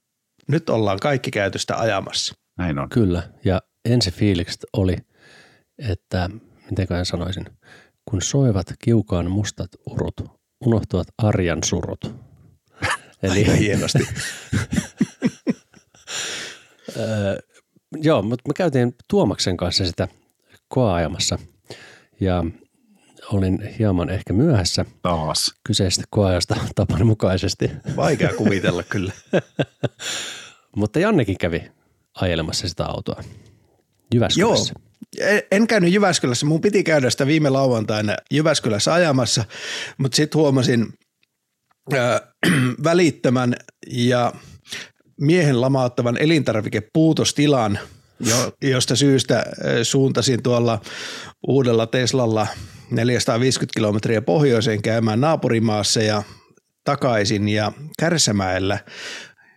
Nyt 0.48 0.70
ollaan 0.70 1.00
kaikki 1.00 1.32
käytöstä 1.32 1.78
ajamassa. 1.78 2.36
Näin 2.58 2.80
on. 2.80 2.90
Kyllä, 2.90 3.24
ja 3.46 3.62
ensi 3.86 4.12
fiilikset 4.12 4.66
oli, 4.74 4.98
että 5.78 6.30
miten 6.70 7.06
sanoisin, 7.06 7.46
kun 8.10 8.22
soivat 8.22 8.74
kiukaan 8.80 9.32
mustat 9.32 9.70
urut, 9.90 10.14
unohtuvat 10.66 11.08
arjan 11.18 11.64
surut. 11.64 12.16
Eli 13.24 13.40
Aika 13.40 13.52
hienosti. 13.52 14.08
joo, 18.02 18.22
mutta 18.22 18.44
me 18.48 18.54
käytiin 18.54 18.96
Tuomaksen 19.10 19.58
kanssa 19.58 19.86
sitä 19.86 20.08
koeajamassa 20.68 21.40
ja 22.20 22.44
olin 23.32 23.76
hieman 23.80 24.10
ehkä 24.10 24.34
myöhässä 24.34 24.86
Taas. 25.02 25.54
kyseistä 25.64 26.04
koeajasta 26.10 26.56
tapan 26.76 27.08
mukaisesti. 27.08 27.72
Vaikea 27.96 28.34
kuvitella 28.34 28.84
kyllä. 28.84 29.14
Mutta 30.76 31.00
Jannekin 31.00 31.38
kävi 31.38 31.72
ajelemassa 32.22 32.70
sitä 32.70 32.86
autoa 32.86 33.24
Jyväskylässä. 34.14 34.74
Joo, 34.74 35.44
en 35.52 35.68
käynyt 35.68 35.94
Jyväskylässä. 35.94 36.46
Mun 36.46 36.62
piti 36.62 36.84
käydä 36.84 37.10
sitä 37.10 37.28
viime 37.28 37.50
lauantaina 37.50 38.18
Jyväskylässä 38.32 38.94
ajamassa, 38.94 39.46
mutta 39.98 40.16
sitten 40.16 40.40
huomasin 40.40 40.88
äh, 41.94 42.22
välittömän 42.84 43.56
ja 43.88 44.34
miehen 45.22 45.62
lamauttavan 45.62 46.18
elintarvikepuutostilan, 46.18 47.80
jo, 48.20 48.52
josta 48.62 48.96
syystä 48.96 49.46
suuntasin 49.84 50.44
tuolla 50.44 50.82
uudella 51.48 51.88
Teslalla 51.88 52.48
450 52.92 53.74
kilometriä 53.74 54.22
pohjoiseen 54.22 54.82
käymään 54.82 55.22
naapurimaassa 55.22 56.02
ja 56.02 56.24
takaisin 56.84 57.50
ja 57.50 57.72
Kärsämäellä. 58.00 58.80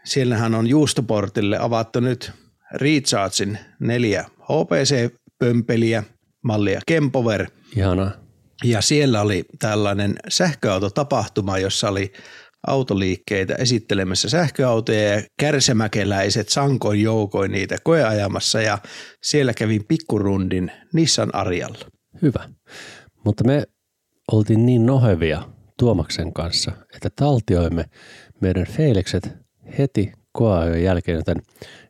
Siellähän 0.05 0.55
on 0.55 0.67
juustoportille 0.67 1.59
avattu 1.59 2.01
nyt 2.01 2.33
Rechargein 2.75 3.59
neljä 3.81 4.25
HPC-pömpeliä, 4.41 6.03
mallia 6.45 6.81
Kempover. 6.87 7.47
Ihanaa. 7.77 8.11
Ja 8.65 8.83
siellä 8.83 9.21
oli 9.21 9.45
tällainen 9.59 10.17
sähköautotapahtuma, 10.29 11.59
jossa 11.59 11.89
oli 11.89 12.13
autoliikkeitä 12.67 13.55
esittelemässä 13.55 14.29
sähköautoja 14.29 15.15
ja 15.15 15.23
kärsämäkeläiset 15.41 16.49
sankoin 16.49 17.03
joukoin 17.03 17.53
niitä 17.53 17.77
koeajamassa 17.85 18.63
ja 18.63 18.79
siellä 19.23 19.55
kävin 19.55 19.85
pikkurundin 19.89 20.73
Nissan 20.93 21.35
Arialla. 21.35 21.79
Hyvä, 22.23 22.49
mutta 23.25 23.45
me 23.45 23.65
oltiin 24.33 24.67
niin 24.67 24.87
nohevia 24.87 25.43
Tuomaksen 25.79 26.33
kanssa, 26.33 26.73
että 26.95 27.11
taltioimme 27.17 27.85
meidän 28.41 28.67
feilikset 28.67 29.31
heti 29.79 30.13
koeajon 30.33 30.83
jälkeen, 30.83 31.17
joten 31.17 31.37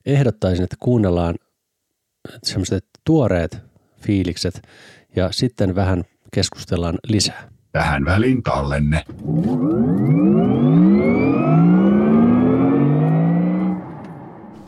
ehdottaisin, 0.06 0.64
että 0.64 0.76
kuunnellaan 0.80 1.34
semmoiset 2.42 2.84
tuoreet 3.04 3.58
fiilikset 4.02 4.62
ja 5.16 5.32
sitten 5.32 5.74
vähän 5.74 6.04
keskustellaan 6.34 6.98
lisää. 7.08 7.48
Tähän 7.72 8.04
väliin 8.04 8.42
tallenne. 8.42 9.04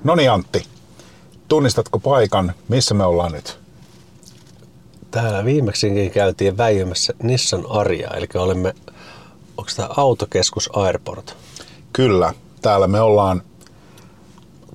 No 0.05 0.15
niin 0.15 0.31
Antti, 0.31 0.67
tunnistatko 1.49 1.99
paikan, 1.99 2.55
missä 2.69 2.95
me 2.95 3.05
ollaan 3.05 3.33
nyt? 3.33 3.59
Täällä 5.11 5.45
viimeksi 5.45 6.11
käytiin 6.15 6.57
väijymässä 6.57 7.13
Nissan 7.23 7.65
Aria, 7.69 8.11
eli 8.11 8.27
olemme, 8.35 8.75
onko 9.57 9.71
tämä 9.77 9.89
autokeskus 9.97 10.71
Airport? 10.73 11.37
Kyllä, 11.93 12.35
täällä 12.63 12.87
me 12.87 13.01
ollaan 13.01 13.43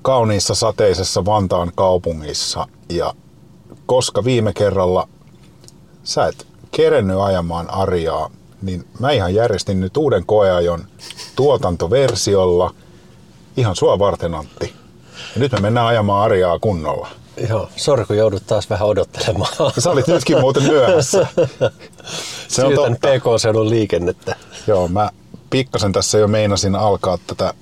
kauniissa 0.02 0.54
sateisessa 0.54 1.24
Vantaan 1.24 1.72
kaupungissa 1.74 2.68
ja 2.88 3.14
koska 3.86 4.24
viime 4.24 4.52
kerralla 4.52 5.08
sä 6.04 6.26
et 6.26 6.47
kerennyt 6.70 7.20
ajamaan 7.20 7.70
Ariaa, 7.70 8.30
niin 8.62 8.84
mä 8.98 9.10
ihan 9.10 9.34
järjestin 9.34 9.80
nyt 9.80 9.96
uuden 9.96 10.26
koeajon 10.26 10.84
tuotantoversiolla 11.36 12.74
ihan 13.56 13.76
sua 13.76 13.98
varten 13.98 14.34
Antti. 14.34 14.72
Ja 15.34 15.40
nyt 15.40 15.52
me 15.52 15.60
mennään 15.60 15.86
ajamaan 15.86 16.24
Ariaa 16.24 16.58
kunnolla. 16.58 17.08
Joo, 17.48 17.68
sori 17.76 18.04
kun 18.04 18.16
joudut 18.16 18.42
taas 18.46 18.70
vähän 18.70 18.88
odottelemaan. 18.88 19.52
Sä 19.78 19.90
olit 19.90 20.06
nytkin 20.06 20.40
muuten 20.40 20.62
myöhässä. 20.62 21.26
Se 22.48 22.64
on 22.64 22.74
totta. 22.74 23.08
PK-seudun 23.08 23.70
liikennettä. 23.70 24.36
Joo, 24.66 24.88
mä 24.88 25.10
pikkasen 25.50 25.92
tässä 25.92 26.18
jo 26.18 26.28
meinasin 26.28 26.74
alkaa 26.74 27.18
tätä 27.26 27.54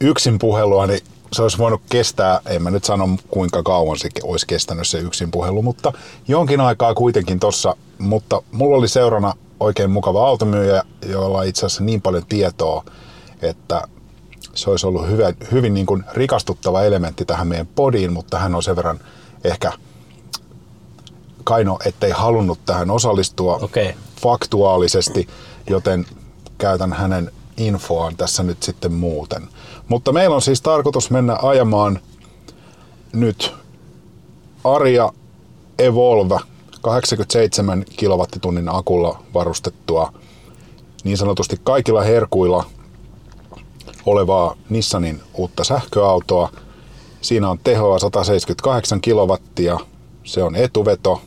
yksin 0.00 0.38
puhelua, 0.38 0.86
niin 0.86 1.00
se 1.32 1.42
olisi 1.42 1.58
voinut 1.58 1.82
kestää, 1.90 2.40
en 2.46 2.62
mä 2.62 2.70
nyt 2.70 2.84
sano 2.84 3.08
kuinka 3.28 3.62
kauan 3.62 3.98
se 3.98 4.08
olisi 4.22 4.46
kestänyt 4.46 4.88
se 4.88 4.98
yksin 4.98 5.30
puhelu, 5.30 5.62
mutta 5.62 5.92
jonkin 6.28 6.60
aikaa 6.60 6.94
kuitenkin 6.94 7.40
tossa, 7.40 7.76
mutta 7.98 8.42
mulla 8.52 8.76
oli 8.76 8.88
seurana 8.88 9.34
oikein 9.60 9.90
mukava 9.90 10.28
automyyjä, 10.28 10.82
jolla 11.06 11.42
itse 11.42 11.66
asiassa 11.66 11.84
niin 11.84 12.02
paljon 12.02 12.26
tietoa, 12.26 12.84
että 13.42 13.82
se 14.54 14.70
olisi 14.70 14.86
ollut 14.86 15.08
hyvä, 15.08 15.32
hyvin 15.52 15.74
niin 15.74 15.86
kuin 15.86 16.04
rikastuttava 16.12 16.82
elementti 16.82 17.24
tähän 17.24 17.48
meidän 17.48 17.66
podiin, 17.66 18.12
mutta 18.12 18.38
hän 18.38 18.54
on 18.54 18.62
sen 18.62 18.76
verran 18.76 19.00
ehkä 19.44 19.72
Kaino, 21.44 21.78
ettei 21.84 22.10
halunnut 22.10 22.58
tähän 22.66 22.90
osallistua 22.90 23.56
okay. 23.56 23.92
faktuaalisesti, 24.22 25.28
joten 25.70 26.06
käytän 26.58 26.92
hänen 26.92 27.32
infoaan 27.56 28.16
tässä 28.16 28.42
nyt 28.42 28.62
sitten 28.62 28.92
muuten. 28.92 29.48
Mutta 29.88 30.12
meillä 30.12 30.36
on 30.36 30.42
siis 30.42 30.62
tarkoitus 30.62 31.10
mennä 31.10 31.38
ajamaan 31.42 31.98
nyt 33.12 33.54
Aria 34.64 35.12
Evolve 35.78 36.38
87 36.80 37.84
kilowattitunnin 37.96 38.68
akulla 38.68 39.22
varustettua 39.34 40.12
niin 41.04 41.18
sanotusti 41.18 41.60
kaikilla 41.64 42.02
herkuilla 42.02 42.64
olevaa 44.06 44.54
Nissanin 44.68 45.20
uutta 45.34 45.64
sähköautoa. 45.64 46.50
Siinä 47.20 47.50
on 47.50 47.58
tehoa 47.64 47.98
178 47.98 49.00
kilowattia. 49.00 49.78
Se 50.24 50.42
on 50.42 50.56
etuveto. 50.56 51.20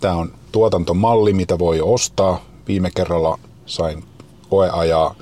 Tämä 0.00 0.14
on 0.14 0.32
tuotantomalli, 0.52 1.32
mitä 1.32 1.58
voi 1.58 1.80
ostaa. 1.80 2.40
Viime 2.68 2.90
kerralla 2.94 3.38
sain 3.66 4.04
koeajaa 4.48 5.14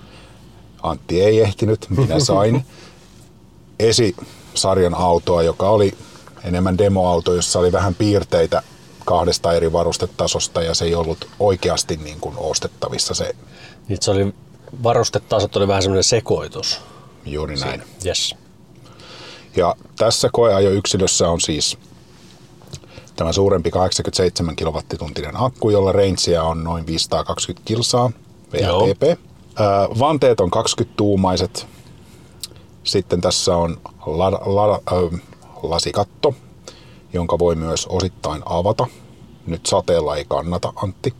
Antti 0.85 1.23
ei 1.23 1.41
ehtinyt, 1.41 1.87
minä 1.97 2.21
sain 2.21 2.67
esisarjan 3.79 4.95
autoa, 4.95 5.43
joka 5.43 5.69
oli 5.69 5.95
enemmän 6.45 6.79
demoauto, 6.79 7.35
jossa 7.35 7.59
oli 7.59 7.73
vähän 7.73 7.95
piirteitä 7.95 8.63
kahdesta 9.05 9.53
eri 9.53 9.73
varustetasosta 9.73 10.63
ja 10.63 10.75
se 10.75 10.85
ei 10.85 10.95
ollut 10.95 11.29
oikeasti 11.41 11.97
niin 11.97 12.21
kuin 12.21 12.35
ostettavissa 12.39 13.15
se. 13.15 13.37
Niin 13.89 13.99
se 14.01 14.11
oli, 14.11 14.35
varustetasot 14.83 15.57
oli 15.57 15.69
vähän 15.69 15.83
semmoinen 15.83 16.05
sekoitus. 16.05 16.81
Juuri 17.27 17.57
näin. 17.57 17.83
Yes. 18.07 18.35
Ja 19.57 19.75
tässä 19.99 20.29
koeajoyksilössä 20.33 21.29
on 21.29 21.41
siis 21.41 21.79
tämä 23.17 23.33
suurempi 23.33 23.71
87 23.71 24.57
kilowattituntinen 24.57 25.37
akku, 25.37 25.71
jolla 25.71 25.93
rangea 25.93 26.43
on 26.43 26.65
noin 26.65 26.87
520 26.87 27.67
kilsaa 27.67 28.11
VLTP. 28.53 29.03
Joo. 29.03 29.34
Vanteet 29.99 30.41
on 30.41 30.51
20-tuumaiset. 30.57 31.67
Sitten 32.85 33.21
tässä 33.21 33.57
on 33.57 33.81
la, 34.07 34.31
la, 34.31 34.81
äh, 34.93 35.21
lasikatto, 35.63 36.35
jonka 37.13 37.39
voi 37.39 37.55
myös 37.55 37.87
osittain 37.87 38.43
avata. 38.47 38.87
Nyt 39.47 39.67
sateella 39.67 40.17
ei 40.17 40.25
kannata, 40.29 40.73
Antti. 40.77 41.15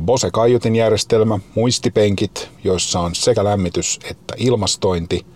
Bose 0.00 0.30
kaiutin 0.30 0.76
järjestelmä, 0.76 1.38
muistipenkit, 1.54 2.48
joissa 2.64 3.00
on 3.00 3.14
sekä 3.14 3.44
lämmitys 3.44 3.98
että 4.10 4.34
ilmastointi. 4.38 5.26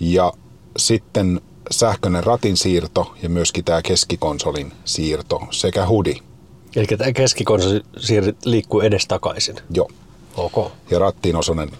Ja 0.00 0.32
sitten 0.76 1.40
sähköinen 1.70 2.24
ratin 2.24 2.56
siirto 2.56 3.14
ja 3.22 3.28
myöskin 3.28 3.64
tämä 3.64 3.82
keskikonsolin 3.82 4.72
siirto 4.84 5.40
sekä 5.50 5.86
hudi. 5.86 6.14
Eli 6.76 6.86
tämä 6.86 7.12
keskikonsoli 7.12 7.80
liikkuu 8.44 8.80
edestakaisin. 8.80 9.56
Joo. 9.70 9.88
Okay. 10.36 10.64
Ja 10.90 10.98
rattiin 10.98 11.36
osonen 11.36 11.70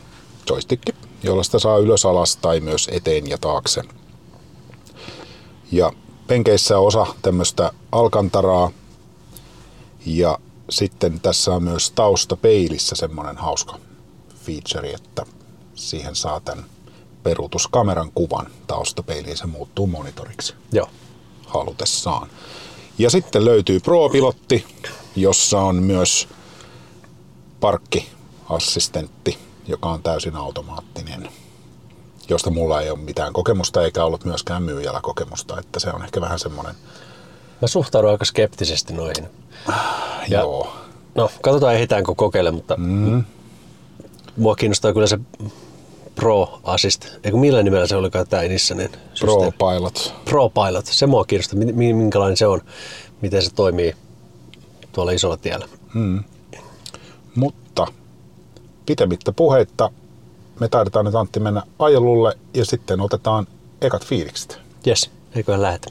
joystick, 0.50 0.82
jolla 1.22 1.42
sitä 1.42 1.58
saa 1.58 1.78
ylös 1.78 2.04
alas 2.04 2.36
tai 2.36 2.60
myös 2.60 2.88
eteen 2.92 3.26
ja 3.26 3.38
taakse. 3.38 3.82
Ja 5.72 5.92
penkeissä 6.26 6.78
on 6.78 6.86
osa 6.86 7.06
tämmöistä 7.22 7.72
alkantaraa 7.92 8.70
ja 10.06 10.38
sitten 10.70 11.20
tässä 11.20 11.54
on 11.54 11.62
myös 11.62 11.90
tausta 11.90 12.36
peilissä 12.36 12.96
semmoinen 12.96 13.36
hauska 13.36 13.78
feature, 14.44 14.90
että 14.90 15.26
siihen 15.74 16.16
saa 16.16 16.40
tämän 16.40 16.64
peruutuskameran 17.22 18.12
kuvan 18.14 18.46
taustapeiliin, 18.66 19.36
se 19.36 19.46
muuttuu 19.46 19.86
monitoriksi. 19.86 20.54
Joo. 20.72 20.88
Halutessaan. 21.46 22.28
Ja 22.98 23.10
sitten 23.10 23.44
löytyy 23.44 23.80
Pro-pilotti, 23.80 24.64
jossa 25.16 25.60
on 25.60 25.82
myös 25.82 26.28
parkkiassistentti, 28.48 29.38
joka 29.68 29.88
on 29.90 30.02
täysin 30.02 30.36
automaattinen, 30.36 31.28
josta 32.28 32.50
mulla 32.50 32.80
ei 32.80 32.90
ole 32.90 32.98
mitään 32.98 33.32
kokemusta 33.32 33.82
eikä 33.82 34.04
ollut 34.04 34.24
myöskään 34.24 34.62
myyjällä 34.62 35.00
kokemusta, 35.02 35.58
että 35.58 35.80
se 35.80 35.90
on 35.90 36.04
ehkä 36.04 36.20
vähän 36.20 36.38
semmoinen, 36.38 36.74
Mä 37.62 37.68
suhtaudun 37.68 38.10
aika 38.10 38.24
skeptisesti 38.24 38.92
noihin. 38.94 39.28
Ja- 40.28 40.40
joo, 40.40 40.72
No, 41.14 41.30
katsotaan 41.42 41.74
ehditäänkö 41.74 42.14
kokeile, 42.16 42.50
mutta 42.50 42.74
mm. 42.76 43.24
mua 44.36 44.54
kiinnostaa 44.56 44.92
kyllä 44.92 45.06
se 45.06 45.18
Pro 46.14 46.60
Assist. 46.64 47.06
Eikö 47.24 47.36
millä 47.36 47.62
nimellä 47.62 47.86
se 47.86 47.96
olikaan 47.96 48.26
tämä 48.28 48.42
Nissanin 48.42 48.90
Pro 48.90 49.32
systeemi? 49.32 49.52
Pilot. 49.58 50.14
Pro 50.24 50.48
Pilot. 50.48 50.86
Se 50.86 51.06
mua 51.06 51.24
kiinnostaa, 51.24 51.58
mi- 51.58 51.72
mi- 51.72 51.92
minkälainen 51.94 52.36
se 52.36 52.46
on, 52.46 52.60
miten 53.20 53.42
se 53.42 53.50
toimii 53.54 53.94
tuolla 54.92 55.12
isolla 55.12 55.36
tiellä. 55.36 55.68
Mutta 57.34 57.60
pitemmittä 58.86 59.32
puheitta 59.32 59.90
me 60.60 60.68
taidetaan 60.68 61.04
nyt 61.04 61.14
Antti 61.14 61.40
mennä 61.40 61.62
ajelulle 61.78 62.38
ja 62.54 62.64
sitten 62.64 63.00
otetaan 63.00 63.46
ekat 63.80 64.04
fiilikset. 64.04 64.58
Jes, 64.86 65.10
eiköhän 65.34 65.62
lähetä. 65.62 65.90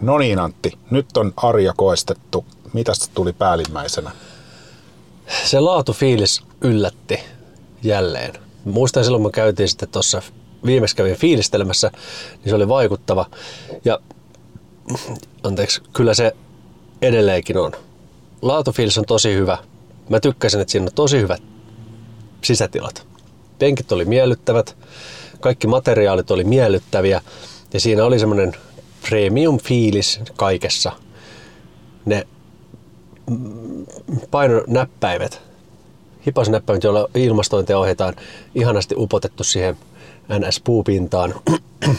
No 0.00 0.18
niin 0.18 0.38
Antti, 0.38 0.72
nyt 0.90 1.16
on 1.16 1.32
Arja 1.36 1.72
koestettu. 1.76 2.44
Mitäs 2.72 3.10
tuli 3.14 3.32
päällimmäisenä? 3.32 4.10
Se 5.44 5.60
laatufiilis 5.60 6.42
yllätti 6.60 7.18
jälleen. 7.82 8.34
Muistan 8.64 9.04
silloin, 9.04 9.22
kun 9.22 9.32
käytiin 9.32 9.68
sitten 9.68 9.88
tuossa 9.88 10.22
viimeksi 10.66 10.96
kävin 10.96 11.16
fiilistelemässä, 11.16 11.90
niin 12.32 12.48
se 12.48 12.54
oli 12.54 12.68
vaikuttava. 12.68 13.26
Ja 13.84 14.00
anteeksi, 15.42 15.82
kyllä 15.92 16.14
se 16.14 16.36
edelleenkin 17.06 17.58
on. 17.58 17.72
Laatufiilis 18.42 18.98
on 18.98 19.04
tosi 19.04 19.34
hyvä. 19.34 19.58
Mä 20.08 20.20
tykkäsin, 20.20 20.60
että 20.60 20.72
siinä 20.72 20.86
on 20.86 20.92
tosi 20.94 21.20
hyvät 21.20 21.42
sisätilat. 22.44 23.06
Penkit 23.58 23.92
oli 23.92 24.04
miellyttävät, 24.04 24.76
kaikki 25.40 25.66
materiaalit 25.66 26.30
oli 26.30 26.44
miellyttäviä 26.44 27.20
ja 27.72 27.80
siinä 27.80 28.04
oli 28.04 28.18
semmoinen 28.18 28.52
premium 29.08 29.58
fiilis 29.58 30.20
kaikessa. 30.36 30.92
Ne 32.04 32.26
painonäppäimet, 34.30 35.40
hipasnäppäimet, 36.26 36.84
joilla 36.84 37.08
ilmastointia 37.14 37.78
ohjataan, 37.78 38.14
ihanasti 38.54 38.94
upotettu 38.98 39.44
siihen 39.44 39.76
NS-puupintaan. 40.28 41.34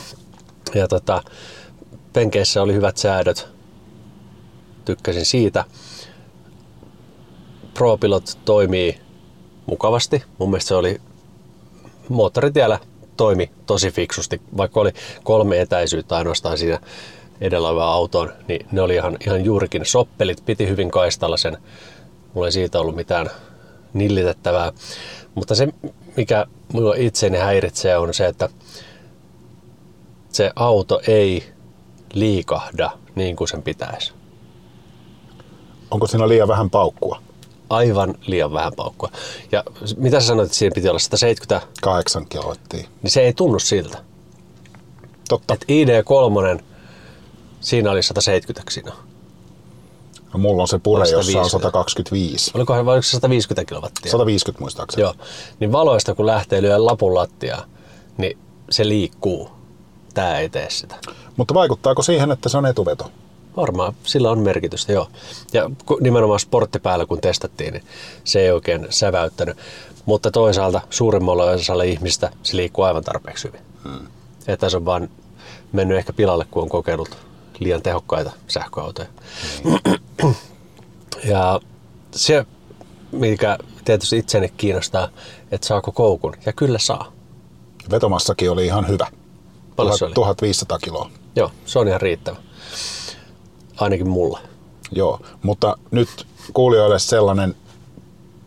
Ja 0.76 0.88
tota, 0.88 1.24
penkeissä 2.14 2.62
oli 2.62 2.74
hyvät 2.74 2.97
säädöt. 2.97 3.47
Tykkäsin 4.88 5.25
siitä. 5.25 5.65
ProPilot 7.73 8.38
toimii 8.45 8.99
mukavasti. 9.65 10.23
Mun 10.38 10.49
mielestä 10.49 10.67
se 10.67 10.75
oli 10.75 11.01
moottoritiellä 12.09 12.79
toimi 13.17 13.51
tosi 13.65 13.91
fiksusti, 13.91 14.41
vaikka 14.57 14.79
oli 14.79 14.91
kolme 15.23 15.61
etäisyyttä 15.61 16.15
ainoastaan 16.15 16.57
siinä 16.57 16.79
edellä 17.41 17.69
olevaan 17.69 17.93
autoon, 17.93 18.33
niin 18.47 18.67
ne 18.71 18.81
oli 18.81 18.95
ihan, 18.95 19.17
ihan 19.25 19.45
juurikin 19.45 19.85
soppelit, 19.85 20.45
piti 20.45 20.67
hyvin 20.67 20.91
kaistalla 20.91 21.38
sen. 21.38 21.57
Mulla 22.33 22.47
ei 22.47 22.51
siitä 22.51 22.79
ollut 22.79 22.95
mitään 22.95 23.29
nillitettävää. 23.93 24.71
Mutta 25.35 25.55
se, 25.55 25.67
mikä 26.17 26.45
minua 26.73 26.93
itseäni 26.97 27.38
häiritsee, 27.38 27.97
on 27.97 28.13
se, 28.13 28.27
että 28.27 28.49
se 30.29 30.51
auto 30.55 31.01
ei 31.07 31.53
liikahda 32.13 32.91
niin 33.15 33.35
kuin 33.35 33.47
sen 33.47 33.63
pitäisi. 33.63 34.16
Onko 35.91 36.07
siinä 36.07 36.27
liian 36.27 36.47
vähän 36.47 36.69
paukkua? 36.69 37.21
Aivan 37.69 38.15
liian 38.27 38.53
vähän 38.53 38.73
paukkua. 38.75 39.09
Ja 39.51 39.63
mitä 39.97 40.19
sä 40.19 40.27
sanoit, 40.27 40.45
että 40.45 40.57
siinä 40.57 40.73
piti 40.75 40.89
olla 40.89 40.99
170, 40.99 41.67
8 41.81 42.25
kilowattia. 42.25 42.88
niin 43.01 43.11
se 43.11 43.21
ei 43.21 43.33
tunnu 43.33 43.59
siltä. 43.59 43.97
Totta. 45.29 45.53
Et 45.53 45.65
ID3, 45.65 46.63
siinä 47.59 47.91
oli 47.91 48.03
170 48.03 48.71
siinä. 48.71 48.91
No, 50.33 50.39
mulla 50.39 50.61
on 50.61 50.67
se 50.67 50.79
pure, 50.79 50.99
jossa 51.09 51.17
on 51.17 51.23
150. 51.23 51.51
125. 51.51 52.51
Olikohan 52.53 52.85
vai 52.85 52.93
oliko 52.95 53.03
se 53.03 53.11
150 53.11 53.65
kilowattia? 53.65 54.11
150 54.11 54.61
muistaakseni. 54.61 55.01
Joo. 55.01 55.13
Niin 55.59 55.71
valoista 55.71 56.15
kun 56.15 56.25
lähtee 56.25 56.61
lyö 56.61 56.85
lapun 56.85 57.15
lattiaa, 57.15 57.65
niin 58.17 58.38
se 58.69 58.88
liikkuu. 58.88 59.49
Tää 60.13 60.39
ei 60.39 60.49
tee 60.49 60.69
sitä. 60.69 60.95
Mutta 61.38 61.53
vaikuttaako 61.53 62.01
siihen, 62.01 62.31
että 62.31 62.49
se 62.49 62.57
on 62.57 62.65
etuveto? 62.65 63.11
Varmaan 63.58 63.93
sillä 64.03 64.32
on 64.32 64.39
merkitystä, 64.39 64.91
joo. 64.91 65.08
Ja 65.53 65.70
nimenomaan 66.01 66.39
sporttipäällä 66.39 67.05
kun 67.05 67.22
testattiin, 67.22 67.74
niin 67.74 67.84
se 68.24 68.39
ei 68.39 68.51
oikein 68.51 68.88
säväyttänyt. 68.89 69.58
Mutta 70.05 70.32
toisaalta 70.32 70.82
suurimmalla 70.89 71.43
osalla 71.43 71.84
ihmistä 71.84 72.32
se 72.43 72.55
liikkuu 72.58 72.84
aivan 72.84 73.03
tarpeeksi 73.03 73.47
hyvin. 73.47 73.62
Hmm. 73.84 74.08
Että 74.47 74.70
se 74.70 74.78
on 74.78 74.86
vaan 74.86 75.10
mennyt 75.72 75.97
ehkä 75.97 76.14
pilalle, 76.14 76.45
kun 76.51 76.64
on 76.64 76.70
kokeillut 76.70 77.18
liian 77.60 77.82
tehokkaita 77.82 78.32
sähköautoja. 78.47 79.08
Hmm. 79.64 80.36
ja 81.24 81.60
se, 82.12 82.45
mikä 83.12 83.58
tietysti 83.86 84.18
itseni 84.18 84.53
kiinnostaa, 84.58 85.10
että 85.51 85.68
saako 85.68 85.91
koukun. 85.91 86.34
Ja 86.45 86.53
kyllä 86.53 86.80
saa. 86.80 87.12
Vetomassakin 87.91 88.51
oli 88.51 88.66
ihan 88.66 88.88
hyvä. 88.88 89.08
Paljon 89.76 89.97
se 89.97 90.05
oli? 90.05 90.14
1500 90.14 90.80
kiloa. 90.80 91.10
Joo, 91.36 91.51
se 91.66 91.80
on 91.80 91.88
ihan 91.88 92.01
riittävä. 92.01 92.47
Ainakin 93.78 94.09
mulle. 94.09 94.39
Joo, 94.91 95.19
mutta 95.43 95.78
nyt 95.91 96.28
kuulijoille 96.53 96.99
sellainen 96.99 97.55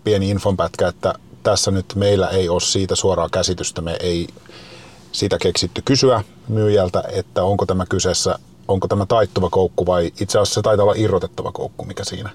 pieni 0.05 0.31
infonpätkä, 0.31 0.89
että 0.89 1.15
tässä 1.43 1.71
nyt 1.71 1.87
meillä 1.95 2.29
ei 2.29 2.49
ole 2.49 2.61
siitä 2.61 2.95
suoraa 2.95 3.29
käsitystä. 3.29 3.81
Me 3.81 3.97
ei 4.01 4.29
sitä 5.13 5.39
keksitty 5.39 5.83
kysyä 5.85 6.25
myyjältä, 6.49 7.05
että 7.13 7.45
onko 7.45 7.67
tämä 7.67 7.87
kyseessä, 7.87 8.39
onko 8.69 8.89
tämä 8.89 9.07
taittuva 9.07 9.51
koukku 9.51 9.87
vai 9.87 10.07
itse 10.07 10.39
asiassa 10.39 10.55
se 10.55 10.63
taitaa 10.63 10.83
olla 10.85 10.95
irrotettava 10.97 11.53
koukku, 11.53 11.85
mikä 11.85 12.05
siinä. 12.05 12.31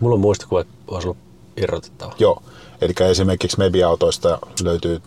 Mulla 0.00 0.14
on 0.14 0.20
muistikuva, 0.20 0.60
että 0.60 0.74
olisi 0.88 1.08
ollut 1.08 1.22
irrotettava. 1.56 2.12
Joo, 2.18 2.42
eli 2.80 2.92
esimerkiksi 3.10 3.58
Mebi-autoista 3.58 4.38
löytyy 4.62 5.02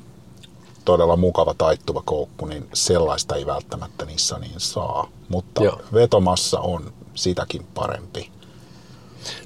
todella 0.86 1.16
mukava 1.16 1.54
taittuva 1.58 2.02
koukku, 2.06 2.46
niin 2.46 2.70
sellaista 2.74 3.36
ei 3.36 3.46
välttämättä 3.46 4.06
niissä 4.06 4.40
niin 4.40 4.60
saa. 4.60 5.10
Mutta 5.30 5.64
Joo. 5.64 5.82
vetomassa 5.94 6.60
on 6.60 6.94
sitäkin 7.16 7.68
parempi. 7.74 8.32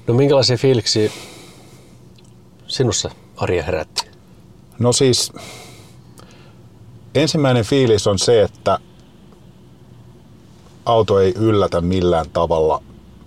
No 0.06 0.14
minkälaisia 0.14 0.56
fiiliksiä 0.56 1.10
sinussa 2.66 3.10
Arja 3.36 3.62
herätti? 3.62 4.10
No 4.78 4.92
siis 4.92 5.32
ensimmäinen 7.14 7.64
fiilis 7.64 8.06
on 8.06 8.18
se, 8.18 8.42
että 8.42 8.78
auto 10.84 11.20
ei 11.20 11.32
yllätä 11.36 11.80
millään 11.80 12.30
tavalla, 12.32 12.82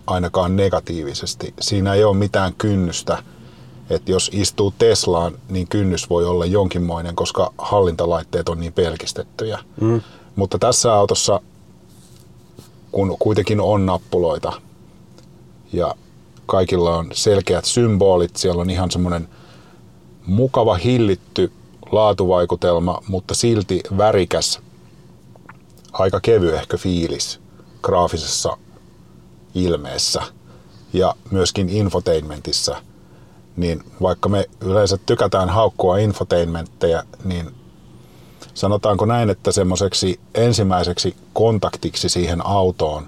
ainakaan 0.08 0.56
negatiivisesti. 0.56 1.54
Siinä 1.60 1.94
ei 1.94 2.04
ole 2.04 2.18
mitään 2.18 2.54
kynnystä, 2.58 3.24
että 3.90 4.12
jos 4.12 4.30
istuu 4.34 4.74
Teslaan, 4.78 5.34
niin 5.50 5.68
kynnys 5.68 6.10
voi 6.10 6.26
olla 6.26 6.46
jonkinmoinen, 6.46 7.16
koska 7.16 7.54
hallintalaitteet 7.58 8.50
on 8.50 8.60
niin 8.60 8.74
pelkistettyjä. 8.74 9.60
Mm. 9.82 10.02
Mutta 10.36 10.60
tässä 10.60 10.94
autossa, 10.94 11.42
kun 12.94 13.16
kuitenkin 13.20 13.62
on 13.62 13.86
nappuloita 13.86 14.54
ja 15.74 15.96
kaikilla 16.46 16.98
on 16.98 17.10
selkeät 17.14 17.66
symbolit, 17.66 18.36
siellä 18.36 18.62
on 18.62 18.70
ihan 18.70 18.92
semmoinen 18.92 19.30
mukava 20.26 20.76
hillitty 20.76 21.52
laatuvaikutelma, 21.92 23.00
mutta 23.08 23.34
silti 23.34 23.82
värikäs, 23.98 24.60
aika 25.94 26.20
kevyehkö 26.20 26.78
fiilis 26.78 27.40
graafisessa 27.82 28.58
ilmeessä 29.56 30.22
ja 30.94 31.16
myöskin 31.32 31.70
infotainmentissa. 31.70 32.82
Niin 33.58 33.84
vaikka 34.02 34.30
me 34.30 34.50
yleensä 34.62 34.98
tykätään 35.06 35.50
haukkua 35.50 35.98
infotainmentteja, 35.98 37.04
niin 37.24 37.52
sanotaanko 38.54 39.06
näin, 39.06 39.30
että 39.30 39.52
semmoiseksi 39.52 40.20
ensimmäiseksi 40.36 41.16
kontaktiksi 41.34 42.10
siihen 42.10 42.46
autoon, 42.46 43.08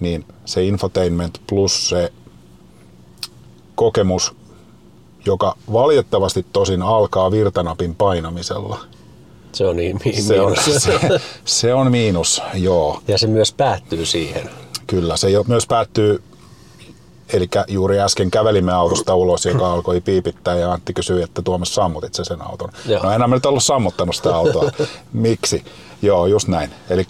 niin 0.00 0.24
se 0.44 0.64
infotainment 0.64 1.40
plus 1.46 1.88
se 1.88 2.12
kokemus 3.74 4.34
joka 5.26 5.56
valitettavasti 5.72 6.46
tosin 6.52 6.82
alkaa 6.82 7.30
virtanapin 7.30 7.94
painamisella. 7.94 8.80
Se 9.52 9.66
on 9.66 9.76
niin, 9.76 10.00
niin 10.04 10.22
Se 10.22 10.40
on, 10.40 10.52
miinus. 10.66 10.82
se, 10.84 11.20
se 11.44 11.74
on 11.74 11.90
miinus, 11.90 12.42
joo. 12.54 13.02
Ja 13.08 13.18
se 13.18 13.26
myös 13.26 13.52
päättyy 13.52 14.06
siihen. 14.06 14.50
Kyllä, 14.86 15.16
se 15.16 15.28
myös 15.46 15.66
päättyy, 15.66 16.22
eli 17.34 17.48
juuri 17.68 18.00
äsken 18.00 18.30
kävelimme 18.30 18.72
autosta 18.72 19.14
ulos, 19.14 19.44
joka 19.44 19.72
alkoi 19.72 20.00
piipittää 20.00 20.54
ja 20.54 20.72
Antti 20.72 20.92
kysyi, 20.92 21.22
että 21.22 21.42
Tuomas 21.42 21.74
sammutit 21.74 22.14
sen 22.14 22.42
auton. 22.42 22.68
Joo. 22.86 23.02
No 23.02 23.10
enää 23.10 23.28
mä 23.28 23.34
nyt 23.34 23.46
ollut 23.46 23.62
sammuttanut 23.62 24.16
sitä 24.16 24.36
autoa. 24.36 24.70
Miksi? 25.12 25.64
Joo, 26.02 26.26
just 26.26 26.48
näin. 26.48 26.70
Eli 26.90 27.06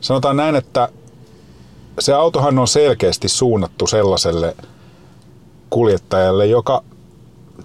sanotaan 0.00 0.36
näin, 0.36 0.56
että 0.56 0.88
se 1.98 2.12
autohan 2.12 2.58
on 2.58 2.68
selkeästi 2.68 3.28
suunnattu 3.28 3.86
sellaiselle 3.86 4.56
kuljettajalle, 5.70 6.46
joka, 6.46 6.82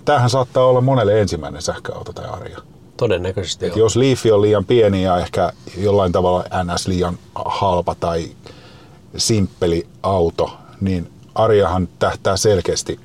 tämähän 0.06 0.30
saattaa 0.30 0.66
olla 0.66 0.82
monelle 0.82 1.22
ensimmäinen 1.22 1.62
sähköauto 1.62 2.14
tai 2.14 2.26
arja. 2.26 2.60
Todennäköisesti 2.98 3.66
Et 3.66 3.76
jos 3.76 3.96
Leafi 3.96 4.32
on 4.32 4.42
liian 4.42 4.66
pieni 4.66 5.04
ja 5.04 5.18
ehkä 5.18 5.54
jollain 5.78 6.12
tavalla 6.12 6.46
NS 6.64 6.88
liian 6.88 7.18
halpa 7.36 7.96
tai 7.96 8.32
simppeli 9.18 9.88
auto, 10.04 10.52
niin 10.82 11.13
Arjahan 11.36 11.88
tähtää 12.00 12.38
selkeästi 12.38 13.00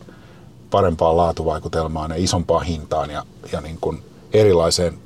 parempaan 0.70 1.16
laatuvaikutelmaan 1.16 2.10
ja 2.10 2.16
isompaan 2.16 2.66
hintaan 2.66 3.10
ja, 3.10 3.24
ja 3.52 3.60
niin 3.60 3.78
kuin 3.80 4.02
erilaiseen 4.32 4.98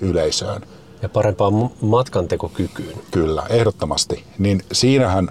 yleisöön. 0.00 0.62
Ja 1.02 1.08
parempaan 1.08 1.70
matkantekokykyyn. 1.80 2.98
Kyllä, 3.10 3.42
ehdottomasti. 3.48 4.24
Niin 4.38 4.62
siinähän 4.72 5.28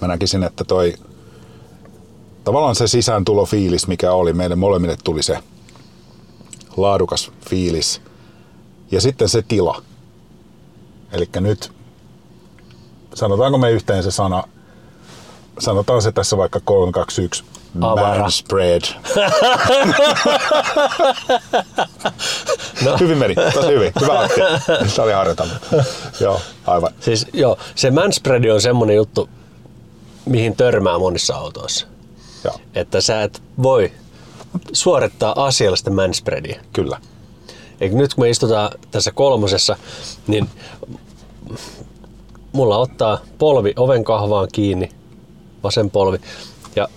mä 0.00 0.08
näkisin, 0.08 0.42
että 0.42 0.64
toi 0.64 0.94
tavallaan 2.44 2.74
se 2.74 2.86
sisääntulofiilis, 2.86 3.88
mikä 3.88 4.12
oli, 4.12 4.32
meille 4.32 4.56
molemmille 4.56 4.96
tuli 5.04 5.22
se 5.22 5.38
laadukas 6.76 7.32
fiilis. 7.48 8.00
Ja 8.90 9.00
sitten 9.00 9.28
se 9.28 9.42
tila. 9.42 9.82
Eli 11.12 11.28
nyt, 11.40 11.72
sanotaanko 13.14 13.58
me 13.58 13.70
yhteen 13.70 14.02
se 14.02 14.10
sana, 14.10 14.44
sanotaan 15.58 16.02
se 16.02 16.12
tässä 16.12 16.36
vaikka 16.36 16.60
3, 16.64 16.92
2, 16.92 17.22
1, 17.22 17.44
Avara. 17.80 18.20
man 18.20 18.32
spread. 18.32 18.82
No. 22.84 22.96
Hyvin 23.00 23.18
meni, 23.18 23.34
tosi 23.54 23.68
hyvin. 23.68 23.92
Hyvä 24.00 24.20
Antti. 24.20 24.40
Se 24.86 25.02
oli 25.02 25.12
harjoiteltu. 25.12 25.54
Joo, 26.20 26.40
aivan. 26.66 26.92
Siis 27.00 27.26
joo, 27.32 27.58
se 27.74 27.90
manspread 27.90 28.44
on 28.44 28.60
semmonen 28.60 28.96
juttu, 28.96 29.28
mihin 30.26 30.56
törmää 30.56 30.98
monissa 30.98 31.34
autoissa. 31.36 31.86
Joo, 32.44 32.60
Että 32.74 33.00
sä 33.00 33.22
et 33.22 33.42
voi 33.62 33.92
suorittaa 34.72 35.44
asiallista 35.46 35.90
manspreadia. 35.90 36.60
kyllä. 36.72 37.00
Eikä 37.80 37.96
nyt 37.96 38.14
kun 38.14 38.24
me 38.24 38.30
istutaan 38.30 38.70
tässä 38.90 39.12
kolmosessa, 39.12 39.76
niin 40.26 40.48
mulla 42.52 42.78
ottaa 42.78 43.18
polvi 43.38 43.72
oven 43.76 44.04
kahvaan 44.04 44.48
kiinni, 44.52 44.90
vasen 45.64 45.90
polvi 45.90 46.18
ja 46.76 46.88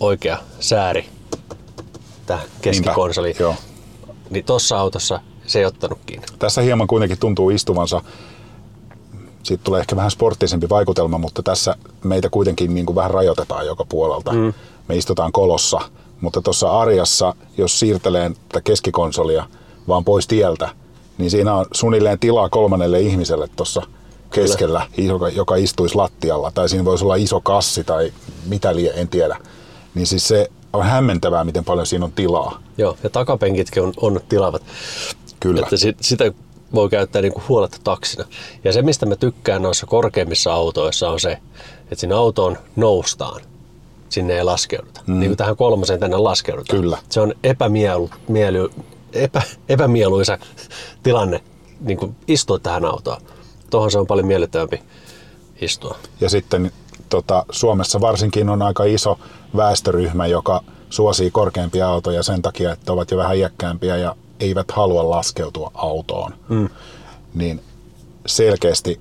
oikea 0.00 0.38
sääri 0.60 1.08
tähän 2.26 2.46
keskikonsoliin. 2.62 3.36
Joo. 3.38 3.54
Niin 4.30 4.44
tossa 4.44 4.78
autossa 4.78 5.20
se 5.46 5.58
ei 5.58 5.64
ottanut 5.64 5.98
kiinni. 6.06 6.26
Tässä 6.38 6.60
hieman 6.60 6.86
kuitenkin 6.86 7.18
tuntuu 7.18 7.50
istuvansa, 7.50 8.02
siitä 9.42 9.64
tulee 9.64 9.80
ehkä 9.80 9.96
vähän 9.96 10.10
sporttisempi 10.10 10.68
vaikutelma, 10.68 11.18
mutta 11.18 11.42
tässä 11.42 11.74
meitä 12.04 12.30
kuitenkin 12.30 12.74
niin 12.74 12.86
kuin 12.86 12.96
vähän 12.96 13.10
rajoitetaan 13.10 13.66
joka 13.66 13.84
puolelta. 13.84 14.32
Mm. 14.32 14.54
Me 14.88 14.96
istutaan 14.96 15.32
kolossa, 15.32 15.80
mutta 16.20 16.42
tuossa 16.42 16.80
arjassa, 16.80 17.34
jos 17.58 17.80
siirtelee 17.80 18.30
tätä 18.48 18.60
keskikonsolia 18.60 19.44
vaan 19.88 20.04
pois 20.04 20.26
tieltä, 20.26 20.68
niin 21.18 21.30
siinä 21.30 21.54
on 21.54 21.66
suunnilleen 21.72 22.18
tilaa 22.18 22.48
kolmannelle 22.48 23.00
ihmiselle 23.00 23.48
tuossa 23.56 23.82
keskellä, 24.30 24.86
joka, 24.96 25.28
joka 25.28 25.56
istuisi 25.56 25.94
lattialla. 25.94 26.50
Tai 26.50 26.68
siinä 26.68 26.84
voisi 26.84 27.04
olla 27.04 27.16
iso 27.16 27.40
kassi 27.40 27.84
tai 27.84 28.12
mitä 28.46 28.76
lie, 28.76 28.92
en 29.00 29.08
tiedä. 29.08 29.36
Niin 29.94 30.06
siis 30.06 30.28
se 30.28 30.50
on 30.72 30.84
hämmentävää, 30.84 31.44
miten 31.44 31.64
paljon 31.64 31.86
siinä 31.86 32.04
on 32.04 32.12
tilaa. 32.12 32.62
Joo, 32.78 32.96
ja 33.02 33.10
takapenkitkin 33.10 33.82
on, 33.82 33.92
on 34.00 34.20
tilavat. 34.28 34.62
Kyllä. 35.40 35.60
Että 35.60 35.76
sit, 35.76 35.96
sitä 36.00 36.32
voi 36.74 36.88
käyttää 36.88 37.22
niinku 37.22 37.42
huoletta 37.48 37.78
taksina. 37.84 38.24
Ja 38.64 38.72
se, 38.72 38.82
mistä 38.82 39.06
mä 39.06 39.16
tykkään 39.16 39.62
noissa 39.62 39.86
korkeimmissa 39.86 40.52
autoissa, 40.52 41.10
on 41.10 41.20
se, 41.20 41.38
että 41.82 41.96
sinne 41.96 42.14
autoon 42.14 42.58
noustaan. 42.76 43.40
Sinne 44.08 44.36
ei 44.36 44.44
laskeuduta. 44.44 45.00
Mm. 45.06 45.20
Niin 45.20 45.30
kuin 45.30 45.36
tähän 45.36 45.56
kolmoseen 45.56 46.00
tänne 46.00 46.16
laskeudutaan. 46.16 46.80
Kyllä. 46.80 46.98
Se 47.08 47.20
on 47.20 47.34
epämielu, 47.44 48.10
miely, 48.28 48.70
epä, 49.12 49.42
epämieluisa 49.68 50.38
tilanne 51.02 51.40
niin 51.80 51.98
kuin 51.98 52.16
istua 52.28 52.58
tähän 52.58 52.84
autoon. 52.84 53.22
Tuohon 53.70 53.90
se 53.90 53.98
on 53.98 54.06
paljon 54.06 54.26
miellyttävämpi 54.26 54.82
istua. 55.60 55.96
Ja 56.20 56.30
sitten 56.30 56.72
tota, 57.08 57.44
Suomessa 57.50 58.00
varsinkin 58.00 58.48
on 58.48 58.62
aika 58.62 58.84
iso 58.84 59.18
väestöryhmä, 59.56 60.26
joka 60.26 60.60
suosii 60.90 61.30
korkeampia 61.30 61.88
autoja 61.88 62.22
sen 62.22 62.42
takia, 62.42 62.72
että 62.72 62.92
ovat 62.92 63.10
jo 63.10 63.16
vähän 63.16 63.36
iäkkäämpiä 63.36 63.96
ja 63.96 64.16
eivät 64.40 64.70
halua 64.70 65.10
laskeutua 65.10 65.70
autoon. 65.74 66.34
Mm. 66.48 66.68
Niin 67.34 67.62
selkeästi 68.26 69.00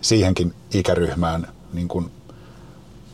siihenkin 0.00 0.54
ikäryhmään 0.74 1.48
niin 1.72 1.88
kun 1.88 2.10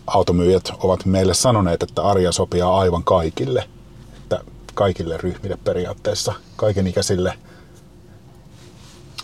automyyjät 0.07 0.73
ovat 0.83 1.05
meille 1.05 1.35
sanoneet, 1.35 1.83
että 1.83 2.03
arja 2.03 2.33
sopii 2.33 2.63
aivan 2.63 3.05
kaikille. 3.05 3.65
Että 4.17 4.41
kaikille 4.75 5.17
ryhmille 5.17 5.59
periaatteessa, 5.65 6.33
kaikenikäisille 6.57 7.39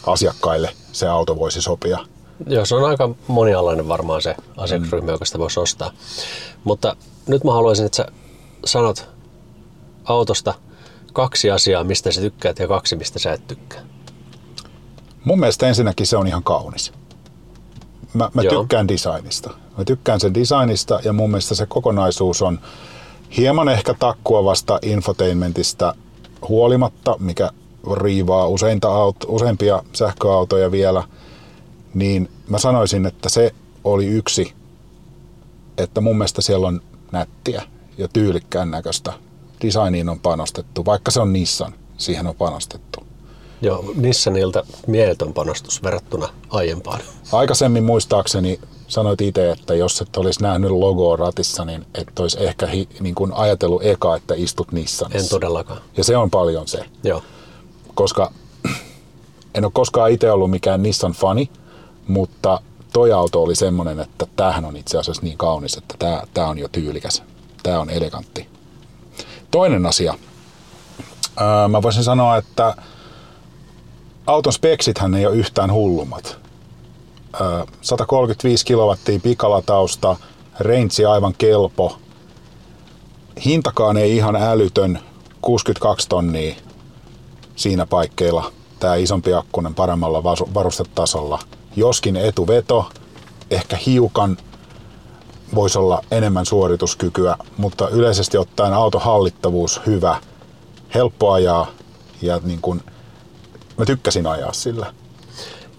asiakkaille 0.06 0.70
se 0.92 1.08
auto 1.08 1.38
voisi 1.38 1.62
sopia. 1.62 1.98
Joo, 2.46 2.64
se 2.64 2.74
on 2.74 2.84
aika 2.84 3.10
monialainen 3.28 3.88
varmaan 3.88 4.22
se 4.22 4.36
asiakasryhmä, 4.56 5.10
joka 5.12 5.24
sitä 5.24 5.38
voisi 5.38 5.60
ostaa. 5.60 5.90
Mutta 6.64 6.96
nyt 7.26 7.44
mä 7.44 7.52
haluaisin, 7.52 7.86
että 7.86 7.96
sä 7.96 8.06
sanot 8.64 9.08
autosta 10.04 10.54
kaksi 11.12 11.50
asiaa, 11.50 11.84
mistä 11.84 12.12
sä 12.12 12.20
tykkäät 12.20 12.58
ja 12.58 12.68
kaksi, 12.68 12.96
mistä 12.96 13.18
sä 13.18 13.32
et 13.32 13.46
tykkää. 13.46 13.80
Mun 15.24 15.40
mielestä 15.40 15.68
ensinnäkin 15.68 16.06
se 16.06 16.16
on 16.16 16.26
ihan 16.26 16.42
kaunis. 16.42 16.92
Mä, 18.14 18.30
mä 18.34 18.42
Joo. 18.42 18.60
tykkään 18.60 18.88
designista. 18.88 19.50
Mä 19.78 19.84
tykkään 19.84 20.20
sen 20.20 20.34
designista 20.34 21.00
ja 21.04 21.12
mun 21.12 21.30
mielestä 21.30 21.54
se 21.54 21.66
kokonaisuus 21.66 22.42
on 22.42 22.60
hieman 23.36 23.68
ehkä 23.68 23.94
takkuavasta 23.94 24.78
infotainmentista 24.82 25.94
huolimatta, 26.48 27.16
mikä 27.18 27.50
riivaa 27.92 28.48
useinta 28.48 28.88
aut- 28.88 29.26
useimpia 29.28 29.82
sähköautoja 29.92 30.70
vielä, 30.70 31.04
niin 31.94 32.30
mä 32.48 32.58
sanoisin, 32.58 33.06
että 33.06 33.28
se 33.28 33.54
oli 33.84 34.06
yksi, 34.06 34.52
että 35.78 36.00
mun 36.00 36.18
mielestä 36.18 36.42
siellä 36.42 36.68
on 36.68 36.80
nättiä 37.12 37.62
ja 37.98 38.08
tyylikkään 38.08 38.70
näköistä. 38.70 39.12
Designiin 39.62 40.08
on 40.08 40.20
panostettu, 40.20 40.84
vaikka 40.84 41.10
se 41.10 41.20
on 41.20 41.32
Nissan, 41.32 41.74
siihen 41.96 42.26
on 42.26 42.34
panostettu. 42.34 43.04
Joo, 43.62 43.92
Nissanilta 43.94 44.66
mieletön 44.86 45.32
panostus 45.32 45.82
verrattuna 45.82 46.28
aiempaan. 46.50 47.00
Aikaisemmin 47.32 47.84
muistaakseni 47.84 48.60
sanoit 48.88 49.20
itse, 49.20 49.50
että 49.50 49.74
jos 49.74 50.00
et 50.00 50.16
olisi 50.16 50.42
nähnyt 50.42 50.70
logoa 50.70 51.16
ratissa, 51.16 51.64
niin 51.64 51.86
et 51.94 52.18
olisi 52.18 52.44
ehkä 52.44 52.66
hi, 52.66 52.88
niin 53.00 53.14
kuin 53.14 53.32
ajatellut 53.32 53.84
eka, 53.84 54.16
että 54.16 54.34
istut 54.34 54.72
Nissanissa. 54.72 55.18
En 55.18 55.28
todellakaan. 55.28 55.80
Ja 55.96 56.04
se 56.04 56.16
on 56.16 56.30
paljon 56.30 56.68
se, 56.68 56.84
Joo, 57.04 57.22
koska 57.94 58.32
en 59.54 59.64
ole 59.64 59.72
koskaan 59.74 60.10
itse 60.10 60.32
ollut 60.32 60.50
mikään 60.50 60.82
Nissan-fani, 60.82 61.50
mutta 62.08 62.60
toi 62.92 63.12
auto 63.12 63.42
oli 63.42 63.54
semmoinen, 63.54 64.00
että 64.00 64.26
tämähän 64.36 64.64
on 64.64 64.76
itse 64.76 64.98
asiassa 64.98 65.22
niin 65.22 65.38
kaunis, 65.38 65.76
että 65.76 65.94
tämä, 65.98 66.22
tämä 66.34 66.48
on 66.48 66.58
jo 66.58 66.68
tyylikäs. 66.68 67.22
Tämä 67.62 67.80
on 67.80 67.90
elegantti. 67.90 68.48
Toinen 69.50 69.86
asia. 69.86 70.14
Ää, 71.36 71.68
mä 71.68 71.82
voisin 71.82 72.04
sanoa, 72.04 72.36
että 72.36 72.76
auton 74.26 74.52
speksithän 74.52 75.14
ei 75.14 75.26
ole 75.26 75.36
yhtään 75.36 75.72
hullummat. 75.72 76.38
Ää, 77.40 77.66
135 77.80 78.64
kilowattia 78.64 79.20
pikalatausta, 79.20 80.16
range 80.58 81.06
aivan 81.12 81.34
kelpo. 81.38 81.98
Hintakaan 83.44 83.96
ei 83.96 84.16
ihan 84.16 84.36
älytön, 84.36 84.98
62 85.40 86.08
tonnia 86.08 86.54
siinä 87.62 87.86
paikkeilla. 87.86 88.52
Tämä 88.80 88.94
isompi 88.94 89.34
akkunen 89.34 89.74
paremmalla 89.74 90.22
varustetasolla. 90.54 91.38
Joskin 91.76 92.16
etuveto, 92.16 92.86
ehkä 93.50 93.78
hiukan 93.86 94.36
voisi 95.54 95.78
olla 95.78 96.02
enemmän 96.10 96.46
suorituskykyä, 96.46 97.36
mutta 97.56 97.88
yleisesti 97.88 98.38
ottaen 98.38 98.72
autohallittavuus 98.72 99.80
hyvä, 99.86 100.20
helppo 100.94 101.32
ajaa 101.32 101.66
ja 102.22 102.40
niin 102.44 102.60
kuin, 102.62 102.82
mä 103.78 103.84
tykkäsin 103.84 104.26
ajaa 104.26 104.52
sillä. 104.52 104.94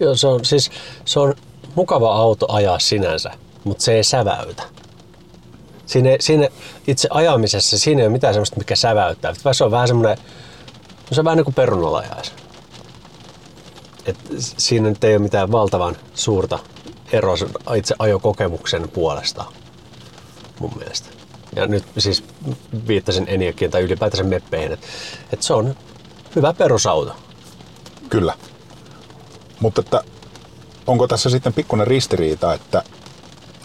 Joo 0.00 0.16
se, 0.16 0.26
on, 0.26 0.44
siis, 0.44 0.70
se 1.04 1.20
on 1.20 1.34
mukava 1.74 2.14
auto 2.16 2.52
ajaa 2.52 2.78
sinänsä, 2.78 3.30
mutta 3.64 3.84
se 3.84 3.94
ei 3.94 4.04
säväytä. 4.04 4.62
Siinä, 5.86 6.10
siinä 6.20 6.48
itse 6.86 7.08
ajamisessa 7.10 7.78
siinä 7.78 8.00
ei 8.00 8.06
ole 8.06 8.12
mitään 8.12 8.34
sellaista, 8.34 8.56
mikä 8.56 8.76
säväyttää. 8.76 9.34
Se 9.52 9.64
on 9.64 9.70
vähän 9.70 9.88
semmoinen, 9.88 10.18
no 11.10 11.14
se 11.14 11.20
on 11.20 11.24
vähän 11.24 11.36
niin 11.36 11.44
kuin 11.44 11.54
perunalla 11.54 11.98
ajaisi. 11.98 12.32
Et 14.06 14.16
siinä 14.38 14.88
nyt 14.88 15.04
ei 15.04 15.16
ole 15.16 15.22
mitään 15.22 15.52
valtavan 15.52 15.96
suurta 16.14 16.58
eroa 17.12 17.36
itse 17.76 17.94
ajokokemuksen 17.98 18.88
puolesta 18.88 19.44
mun 20.60 20.72
mielestä. 20.78 21.08
Ja 21.56 21.66
nyt 21.66 21.84
siis 21.98 22.24
viittasin 22.88 23.24
Eniakin 23.28 23.70
tai 23.70 23.82
ylipäätänsä 23.82 24.24
meppeihin, 24.24 24.72
että 24.72 24.86
et 25.32 25.42
se 25.42 25.54
on 25.54 25.76
hyvä 26.36 26.52
perusauto. 26.52 27.16
Kyllä. 28.08 28.34
Mutta 29.60 29.80
että 29.80 30.04
onko 30.86 31.08
tässä 31.08 31.30
sitten 31.30 31.52
pikkuinen 31.52 31.86
ristiriita, 31.86 32.54
että 32.54 32.82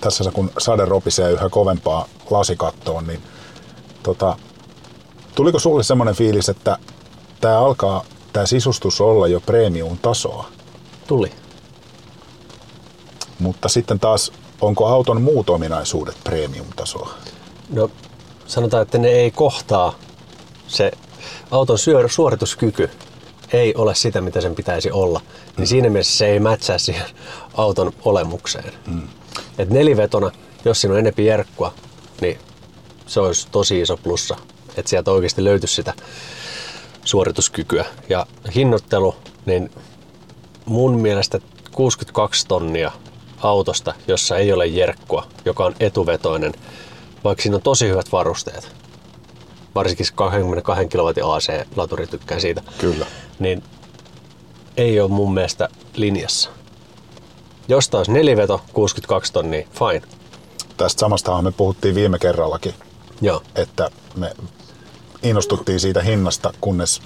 tässä 0.02 0.32
kun 0.34 0.52
sade 0.58 0.86
ropisee 0.86 1.32
yhä 1.32 1.50
kovempaa 1.50 2.08
lasikattoon, 2.30 3.08
niin 3.08 3.24
tota, 4.04 4.38
tuliko 5.36 5.60
sulle 5.60 5.84
semmoinen 5.84 6.16
fiilis, 6.16 6.50
että 6.50 6.78
tämä 7.42 7.60
alkaa 7.60 8.06
tämä 8.34 8.46
sisustus 8.46 9.02
olla 9.02 9.28
jo 9.28 9.40
premium 9.40 9.98
tasoa, 9.98 10.50
Tuli. 11.08 11.32
mutta 13.40 13.70
sitten 13.70 14.00
taas 14.00 14.32
onko 14.62 14.88
auton 14.88 15.22
muut 15.22 15.50
ominaisuudet 15.50 16.18
premium 16.24 16.68
tasoa? 16.76 17.14
No 17.70 17.92
sanotaan, 18.48 18.84
että 18.84 18.98
ne 18.98 19.08
ei 19.08 19.32
kohtaa 19.32 19.94
se 20.68 20.92
auton 21.52 21.78
suorituskyky 22.08 22.90
ei 23.54 23.76
ole 23.76 23.96
sitä, 23.96 24.22
mitä 24.22 24.42
sen 24.42 24.56
pitäisi 24.56 24.92
olla. 24.92 25.22
Niin 25.58 25.68
siinä 25.68 25.90
mielessä 25.90 26.18
se 26.18 26.28
ei 26.28 26.40
mätsää 26.40 26.78
siihen 26.78 27.06
auton 27.54 27.94
olemukseen. 28.06 28.74
Mm. 28.88 29.08
Et 29.58 29.70
nelivetona, 29.70 30.32
jos 30.66 30.82
siinä 30.82 30.94
on 30.94 31.00
enempi 31.00 31.26
jerkkua, 31.26 31.74
niin 32.22 32.40
se 33.08 33.20
olisi 33.20 33.48
tosi 33.52 33.82
iso 33.82 33.98
plussa. 33.98 34.38
Että 34.78 34.90
sieltä 34.90 35.12
oikeasti 35.12 35.44
löytyisi 35.44 35.76
sitä 35.76 35.94
suorituskykyä. 37.10 37.86
Ja 38.10 38.26
hinnoittelu, 38.56 39.16
niin 39.46 39.72
mun 40.66 41.00
mielestä 41.00 41.40
62 41.72 42.48
tonnia 42.48 42.92
autosta, 43.44 43.94
jossa 44.08 44.38
ei 44.38 44.54
ole 44.54 44.68
jerkkua, 44.68 45.28
joka 45.46 45.66
on 45.66 45.76
etuvetoinen, 45.80 46.54
vaikka 47.24 47.42
siinä 47.42 47.56
on 47.56 47.62
tosi 47.62 47.88
hyvät 47.88 48.12
varusteet, 48.12 48.76
varsinkin 49.76 50.06
se 50.06 50.14
22 50.16 50.88
kilowatin 50.88 51.24
AC-laturi 51.26 52.08
tykkään 52.08 52.42
siitä, 52.42 52.62
Kyllä. 52.78 53.06
niin 53.40 53.64
ei 54.78 55.00
ole 55.00 55.10
mun 55.10 55.34
mielestä 55.34 55.70
linjassa. 55.96 56.50
Jos 57.68 57.90
taas 57.90 58.10
neliveto, 58.10 58.62
62 58.74 59.34
tonnia, 59.34 59.68
fine. 59.74 60.02
Tästä 60.78 61.00
samastahan 61.00 61.44
me 61.44 61.52
puhuttiin 61.52 61.96
viime 61.96 62.20
kerrallakin, 62.20 62.74
Joo, 63.22 63.42
että 63.56 63.90
me 64.16 64.32
innostuttiin 65.24 65.80
siitä 65.80 66.02
hinnasta, 66.02 66.54
kunnes 66.62 67.02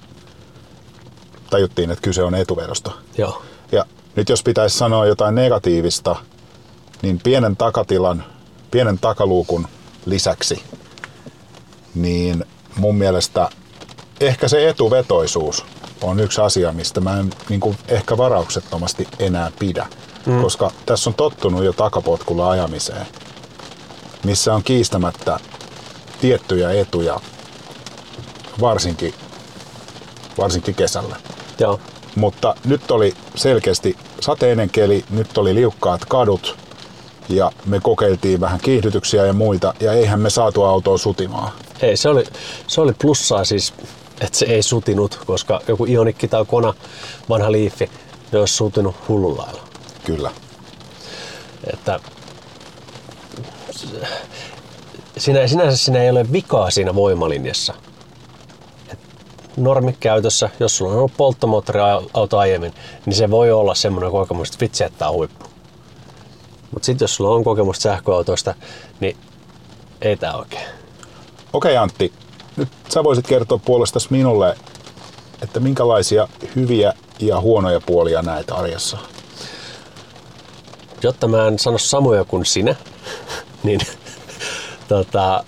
tajuttiin, 1.49 1.91
että 1.91 2.01
kyse 2.01 2.23
on 2.23 2.35
etuvedosta. 2.35 2.91
joo. 3.17 3.41
Ja 3.71 3.85
nyt 4.15 4.29
jos 4.29 4.43
pitäisi 4.43 4.77
sanoa 4.77 5.05
jotain 5.05 5.35
negatiivista, 5.35 6.15
niin 7.01 7.19
pienen 7.23 7.57
takatilan, 7.57 8.23
pienen 8.71 8.99
takaluukun 8.99 9.67
lisäksi, 10.05 10.63
niin 11.95 12.45
mun 12.75 12.95
mielestä 12.95 13.49
ehkä 14.19 14.47
se 14.47 14.69
etuvetoisuus 14.69 15.65
on 16.01 16.19
yksi 16.19 16.41
asia, 16.41 16.71
mistä 16.71 17.01
mä 17.01 17.19
en 17.19 17.29
niin 17.49 17.59
kuin 17.59 17.77
ehkä 17.87 18.17
varauksettomasti 18.17 19.07
enää 19.19 19.51
pidä. 19.59 19.87
Mm. 20.25 20.41
Koska 20.41 20.71
tässä 20.85 21.09
on 21.09 21.13
tottunut 21.13 21.63
jo 21.63 21.73
takapotkulla 21.73 22.49
ajamiseen, 22.49 23.07
missä 24.23 24.53
on 24.53 24.63
kiistämättä 24.63 25.39
tiettyjä 26.21 26.71
etuja, 26.71 27.19
varsinkin, 28.61 29.13
varsinkin 30.37 30.75
kesällä. 30.75 31.15
Joo, 31.59 31.79
Mutta 32.15 32.55
nyt 32.65 32.91
oli 32.91 33.13
selkeästi 33.35 33.97
sateinen 34.19 34.69
keli, 34.69 35.05
nyt 35.09 35.37
oli 35.37 35.55
liukkaat 35.55 36.05
kadut 36.05 36.57
ja 37.29 37.51
me 37.65 37.79
kokeiltiin 37.79 38.39
vähän 38.39 38.59
kiihdytyksiä 38.59 39.25
ja 39.25 39.33
muita 39.33 39.73
ja 39.79 39.93
eihän 39.93 40.19
me 40.19 40.29
saatu 40.29 40.63
autoa 40.63 40.97
sutimaan. 40.97 41.51
ei, 41.81 41.97
se 41.97 42.09
oli, 42.09 42.23
se 42.67 42.81
oli 42.81 42.93
plussaa 43.01 43.43
siis, 43.45 43.73
että 44.21 44.37
se 44.37 44.45
ei 44.45 44.63
sutinut, 44.63 45.19
koska 45.25 45.61
joku 45.67 45.85
Ionikki 45.85 46.27
tai 46.27 46.45
Kona, 46.45 46.73
vanha 47.29 47.51
Leafi, 47.51 47.89
ne 48.31 48.39
olisi 48.39 48.53
sutinut 48.53 48.95
hullun 49.07 49.37
lailla. 49.37 49.61
Kyllä. 50.05 50.31
Että 51.73 51.99
siinä, 55.17 55.47
sinänsä 55.47 55.77
siinä 55.77 56.03
ei 56.03 56.09
ole 56.09 56.31
vikaa 56.31 56.71
siinä 56.71 56.95
voimalinjassa. 56.95 57.73
Normikäytössä, 59.57 60.49
jos 60.59 60.77
sulla 60.77 60.91
on 60.91 60.97
ollut 60.97 61.17
polttomoottoriauto 61.17 62.37
aiemmin, 62.37 62.73
niin 63.05 63.15
se 63.15 63.31
voi 63.31 63.51
olla 63.51 63.75
semmoinen 63.75 64.11
kokemus, 64.11 64.47
että 64.47 64.59
vitsi, 64.61 64.83
että 64.83 65.09
on 65.09 65.15
huippu. 65.15 65.45
Mutta 66.71 66.85
sitten 66.85 67.03
jos 67.03 67.15
sulla 67.15 67.35
on 67.35 67.43
kokemusta 67.43 67.83
sähköautoista, 67.83 68.55
niin 68.99 69.17
ei 70.01 70.17
tää 70.17 70.33
oikein. 70.33 70.65
Okei 71.53 71.77
Antti, 71.77 72.13
nyt 72.55 72.69
sä 72.89 73.03
voisit 73.03 73.27
kertoa 73.27 73.59
puolestasi 73.65 74.07
minulle, 74.09 74.57
että 75.41 75.59
minkälaisia 75.59 76.27
hyviä 76.55 76.93
ja 77.19 77.41
huonoja 77.41 77.81
puolia 77.85 78.21
näet 78.21 78.51
arjessa. 78.51 78.97
Jotta 81.03 81.27
mä 81.27 81.47
en 81.47 81.59
sano 81.59 81.77
samoja 81.77 82.25
kuin 82.25 82.45
sinä, 82.45 82.75
niin 83.63 83.79
tota, 84.87 85.43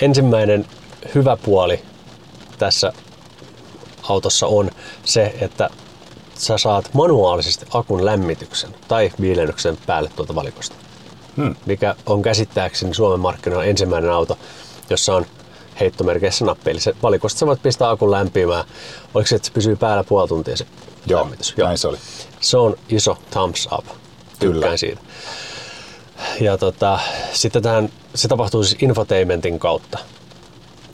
ensimmäinen 0.00 0.66
hyvä 1.14 1.36
puoli 1.36 1.82
tässä 2.58 2.92
autossa 4.02 4.46
on 4.46 4.70
se, 5.04 5.34
että 5.40 5.70
sä 6.34 6.58
saat 6.58 6.90
manuaalisesti 6.94 7.66
akun 7.74 8.04
lämmityksen 8.04 8.74
tai 8.88 9.12
viilennyksen 9.20 9.78
päälle 9.86 10.10
tuolta 10.16 10.34
valikosta. 10.34 10.74
Hmm. 11.36 11.56
Mikä 11.66 11.94
on 12.06 12.22
käsittääkseni 12.22 12.94
Suomen 12.94 13.20
markkinoilla 13.20 13.64
ensimmäinen 13.64 14.10
auto, 14.10 14.38
jossa 14.90 15.14
on 15.14 15.26
heittomerkeissä 15.80 16.44
nappi. 16.44 16.70
Eli 16.70 16.80
se 16.80 16.94
valikosta 17.02 17.38
sä 17.38 17.46
voit 17.46 17.62
pistää 17.62 17.90
akun 17.90 18.10
lämpimään. 18.10 18.64
Oliko 19.14 19.28
se, 19.28 19.36
että 19.36 19.46
se 19.46 19.52
pysyy 19.52 19.76
päällä 19.76 20.04
puoli 20.04 20.28
tuntia 20.28 20.56
se 20.56 20.66
Joo, 21.06 21.20
lämmitys? 21.20 21.54
näin 21.56 21.78
se 21.78 21.88
oli. 21.88 21.98
Se 22.40 22.56
on 22.56 22.76
iso 22.88 23.18
thumbs 23.30 23.68
up. 23.78 23.84
Tykkään 24.38 24.62
Kyllä. 24.62 24.76
siitä. 24.76 25.00
Ja 26.40 26.58
tota, 26.58 26.98
sitten 27.32 27.62
tähän, 27.62 27.88
se 28.14 28.28
tapahtuu 28.28 28.64
siis 28.64 28.82
infotainmentin 28.82 29.58
kautta. 29.58 29.98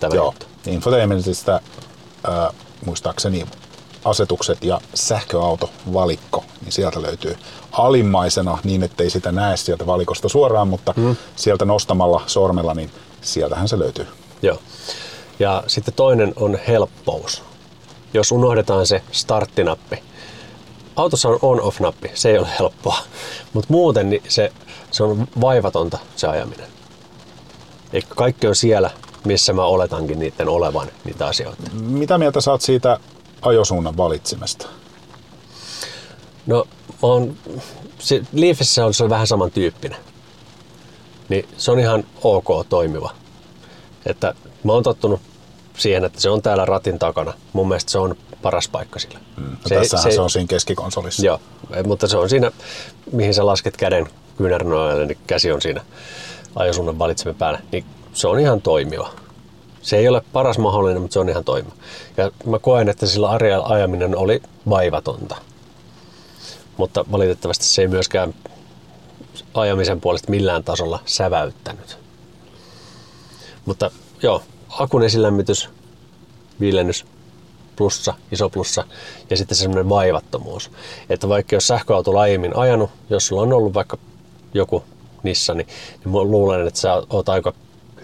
Tämä 0.01 0.15
Joo, 0.15 0.25
juttu. 0.25 0.47
infotainmentista 0.67 1.61
äh, 2.29 2.55
muistaakseni 2.85 3.47
asetukset 4.05 4.65
ja 4.65 4.81
sähköautovalikko, 4.95 6.45
niin 6.61 6.73
sieltä 6.73 7.03
löytyy 7.03 7.37
alimmaisena 7.73 8.59
niin, 8.65 8.83
ettei 8.83 9.11
sitä 9.11 9.33
näe 9.33 9.57
sieltä 9.57 9.87
valikosta 9.87 10.29
suoraan, 10.29 10.69
mutta 10.69 10.95
mm. 10.97 11.17
sieltä 11.37 11.65
nostamalla 11.65 12.23
sormella, 12.27 12.75
niin 12.75 12.91
sieltähän 13.21 13.69
se 13.69 13.79
löytyy. 13.79 14.07
Joo. 14.43 14.59
Ja 15.39 15.65
sitten 15.67 15.95
toinen 15.95 16.33
on 16.37 16.59
helppous. 16.69 17.43
Jos 18.15 18.33
unohdetaan 18.33 18.87
se 18.87 19.03
starttinappi. 19.13 20.03
Autossa 20.97 21.29
on 21.29 21.39
on-off-nappi, 21.43 22.11
se 22.15 22.31
ei 22.31 22.39
ole 22.39 22.49
helppoa. 22.59 22.99
Mutta 23.53 23.73
muuten 23.73 24.11
niin 24.11 24.23
se, 24.29 24.53
se 24.91 25.03
on 25.03 25.29
vaivatonta 25.41 25.99
se 26.17 26.27
ajaminen. 26.27 26.67
Eli 27.93 28.03
kaikki 28.09 28.47
on 28.47 28.57
siellä, 28.57 28.91
missä 29.25 29.53
mä 29.53 29.65
oletankin 29.65 30.19
niiden 30.19 30.49
olevan 30.49 30.89
niitä 31.05 31.27
asioita. 31.27 31.63
Mitä 31.81 32.19
mieltä 32.19 32.41
saat 32.41 32.61
siitä 32.61 33.01
ajosuunnan 33.43 33.97
valitsemesta? 33.97 34.67
No, 36.47 36.67
mä 36.89 36.95
oon, 37.03 37.37
se, 37.99 38.23
Leafissä 38.33 38.87
on 38.87 38.95
se 38.95 39.09
vähän 39.09 39.27
samantyyppinen. 39.27 39.99
Niin 41.29 41.49
se 41.57 41.71
on 41.71 41.79
ihan 41.79 42.05
ok 42.23 42.67
toimiva. 42.69 43.11
Että 44.07 44.35
mä 44.65 44.73
oon 44.73 44.83
tottunut 44.83 45.21
siihen, 45.79 46.05
että 46.05 46.21
se 46.21 46.31
on 46.31 46.43
täällä 46.43 46.65
ratin 46.65 46.99
takana. 46.99 47.35
Mun 47.53 47.69
mielestä 47.69 47.93
se 47.93 47.99
on 47.99 48.17
paras 48.43 48.69
paikka 48.69 48.99
sille. 48.99 49.19
Mm. 49.37 49.57
Se, 49.67 49.75
tässähän 49.75 50.03
se, 50.03 50.15
se 50.15 50.21
on 50.21 50.31
siinä 50.31 50.47
keskikonsolissa. 50.47 51.27
Joo, 51.27 51.41
mutta 51.87 52.07
se 52.07 52.17
on 52.17 52.29
siinä, 52.29 52.51
mihin 53.13 53.35
sä 53.35 53.47
lasket 53.47 53.77
käden 53.77 54.09
kyynärnoille, 54.37 55.07
niin 55.07 55.19
käsi 55.27 55.53
on 55.53 55.63
siinä 55.63 55.81
ajosuunnan 56.57 56.99
valitsemen 56.99 57.35
päällä. 57.35 57.61
Niin 57.73 57.85
se 58.19 58.29
on 58.29 58.41
ihan 58.41 58.63
toimiva. 58.63 59.11
Se 59.83 59.97
ei 59.97 60.09
ole 60.09 60.23
paras 60.33 60.59
mahdollinen, 60.59 61.03
mutta 61.03 61.13
se 61.13 61.21
on 61.21 61.29
ihan 61.29 61.45
toimiva. 61.45 61.75
Ja 62.17 62.31
mä 62.47 62.59
koen, 62.59 62.89
että 62.89 63.07
sillä 63.07 63.29
arjella 63.29 63.67
ajaminen 63.67 64.17
oli 64.17 64.43
vaivatonta. 64.69 65.37
Mutta 66.77 67.05
valitettavasti 67.13 67.65
se 67.65 67.83
ei 67.83 67.89
myöskään 67.89 68.35
ajamisen 69.55 70.01
puolesta 70.01 70.31
millään 70.31 70.65
tasolla 70.65 70.99
säväyttänyt. 71.07 71.99
Mutta 73.65 73.91
joo, 74.23 74.43
akun 74.69 75.03
esilämmitys, 75.03 75.69
viilennys, 76.61 77.07
plussa, 77.77 78.15
iso 78.33 78.51
plussa 78.51 78.85
ja 79.31 79.37
sitten 79.37 79.57
semmoinen 79.57 79.89
vaivattomuus. 79.89 80.71
Että 81.11 81.29
vaikka 81.29 81.57
jos 81.57 81.67
sähköauto 81.67 82.19
aiemmin 82.19 82.57
ajanut, 82.57 82.91
jos 83.11 83.27
sulla 83.27 83.43
on 83.43 83.53
ollut 83.53 83.75
vaikka 83.75 83.99
joku 84.55 84.85
Nissani, 85.23 85.67
niin 86.05 86.13
mä 86.13 86.23
luulen, 86.23 86.67
että 86.67 86.81
sä 86.81 87.03
oot 87.11 87.29
aika 87.29 87.53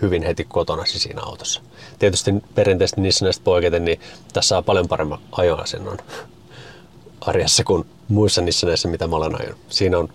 hyvin 0.05 0.23
heti 0.23 0.45
kotona 0.45 0.85
siinä 0.87 1.23
autossa. 1.23 1.63
Tietysti 1.99 2.35
perinteisesti 2.55 3.01
Nissanista 3.01 3.45
poiketen, 3.45 3.85
niin 3.85 4.01
tässä 4.33 4.59
on 4.59 4.65
paljon 4.65 4.89
paremman 4.89 5.19
ajoasennon 5.33 5.99
arjessa 7.21 7.65
kuin 7.65 7.85
muissa 8.09 8.43
Nissaneissa, 8.43 8.89
mitä 8.89 9.07
mä 9.07 9.17
olen 9.17 9.41
ajanut. 9.41 9.59
Siinä 9.69 9.99
on 9.99 10.09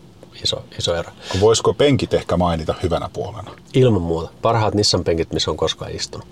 iso, 0.44 0.64
iso 0.80 0.96
ero. 0.96 1.12
Voisiko 1.40 1.74
penkit 1.74 2.14
ehkä 2.14 2.38
mainita 2.38 2.76
hyvänä 2.84 3.10
puolena? 3.14 3.52
Ilman 3.74 4.02
muuta. 4.02 4.30
Parhaat 4.42 4.74
Nissan 4.74 5.04
penkit, 5.04 5.34
missä 5.34 5.52
on 5.52 5.58
koskaan 5.58 5.92
istunut. 5.92 6.28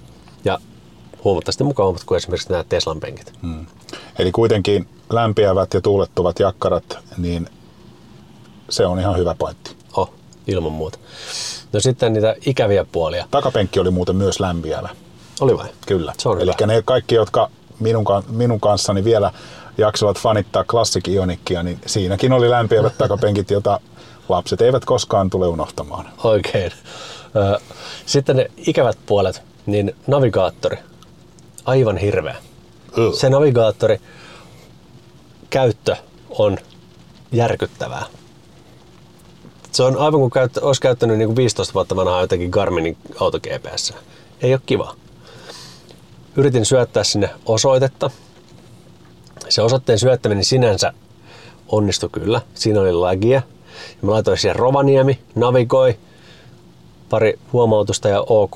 Ja 0.46 0.60
huomattavasti 1.24 1.64
mukavammat 1.64 2.04
kuin 2.04 2.18
esimerkiksi 2.18 2.50
nämä 2.50 2.64
Teslan 2.70 3.00
penkit. 3.00 3.34
Hmm. 3.42 3.66
Eli 4.20 4.32
kuitenkin 4.32 4.90
lämpiävät 5.10 5.74
ja 5.74 5.82
tuulettuvat 5.82 6.40
jakkarat, 6.40 6.98
niin 7.18 7.50
se 8.70 8.86
on 8.86 9.00
ihan 9.00 9.18
hyvä 9.18 9.36
pointti. 9.36 9.76
Oh. 9.98 10.14
ilman 10.48 10.72
muuta. 10.72 11.00
No 11.78 11.82
sitten 11.82 12.14
niitä 12.14 12.36
ikäviä 12.46 12.86
puolia. 12.92 13.26
Takapenkki 13.32 13.80
oli 13.80 13.92
muuten 13.92 14.16
myös 14.16 14.40
lämpiävä. 14.40 14.90
Oli 15.42 15.58
vai? 15.58 15.68
Kyllä. 15.88 16.14
Eli 16.40 16.52
ne 16.68 16.82
kaikki, 16.86 17.16
jotka 17.16 17.50
minun, 17.80 18.06
minun 18.30 18.60
kanssani 18.60 19.04
vielä 19.04 19.32
jaksavat 19.78 20.20
fanittaa 20.20 20.64
Classic 20.64 21.08
Ionikkia, 21.08 21.64
niin 21.64 21.80
siinäkin 21.86 22.34
oli 22.34 22.50
lämpiävät 22.50 22.98
takapenkit, 22.98 23.52
jota 23.52 23.80
lapset 24.30 24.62
eivät 24.62 24.86
koskaan 24.86 25.30
tule 25.30 25.48
unohtamaan. 25.48 26.10
Oikein. 26.24 26.72
Sitten 28.06 28.36
ne 28.36 28.52
ikävät 28.58 28.98
puolet, 29.06 29.42
niin 29.66 29.96
navigaattori. 30.08 30.78
Aivan 31.66 31.98
hirveä. 31.98 32.36
Se 33.18 33.30
navigaattori 33.30 34.02
käyttö 35.50 35.96
on 36.30 36.58
järkyttävää. 37.32 38.06
Se 39.78 39.84
on 39.84 39.98
aivan 39.98 40.20
kuin 40.20 40.32
käyttö, 40.32 40.66
olisi 40.66 40.82
käyttänyt 40.82 41.18
niin 41.18 41.28
kuin 41.28 41.36
15 41.36 41.74
vuotta 41.74 41.96
vanhaa 41.96 42.22
jotenkin 42.22 42.50
Garminin 42.50 42.98
auto 43.20 43.40
GPS. 43.40 43.94
Ei 44.42 44.54
ole 44.54 44.62
kiva. 44.66 44.96
Yritin 46.36 46.66
syöttää 46.66 47.04
sinne 47.04 47.30
osoitetta. 47.46 48.12
Se 49.50 49.62
osoitteen 49.62 50.00
syöttäminen 50.00 50.46
sinänsä 50.46 50.94
onnistui 51.68 52.10
kyllä. 52.10 52.42
Siinä 52.54 52.82
oli 52.82 52.94
lagia. 52.94 53.42
Ja 53.90 53.98
mä 54.02 54.12
laitoin 54.12 54.38
siihen 54.38 54.56
Rovaniemi, 54.56 55.20
navigoi, 55.36 55.98
pari 57.10 57.40
huomautusta 57.54 58.10
ja 58.10 58.24
ok, 58.28 58.56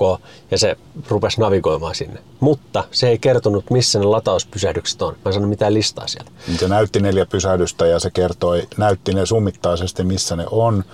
ja 0.50 0.58
se 0.58 0.76
rupesi 1.08 1.40
navigoimaan 1.40 1.94
sinne. 1.94 2.20
Mutta 2.40 2.84
se 2.90 3.08
ei 3.08 3.18
kertonut, 3.18 3.70
missä 3.70 3.98
ne 3.98 4.04
latauspysähdykset 4.04 5.02
on. 5.02 5.14
Mä 5.24 5.28
en 5.28 5.32
saanut 5.32 5.50
mitään 5.50 5.74
listaa 5.74 6.06
sieltä. 6.06 6.30
Niin 6.46 6.58
Se 6.58 6.68
näytti 6.68 7.00
neljä 7.00 7.26
pysähdystä 7.26 7.86
ja 7.86 7.98
se 7.98 8.10
kertoi, 8.10 8.62
näytti 8.76 9.14
ne 9.14 9.26
summittaisesti, 9.26 10.04
missä 10.04 10.36
ne 10.36 10.44
on 10.50 10.84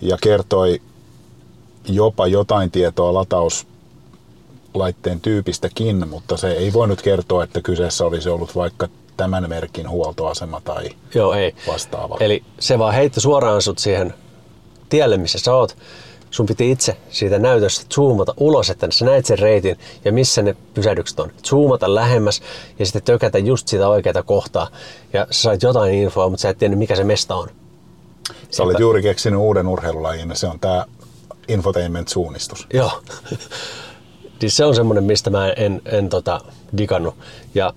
ja 0.00 0.16
kertoi 0.22 0.80
jopa 1.88 2.26
jotain 2.26 2.70
tietoa 2.70 3.14
latauslaitteen 3.14 5.20
tyypistäkin, 5.20 6.08
mutta 6.08 6.36
se 6.36 6.52
ei 6.52 6.72
voinut 6.72 7.02
kertoa, 7.02 7.44
että 7.44 7.60
kyseessä 7.62 8.04
olisi 8.04 8.28
ollut 8.28 8.56
vaikka 8.56 8.88
tämän 9.16 9.48
merkin 9.48 9.88
huoltoasema 9.90 10.60
tai 10.64 10.88
Joo, 11.14 11.32
ei. 11.32 11.54
vastaava. 11.66 12.16
Eli 12.20 12.42
se 12.58 12.78
vaan 12.78 12.94
heitti 12.94 13.20
suoraan 13.20 13.62
sut 13.62 13.78
siihen 13.78 14.14
tielle, 14.88 15.16
missä 15.16 15.38
sä 15.38 15.54
oot. 15.54 15.76
Sun 16.30 16.46
piti 16.46 16.70
itse 16.70 16.96
siitä 17.10 17.38
näytöstä 17.38 17.86
zoomata 17.94 18.34
ulos, 18.36 18.70
että 18.70 18.86
sä 18.90 19.04
näet 19.04 19.26
sen 19.26 19.38
reitin 19.38 19.78
ja 20.04 20.12
missä 20.12 20.42
ne 20.42 20.56
pysähdykset 20.74 21.20
on. 21.20 21.30
Zoomata 21.46 21.94
lähemmäs 21.94 22.42
ja 22.78 22.86
sitten 22.86 23.02
tökätä 23.02 23.38
just 23.38 23.68
sitä 23.68 23.88
oikeaa 23.88 24.22
kohtaa. 24.22 24.68
Ja 25.12 25.26
sä 25.30 25.42
sait 25.42 25.62
jotain 25.62 25.94
infoa, 25.94 26.28
mutta 26.28 26.42
sä 26.42 26.48
et 26.48 26.58
tiennyt 26.58 26.78
mikä 26.78 26.96
se 26.96 27.04
mesta 27.04 27.34
on. 27.34 27.48
Sä 28.50 28.62
olit 28.62 28.78
juuri 28.78 29.02
keksinyt 29.02 29.40
uuden 29.40 29.68
urheilulajin 29.68 30.28
ja 30.28 30.34
se 30.34 30.46
on 30.46 30.60
tämä 30.60 30.84
infotainment-suunnistus. 31.48 32.66
Joo. 32.74 33.02
niin 34.40 34.50
se 34.50 34.64
on 34.64 34.74
semmoinen, 34.74 35.04
mistä 35.04 35.30
mä 35.30 35.48
en, 35.52 35.82
en 35.84 36.08
tota, 36.08 36.40
digannut. 36.78 37.14
Ja 37.54 37.74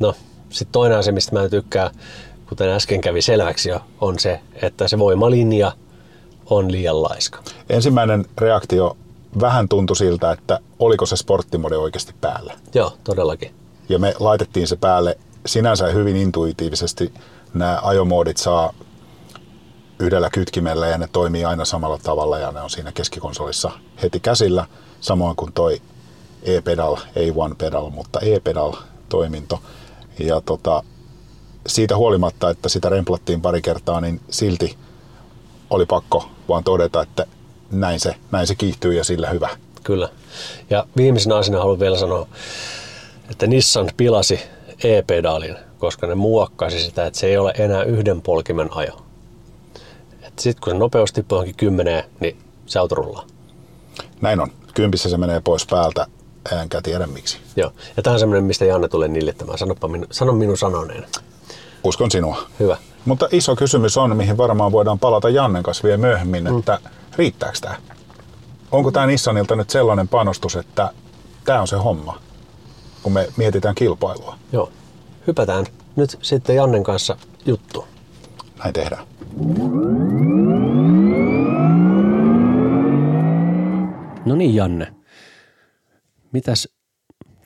no, 0.00 0.14
sitten 0.50 0.72
toinen 0.72 0.98
asia, 0.98 1.12
mistä 1.12 1.32
mä 1.32 1.42
en 1.42 1.50
tykkää, 1.50 1.90
kuten 2.48 2.68
äsken 2.68 3.00
kävi 3.00 3.22
selväksi 3.22 3.68
jo, 3.68 3.80
on 4.00 4.18
se, 4.18 4.40
että 4.62 4.88
se 4.88 4.98
voimalinja 4.98 5.72
on 6.50 6.72
liian 6.72 7.02
laiska. 7.02 7.38
Ensimmäinen 7.70 8.24
reaktio 8.38 8.96
vähän 9.40 9.68
tuntui 9.68 9.96
siltä, 9.96 10.32
että 10.32 10.60
oliko 10.78 11.06
se 11.06 11.16
sporttimode 11.16 11.76
oikeasti 11.76 12.14
päällä. 12.20 12.54
Joo, 12.74 12.92
todellakin. 13.04 13.54
Ja 13.88 13.98
me 13.98 14.14
laitettiin 14.18 14.68
se 14.68 14.76
päälle 14.76 15.18
sinänsä 15.46 15.86
hyvin 15.86 16.16
intuitiivisesti. 16.16 17.12
Nämä 17.54 17.80
ajomoodit 17.82 18.36
saa 18.36 18.74
yhdellä 19.98 20.30
kytkimellä 20.30 20.86
ja 20.86 20.98
ne 20.98 21.08
toimii 21.12 21.44
aina 21.44 21.64
samalla 21.64 21.98
tavalla 22.02 22.38
ja 22.38 22.52
ne 22.52 22.60
on 22.60 22.70
siinä 22.70 22.92
keskikonsolissa 22.92 23.70
heti 24.02 24.20
käsillä. 24.20 24.66
Samoin 25.00 25.36
kuin 25.36 25.52
toi 25.52 25.82
e-pedal, 26.42 26.96
ei 27.16 27.32
one 27.36 27.54
pedal, 27.58 27.90
mutta 27.90 28.20
e-pedal 28.20 28.72
toiminto. 29.08 29.60
Ja 30.18 30.40
tota, 30.40 30.82
siitä 31.66 31.96
huolimatta, 31.96 32.50
että 32.50 32.68
sitä 32.68 32.88
remplattiin 32.88 33.40
pari 33.40 33.62
kertaa, 33.62 34.00
niin 34.00 34.20
silti 34.30 34.76
oli 35.70 35.86
pakko 35.86 36.30
vaan 36.48 36.64
todeta, 36.64 37.02
että 37.02 37.26
näin 37.70 38.00
se, 38.00 38.14
näin 38.32 38.46
se 38.46 38.54
kiihtyy 38.54 38.94
ja 38.94 39.04
sillä 39.04 39.30
hyvä. 39.30 39.48
Kyllä. 39.84 40.08
Ja 40.70 40.86
viimeisenä 40.96 41.36
asiana 41.36 41.58
haluan 41.58 41.80
vielä 41.80 41.98
sanoa, 41.98 42.26
että 43.30 43.46
Nissan 43.46 43.90
pilasi 43.96 44.40
e-pedaalin, 44.84 45.56
koska 45.78 46.06
ne 46.06 46.14
muokkasi 46.14 46.80
sitä, 46.80 47.06
että 47.06 47.18
se 47.18 47.26
ei 47.26 47.36
ole 47.36 47.54
enää 47.58 47.82
yhden 47.82 48.22
polkimen 48.22 48.68
ajo. 48.70 49.02
Sitten 50.38 50.62
kun 50.62 50.72
se 50.72 50.78
nopeus 50.78 51.12
tippuu 51.12 51.36
johonkin 51.36 51.54
kymmeneen, 51.54 52.04
niin 52.20 52.38
se 52.66 52.78
auto 52.78 52.94
rullaa. 52.94 53.26
Näin 54.20 54.40
on. 54.40 54.50
Kympissä 54.74 55.08
se 55.08 55.16
menee 55.16 55.40
pois 55.40 55.66
päältä, 55.66 56.06
enkä 56.62 56.82
tiedä 56.82 57.06
miksi. 57.06 57.38
Joo. 57.56 57.72
Ja 57.96 58.02
tämä 58.02 58.14
on 58.14 58.20
semmoinen, 58.20 58.44
mistä 58.44 58.64
Janne 58.64 58.88
tulee 58.88 59.08
nillittämään. 59.08 59.58
Sanoppa 59.58 59.88
minu, 59.88 60.06
sano 60.10 60.32
minun 60.32 60.58
sanoneen. 60.58 61.06
Uskon 61.84 62.10
sinua. 62.10 62.42
Hyvä. 62.60 62.76
Mutta 63.08 63.28
iso 63.32 63.56
kysymys 63.56 63.96
on, 63.96 64.16
mihin 64.16 64.36
varmaan 64.36 64.72
voidaan 64.72 64.98
palata 64.98 65.28
Jannen 65.28 65.62
kanssa 65.62 65.84
vielä 65.84 65.98
myöhemmin, 65.98 66.44
Mm. 66.44 66.58
että 66.58 66.78
riittääkö 67.16 67.58
tämä? 67.60 67.74
Onko 68.72 68.90
tämä 68.90 69.06
Nissanilta 69.06 69.56
nyt 69.56 69.70
sellainen 69.70 70.08
panostus, 70.08 70.56
että 70.56 70.90
tämä 71.44 71.60
on 71.60 71.68
se 71.68 71.76
homma, 71.76 72.18
kun 73.02 73.12
me 73.12 73.28
mietitään 73.36 73.74
kilpailua? 73.74 74.38
Joo. 74.52 74.72
Hypätään 75.26 75.66
nyt 75.96 76.18
sitten 76.22 76.56
Jannen 76.56 76.82
kanssa 76.84 77.16
juttu. 77.46 77.84
Näin 78.58 78.72
tehdään. 78.72 79.06
No 84.24 84.34
niin 84.36 84.54
Janne, 84.54 84.94
mitäs 86.32 86.68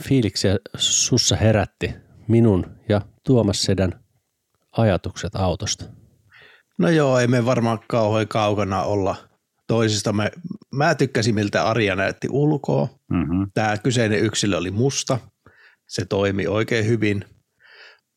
fiiliksiä 0.03 0.59
sussa 0.77 1.37
herätti 1.37 1.95
minun 2.29 2.67
ja 2.89 3.01
Tuomas 3.25 3.63
Sedän 3.63 4.02
ajatukset 4.77 5.37
autosta? 5.37 5.85
No 6.79 6.89
joo, 6.89 7.19
ei 7.19 7.27
me 7.27 7.45
varmaan 7.45 7.79
kauhean 7.89 8.29
kaukana 8.29 8.83
olla 8.83 9.17
toisistamme. 9.67 10.31
Mä 10.75 10.95
tykkäsin, 10.95 11.35
miltä 11.35 11.65
Arja 11.69 11.97
näytti 11.97 12.29
ulkoa. 12.31 12.89
Mm-hmm. 13.11 13.51
Tämä 13.55 13.79
kyseinen 13.79 14.19
yksilö 14.19 14.57
oli 14.59 14.71
musta. 14.71 15.19
Se 15.89 16.05
toimi 16.05 16.47
oikein 16.47 16.87
hyvin. 16.87 17.25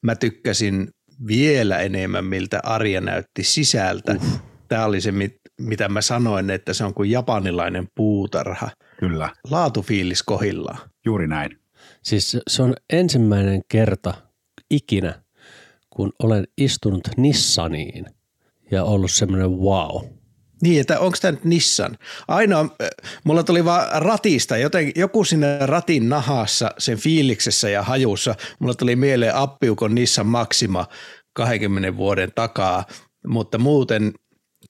Mä 0.04 0.16
tykkäsin 0.16 0.88
vielä 1.28 1.80
enemmän, 1.80 2.26
miltä 2.26 2.60
Arja 2.64 3.02
näytti 3.02 3.44
sisältä. 3.44 4.16
Uh. 4.16 4.40
Tämä 4.68 4.86
oli 4.86 5.02
se, 5.02 5.12
mit- 5.12 5.42
mitä 5.62 5.90
mä 5.90 6.02
sanoin, 6.02 6.50
että 6.50 6.74
se 6.74 6.84
on 6.84 6.94
kuin 6.94 7.12
japanilainen 7.12 7.88
puutarha. 7.96 8.70
Kyllä, 9.00 9.30
Laatufiilis 9.52 10.24
kohillaan. 10.24 10.78
juuri 11.06 11.28
näin. 11.28 11.60
Siis 12.04 12.38
se 12.48 12.64
on 12.64 12.74
ensimmäinen 12.90 13.62
kerta 13.68 14.14
ikinä, 14.72 15.24
kun 15.96 16.14
olen 16.24 16.48
istunut 16.58 17.08
Nissaniin 17.18 18.06
ja 18.72 18.84
ollut 18.84 19.12
semmoinen 19.12 19.52
wow. 19.52 20.06
Niin, 20.62 20.82
että 20.82 21.00
onko 21.00 21.18
tämä 21.22 21.32
nyt 21.32 21.44
Nissan? 21.44 21.98
Ainoa, 22.28 22.62
äh, 22.62 22.90
mulla 23.24 23.44
tuli 23.44 23.66
vaan 23.66 24.02
ratista, 24.02 24.58
joten 24.58 24.92
joku 24.96 25.24
sinne 25.24 25.58
ratin 25.66 26.10
nahassa, 26.10 26.72
sen 26.78 26.98
fiiliksessä 26.98 27.70
ja 27.70 27.84
hajussa, 27.84 28.36
mulla 28.60 28.74
tuli 28.74 28.96
mieleen 28.96 29.36
appiukon 29.36 29.96
Nissan 29.96 30.28
Maxima 30.28 30.86
20 31.34 31.98
vuoden 31.98 32.32
takaa, 32.36 32.86
mutta 33.28 33.58
muuten 33.58 34.14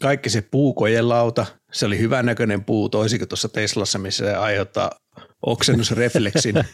kaikki 0.01 0.29
se 0.29 0.41
puukojelauta, 0.41 1.45
se 1.71 1.85
oli 1.85 1.99
hyvänäköinen 1.99 2.63
puu, 2.63 2.89
toisin 2.89 3.19
kuin 3.19 3.29
tuossa 3.29 3.49
Teslassa, 3.49 3.99
missä 3.99 4.25
se 4.25 4.35
aiheuttaa 4.35 4.91
oksennusrefleksin. 5.41 6.55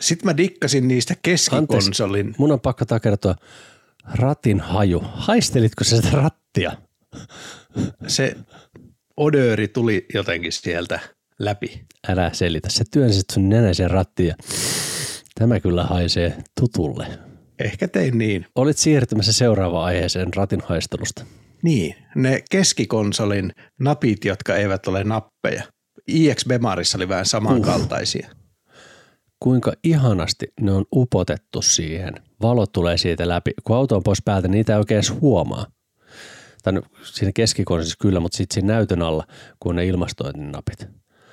Sitten 0.00 0.26
mä 0.26 0.36
dikkasin 0.36 0.88
niistä 0.88 1.14
keskikonsolin. 1.22 2.34
Mun 2.38 2.52
on 2.52 2.60
pakko 2.60 2.84
takertua 2.84 3.34
ratin 4.14 4.60
haju. 4.60 5.02
Haistelitko 5.04 5.84
sä 5.84 5.96
sitä 5.96 6.10
rattia? 6.10 6.72
Se 8.06 8.36
odööri 9.16 9.68
tuli 9.68 10.06
jotenkin 10.14 10.52
sieltä 10.52 11.00
läpi. 11.38 11.84
Älä 12.08 12.30
selitä. 12.32 12.68
Sä 12.70 12.84
työnsit 12.90 13.24
sun 13.32 13.48
nenäisen 13.48 13.90
rattiin 13.90 14.28
ja 14.28 14.34
tämä 15.38 15.60
kyllä 15.60 15.84
haisee 15.84 16.36
tutulle. 16.60 17.06
Ehkä 17.58 17.88
tein 17.88 18.18
niin. 18.18 18.46
Olit 18.54 18.78
siirtymässä 18.78 19.32
seuraavaan 19.32 19.84
aiheeseen 19.84 20.34
ratin 20.34 20.62
haistelusta. 20.66 21.24
Niin, 21.62 21.94
ne 22.14 22.42
keskikonsolin 22.50 23.52
napit, 23.80 24.24
jotka 24.24 24.56
eivät 24.56 24.86
ole 24.86 25.04
nappeja. 25.04 25.62
iX 26.08 26.46
Bemarissa 26.48 26.98
oli 26.98 27.08
vähän 27.08 27.26
samankaltaisia. 27.26 28.30
Kuinka 29.40 29.72
ihanasti 29.84 30.46
ne 30.60 30.72
on 30.72 30.84
upotettu 30.94 31.62
siihen. 31.62 32.14
Valot 32.42 32.72
tulee 32.72 32.96
siitä 32.96 33.28
läpi. 33.28 33.50
Kun 33.64 33.76
auto 33.76 33.96
on 33.96 34.02
pois 34.02 34.22
päältä, 34.22 34.48
niitä 34.48 34.72
ei 34.72 34.78
oikein 34.78 34.96
edes 34.96 35.20
huomaa. 35.20 35.66
Tai 36.62 36.72
no, 36.72 36.82
siinä 37.02 37.32
keskikonsolissa 37.34 37.96
kyllä, 38.00 38.20
mutta 38.20 38.36
sitten 38.36 38.54
siinä 38.54 38.74
näytön 38.74 39.02
alla, 39.02 39.26
kun 39.60 39.76
ne 39.76 39.86
ilmastointinapit 39.86 40.88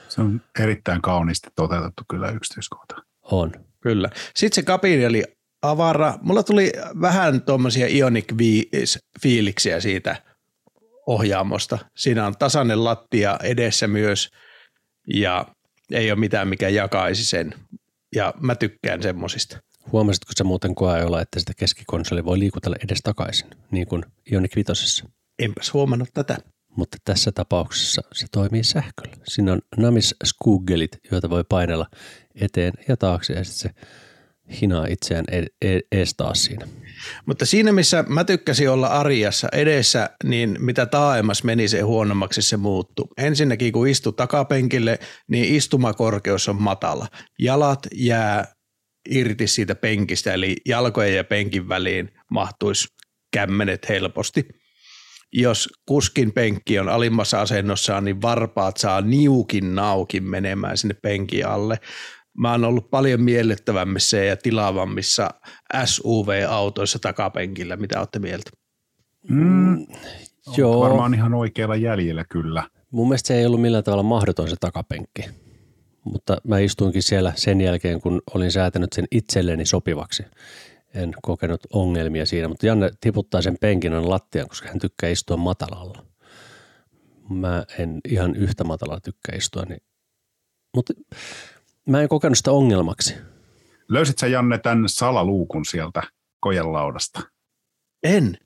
Se 0.10 0.22
on 0.22 0.42
erittäin 0.60 1.02
kauniisti 1.02 1.50
toteutettu 1.56 2.04
kyllä 2.10 2.30
yksityiskohta. 2.32 2.96
on. 3.24 3.52
Kyllä. 3.82 4.10
Sitten 4.36 4.56
se 4.56 4.64
kabini 4.64 5.06
oli 5.06 5.24
avara. 5.62 6.14
Mulla 6.22 6.44
tuli 6.44 6.72
vähän 7.02 7.42
tuommoisia 7.42 7.88
Ionic 7.90 8.38
5 8.38 9.00
fiiliksiä 9.22 9.80
siitä 9.80 10.16
ohjaamosta. 11.08 11.78
Siinä 11.98 12.28
on 12.28 12.34
tasainen 12.40 12.84
lattia 12.84 13.40
edessä 13.44 13.88
myös 13.88 14.30
ja 15.14 15.46
ei 15.92 16.12
ole 16.12 16.20
mitään, 16.20 16.48
mikä 16.48 16.70
jakaisi 16.70 17.26
sen. 17.26 17.54
Ja 18.16 18.34
mä 18.40 18.56
tykkään 18.56 19.04
semmosista. 19.04 19.58
Huomasitko 19.92 20.32
sä 20.38 20.44
muuten 20.44 20.76
koeajolla, 20.76 21.22
että 21.22 21.40
sitä 21.40 21.54
keskikonsoli 21.58 22.26
voi 22.26 22.40
liikutella 22.40 22.76
edes 22.86 23.00
takaisin, 23.04 23.50
niin 23.72 23.88
kuin 23.88 24.06
Ioniq 24.32 24.56
5. 24.56 25.04
Enpäs 25.40 25.74
huomannut 25.74 26.10
tätä. 26.14 26.38
Mutta 26.78 26.98
tässä 27.06 27.32
tapauksessa 27.32 28.02
se 28.14 28.28
toimii 28.32 28.64
sähköllä. 28.64 29.16
Siinä 29.28 29.54
on 29.54 29.62
namis 29.78 30.16
skuggelit, 30.24 30.98
joita 31.12 31.30
voi 31.30 31.44
painella 31.50 31.88
eteen 32.36 32.74
ja 32.88 32.98
taakse 32.98 33.34
ja 33.34 33.44
sitten 33.44 33.74
se 33.76 33.86
hinaa 34.62 34.86
itseään 34.86 35.26
e- 35.32 35.68
e- 35.92 36.06
taas 36.18 36.44
siinä. 36.44 36.68
Mutta 37.26 37.46
siinä, 37.46 37.72
missä 37.72 38.04
mä 38.08 38.24
tykkäsin 38.24 38.70
olla 38.70 38.88
Ariassa 38.88 39.48
edessä, 39.52 40.10
niin 40.24 40.58
mitä 40.60 40.86
taaemmas 40.86 41.44
meni 41.44 41.68
se 41.68 41.82
huonommaksi 41.82 42.42
se 42.42 42.58
muuttuu. 42.58 43.10
Ensinnäkin 43.18 43.74
kun 43.74 43.88
istu 43.88 44.12
takapenkille, 44.12 45.00
niin 45.28 45.56
istumakorkeus 45.56 46.50
on 46.50 46.62
matala. 46.62 47.08
Jalat 47.40 47.88
jää 47.96 48.54
irti 49.10 49.48
siitä 49.48 49.76
penkistä, 49.76 50.34
eli 50.34 50.56
jalkojen 50.68 51.16
ja 51.16 51.24
penkin 51.24 51.70
väliin 51.70 52.10
mahtuisi 52.32 52.88
kämmenet 53.34 53.90
helposti. 53.90 54.48
Jos 55.36 55.70
kuskin 55.86 56.32
penkki 56.32 56.80
on 56.80 56.90
alimmassa 56.90 57.42
asennossa, 57.42 58.02
niin 58.02 58.22
varpaat 58.22 58.78
saa 58.78 59.02
niukin 59.02 59.76
naukin 59.76 60.24
menemään 60.24 60.78
sinne 60.78 60.94
penkin 61.02 61.48
alle. 61.48 61.80
Mä 62.38 62.52
oon 62.52 62.64
ollut 62.64 62.90
paljon 62.90 63.22
miellyttävämmissä 63.22 64.18
ja 64.18 64.38
tilaavammissa 64.38 65.30
SUV-autoissa 65.86 67.00
takapenkillä. 67.00 67.78
Mitä 67.78 68.00
olette 68.00 68.20
mieltä? 68.20 68.52
Mm, 69.30 69.88
Joo. 70.58 70.80
Varmaan 70.80 71.14
ihan 71.14 71.34
oikealla 71.34 71.76
jäljellä 71.76 72.26
kyllä. 72.30 72.64
Mun 72.92 73.08
mielestä 73.08 73.28
se 73.28 73.38
ei 73.38 73.46
ollut 73.46 73.62
millään 73.62 73.84
tavalla 73.84 74.04
mahdoton 74.04 74.50
se 74.50 74.56
takapenkki. 74.60 75.26
Mutta 76.04 76.38
mä 76.44 76.60
istuinkin 76.60 77.04
siellä 77.04 77.34
sen 77.36 77.62
jälkeen, 77.62 78.02
kun 78.02 78.22
olin 78.34 78.52
säätänyt 78.52 78.94
sen 78.94 79.06
itselleni 79.12 79.66
sopivaksi. 79.66 80.24
En 80.94 81.14
kokenut 81.22 81.62
ongelmia 81.74 82.26
siinä, 82.26 82.48
mutta 82.48 82.66
Janne 82.66 82.92
tiputtaa 83.02 83.42
sen 83.42 83.58
penkin 83.62 83.94
aina 83.94 84.10
lattiaan, 84.10 84.48
koska 84.48 84.68
hän 84.68 84.80
tykkää 84.80 85.10
istua 85.10 85.38
matalalla. 85.38 86.06
Mä 87.30 87.66
en 87.80 88.00
ihan 88.10 88.36
yhtä 88.36 88.64
matalalla 88.64 89.02
tykkää 89.02 89.36
istua, 89.36 89.64
niin... 89.64 89.82
mutta 90.76 90.94
mä 91.90 92.02
en 92.02 92.10
kokenut 92.10 92.38
sitä 92.38 92.52
ongelmaksi. 92.52 93.16
Löysit 93.90 94.18
sä 94.18 94.28
Janne 94.28 94.58
tämän 94.58 94.90
salaluukun 94.90 95.66
sieltä 95.66 96.04
kojenlaudasta? 96.40 97.22
En. 98.04 98.38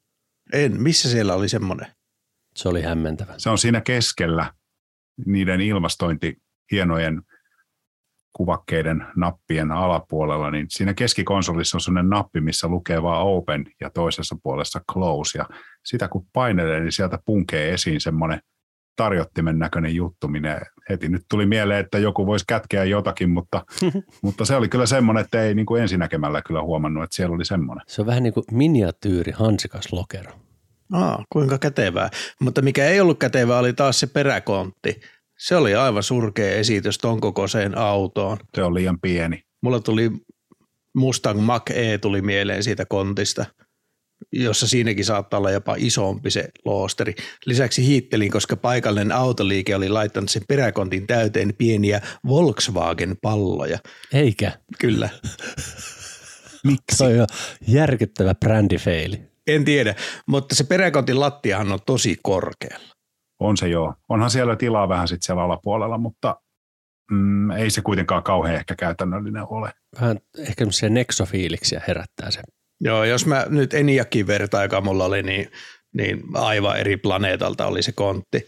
En. 0.53 0.81
Missä 0.81 1.09
siellä 1.09 1.33
oli 1.33 1.49
semmoinen? 1.49 1.87
Se 2.55 2.69
oli 2.69 2.81
hämmentävä. 2.81 3.33
Se 3.37 3.49
on 3.49 3.57
siinä 3.57 3.81
keskellä 3.81 4.53
niiden 5.25 5.61
ilmastointi 5.61 6.37
hienojen 6.71 7.21
kuvakkeiden 8.33 9.07
nappien 9.15 9.71
alapuolella, 9.71 10.51
niin 10.51 10.65
siinä 10.69 10.93
keskikonsolissa 10.93 11.77
on 11.77 11.81
sellainen 11.81 12.09
nappi, 12.09 12.41
missä 12.41 12.67
lukee 12.67 13.03
vaan 13.03 13.25
open 13.25 13.65
ja 13.81 13.89
toisessa 13.89 14.35
puolessa 14.43 14.81
close. 14.91 15.39
Ja 15.39 15.45
sitä 15.85 16.07
kun 16.07 16.27
painelee, 16.33 16.79
niin 16.79 16.91
sieltä 16.91 17.19
punkee 17.25 17.73
esiin 17.73 18.01
semmoinen 18.01 18.41
tarjottimen 18.97 19.59
näköinen 19.59 19.95
juttu, 19.95 20.27
minä 20.27 20.61
heti 20.89 21.09
nyt 21.09 21.21
tuli 21.29 21.45
mieleen, 21.45 21.79
että 21.79 21.99
joku 21.99 22.25
voisi 22.25 22.45
kätkeä 22.47 22.83
jotakin, 22.83 23.29
mutta, 23.29 23.65
mutta 24.23 24.45
se 24.45 24.55
oli 24.55 24.69
kyllä 24.69 24.85
semmoinen, 24.85 25.23
että 25.23 25.41
ei 25.41 25.55
niin 25.55 25.65
kuin 25.65 25.81
ensinäkemällä 25.81 26.41
kyllä 26.41 26.61
huomannut, 26.61 27.03
että 27.03 27.15
siellä 27.15 27.35
oli 27.35 27.45
semmoinen. 27.45 27.83
Se 27.87 28.01
on 28.01 28.07
vähän 28.07 28.23
niin 28.23 28.33
kuin 28.33 28.43
miniatyyri 28.51 29.31
hansikas 29.31 29.93
lokero. 29.93 30.31
Aa, 30.93 31.25
kuinka 31.29 31.57
kätevää. 31.57 32.09
Mutta 32.41 32.61
mikä 32.61 32.85
ei 32.85 33.01
ollut 33.01 33.19
kätevää 33.19 33.59
oli 33.59 33.73
taas 33.73 33.99
se 33.99 34.07
peräkontti. 34.07 35.01
Se 35.37 35.55
oli 35.55 35.75
aivan 35.75 36.03
surkea 36.03 36.51
esitys 36.51 36.97
ton 36.97 37.21
kokoiseen 37.21 37.77
autoon. 37.77 38.37
Se 38.55 38.63
on 38.63 38.73
liian 38.73 39.01
pieni. 39.01 39.43
Mulla 39.61 39.79
tuli 39.79 40.11
Mustang 40.95 41.39
Mach-E 41.39 41.97
tuli 41.97 42.21
mieleen 42.21 42.63
siitä 42.63 42.85
kontista, 42.85 43.45
jossa 44.33 44.67
siinäkin 44.67 45.05
saattaa 45.05 45.37
olla 45.37 45.51
jopa 45.51 45.75
isompi 45.77 46.31
se 46.31 46.49
loosteri. 46.65 47.15
Lisäksi 47.45 47.85
hiittelin, 47.85 48.31
koska 48.31 48.55
paikallinen 48.55 49.11
autoliike 49.11 49.75
oli 49.75 49.89
laittanut 49.89 50.29
sen 50.29 50.41
peräkontin 50.47 51.07
täyteen 51.07 51.53
pieniä 51.57 52.01
Volkswagen-palloja. 52.27 53.77
Eikä. 54.13 54.51
Kyllä. 54.79 55.09
Miksi? 56.63 56.97
Se 56.97 57.03
on 57.03 57.15
jo 57.15 57.25
järkyttävä 57.67 58.35
brändifeili. 58.35 59.21
En 59.47 59.65
tiedä, 59.65 59.95
mutta 60.27 60.55
se 60.55 60.63
peräkontin 60.63 61.19
lattiahan 61.19 61.71
on 61.71 61.79
tosi 61.85 62.15
korkealla. 62.23 62.87
On 63.39 63.57
se 63.57 63.67
joo. 63.67 63.93
Onhan 64.09 64.29
siellä 64.29 64.55
tilaa 64.55 64.89
vähän 64.89 65.07
sitten 65.07 65.25
siellä 65.25 65.43
alapuolella, 65.43 65.97
mutta 65.97 66.41
mm, 67.11 67.51
ei 67.51 67.69
se 67.69 67.81
kuitenkaan 67.81 68.23
kauhean 68.23 68.55
ehkä 68.55 68.75
käytännöllinen 68.75 69.43
ole. 69.49 69.73
Vähän 70.01 70.19
ehkä 70.37 70.59
semmoisia 70.59 70.89
neksofiiliksiä 70.89 71.81
herättää 71.87 72.31
se. 72.31 72.41
Joo, 72.81 73.03
jos 73.03 73.25
mä 73.25 73.45
nyt 73.49 73.73
Eniakin 73.73 74.27
vertaan, 74.27 74.63
joka 74.63 74.81
mulla 74.81 75.05
oli, 75.05 75.23
niin, 75.23 75.51
niin 75.93 76.23
aivan 76.33 76.77
eri 76.77 76.97
planeetalta 76.97 77.67
oli 77.67 77.83
se 77.83 77.91
kontti. 77.91 78.47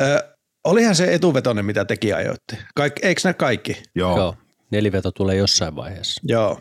Ö, 0.00 0.34
olihan 0.64 0.94
se 0.94 1.14
etuvetonen, 1.14 1.64
mitä 1.64 1.84
tekin 1.84 2.16
ajoitte. 2.16 2.58
Kaik, 2.74 2.92
eikö 3.02 3.20
nämä 3.24 3.34
kaikki? 3.34 3.82
Joo. 3.94 4.16
Joo. 4.16 4.34
Neliveto 4.70 5.10
tulee 5.10 5.36
jossain 5.36 5.76
vaiheessa. 5.76 6.20
Joo. 6.24 6.60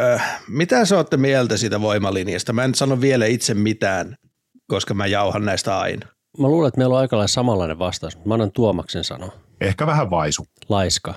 Ö, 0.00 0.18
mitä 0.48 0.84
sä 0.84 0.96
olette 0.96 1.16
mieltä 1.16 1.56
siitä 1.56 1.80
voimalinjasta? 1.80 2.52
Mä 2.52 2.64
en 2.64 2.74
sano 2.74 3.00
vielä 3.00 3.26
itse 3.26 3.54
mitään, 3.54 4.16
koska 4.66 4.94
mä 4.94 5.06
jauhan 5.06 5.44
näistä 5.44 5.78
aina. 5.78 6.06
Mä 6.38 6.48
luulen, 6.48 6.68
että 6.68 6.78
meillä 6.78 6.94
on 6.94 7.00
aika 7.00 7.16
lailla 7.16 7.28
samanlainen 7.28 7.78
vastaus, 7.78 8.16
mutta 8.16 8.28
mä 8.28 8.34
annan 8.34 8.52
Tuomaksen 8.52 9.04
sanoa. 9.04 9.32
Ehkä 9.60 9.86
vähän 9.86 10.10
vaisu. 10.10 10.46
Laiska. 10.68 11.14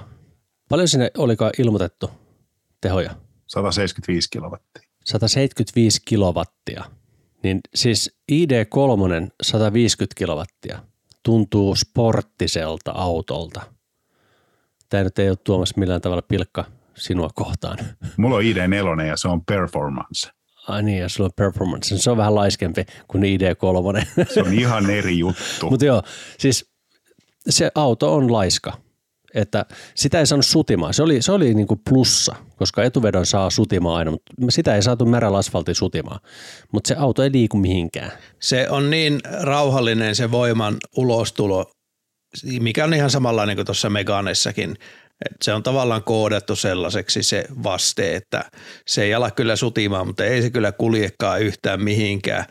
Paljon 0.69 0.87
sinne 0.87 1.11
olikaan 1.17 1.51
ilmoitettu 1.57 2.11
tehoja? 2.81 3.15
175 3.47 4.29
kilowattia. 4.29 4.84
175 5.05 6.01
kilowattia. 6.05 6.83
Niin 7.43 7.59
siis 7.75 8.17
ID3 8.31 9.31
150 9.41 10.15
kilowattia 10.17 10.79
tuntuu 11.23 11.75
sporttiselta 11.75 12.91
autolta. 12.91 13.61
Tämä 14.89 15.03
nyt 15.03 15.19
ei 15.19 15.29
ole 15.29 15.37
tuomassa 15.43 15.75
millään 15.77 16.01
tavalla 16.01 16.21
pilkka 16.21 16.65
sinua 16.97 17.29
kohtaan. 17.35 17.77
Mulla 18.17 18.35
on 18.35 18.43
ID4 18.43 19.05
ja 19.05 19.17
se 19.17 19.27
on 19.27 19.45
performance. 19.45 20.29
Ai 20.67 20.83
niin, 20.83 20.99
ja 20.99 21.09
sulla 21.09 21.27
on 21.27 21.33
performance. 21.35 21.97
Se 21.97 22.11
on 22.11 22.17
vähän 22.17 22.35
laiskempi 22.35 22.85
kuin 23.07 23.23
ID3. 23.23 24.25
Se 24.33 24.41
on 24.41 24.53
ihan 24.53 24.89
eri 24.89 25.19
juttu. 25.19 25.69
Mutta 25.69 25.85
joo, 25.85 26.03
siis 26.39 26.71
se 27.49 27.71
auto 27.75 28.15
on 28.15 28.31
laiska. 28.31 28.84
Että 29.35 29.65
sitä 29.95 30.19
ei 30.19 30.25
saanut 30.25 30.45
sutimaan. 30.45 30.93
Se 30.93 31.03
oli, 31.03 31.21
se 31.21 31.31
oli 31.31 31.53
niin 31.53 31.67
kuin 31.67 31.81
plussa, 31.89 32.35
koska 32.55 32.83
etuvedon 32.83 33.25
saa 33.25 33.49
sutimaan 33.49 33.97
aina, 33.97 34.11
mutta 34.11 34.31
sitä 34.49 34.75
ei 34.75 34.81
saatu 34.81 35.05
merällä 35.05 35.37
asfaltin 35.37 35.75
sutimaan. 35.75 36.19
Mutta 36.71 36.87
se 36.87 36.95
auto 36.95 37.23
ei 37.23 37.31
liiku 37.31 37.57
mihinkään. 37.57 38.11
Se 38.41 38.69
on 38.69 38.89
niin 38.89 39.19
rauhallinen 39.41 40.15
se 40.15 40.31
voiman 40.31 40.77
ulostulo, 40.97 41.71
mikä 42.59 42.83
on 42.83 42.93
ihan 42.93 43.09
samanlainen 43.09 43.55
kuin 43.55 43.65
tuossa 43.65 43.89
Meganessakin. 43.89 44.75
Et 45.25 45.37
se 45.41 45.53
on 45.53 45.63
tavallaan 45.63 46.03
koodattu 46.03 46.55
sellaiseksi 46.55 47.23
se 47.23 47.45
vaste, 47.63 48.15
että 48.15 48.45
se 48.87 49.03
ei 49.03 49.13
ala 49.13 49.31
kyllä 49.31 49.55
sutimaan, 49.55 50.07
mutta 50.07 50.25
ei 50.25 50.41
se 50.41 50.49
kyllä 50.49 50.71
kuljekaan 50.71 51.41
yhtään 51.41 51.83
mihinkään. 51.83 52.45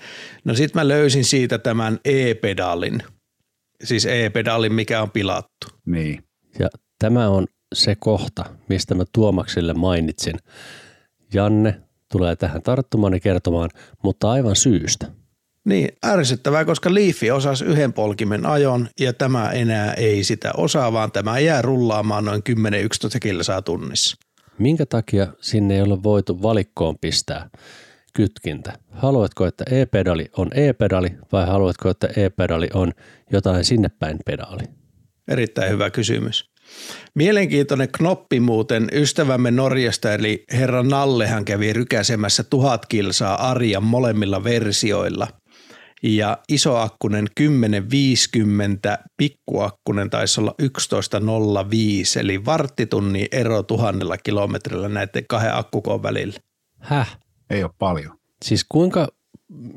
No 0.45 0.55
sit 0.55 0.75
mä 0.75 0.89
löysin 0.89 1.25
siitä 1.25 1.59
tämän 1.59 1.99
e-pedalin, 2.05 3.03
siis 3.85 4.07
e-pedalin, 4.07 4.73
mikä 4.73 5.03
on 5.03 5.11
pilattu. 5.11 5.67
Niin. 5.87 6.25
Ja 6.59 6.69
tämä 6.99 7.29
on 7.29 7.47
se 7.75 7.95
kohta, 7.95 8.45
mistä 8.69 8.95
mä 8.95 9.05
Tuomaksille 9.13 9.75
mainitsin. 9.75 10.35
Janne 11.35 11.81
tulee 12.13 12.37
tähän 12.37 12.63
tarttumaan 12.63 13.13
ja 13.13 13.21
kertomaan, 13.21 13.71
mutta 14.03 14.31
aivan 14.31 14.57
syystä. 14.57 15.07
Niin, 15.65 15.89
ärsyttävää, 16.07 16.65
koska 16.65 16.95
Leafi 16.95 17.31
osasi 17.31 17.65
yhden 17.65 17.93
polkimen 17.93 18.47
ajon 18.47 18.89
ja 19.01 19.13
tämä 19.13 19.51
enää 19.51 19.93
ei 19.95 20.25
sitä 20.25 20.53
osaa, 20.57 20.93
vaan 20.93 21.13
tämä 21.13 21.39
jää 21.39 21.63
rullaamaan 21.63 22.25
noin 22.25 22.43
10-11 22.51 23.19
kilsaa 23.21 23.63
tunnissa. 23.63 24.17
Minkä 24.59 24.87
takia 24.87 25.27
sinne 25.41 25.75
ei 25.75 25.83
ole 25.83 26.03
voitu 26.03 26.43
valikkoon 26.43 26.97
pistää 27.01 27.51
kytkintä? 28.13 28.73
Haluatko, 28.91 29.47
että 29.47 29.65
e-pedali 29.71 30.31
on 30.37 30.51
e-pedali 30.55 31.09
vai 31.33 31.47
haluatko, 31.47 31.91
että 31.91 32.09
e-pedali 32.17 32.69
on 32.75 32.93
jotain 33.33 33.65
sinne 33.65 33.89
päin 33.99 34.19
pedaali? 34.25 34.65
Erittäin 35.29 35.71
hyvä 35.71 35.91
kysymys. 35.91 36.51
Mielenkiintoinen 37.15 37.89
knoppi 37.93 38.41
muuten 38.41 38.89
ystävämme 38.93 39.51
Norjasta, 39.51 40.13
eli 40.13 40.45
herra 40.53 40.83
Nallehan 40.83 41.45
kävi 41.45 41.73
rykäsemässä 41.73 42.43
tuhat 42.43 42.87
kilsaa 42.87 43.51
Arjan 43.51 43.85
molemmilla 43.85 44.45
versioilla. 44.45 45.29
Ja 46.03 46.39
isoakkunen 46.49 47.27
1050, 47.35 48.99
pikkuakkunen 49.17 50.11
taisi 50.11 50.41
olla 50.41 50.55
1105, 50.59 52.21
eli 52.21 52.45
varttitunnin 52.45 53.29
ero 53.33 53.63
tuhannella 53.63 54.17
kilometrillä 54.17 54.89
näiden 54.89 55.25
kahden 55.29 55.55
akkukoon 55.55 56.03
välillä. 56.03 56.41
Häh? 56.81 57.19
Ei 57.51 57.65
ole 57.65 57.73
paljon. 57.79 58.19
Siis 58.45 58.67
kuinka 58.69 59.09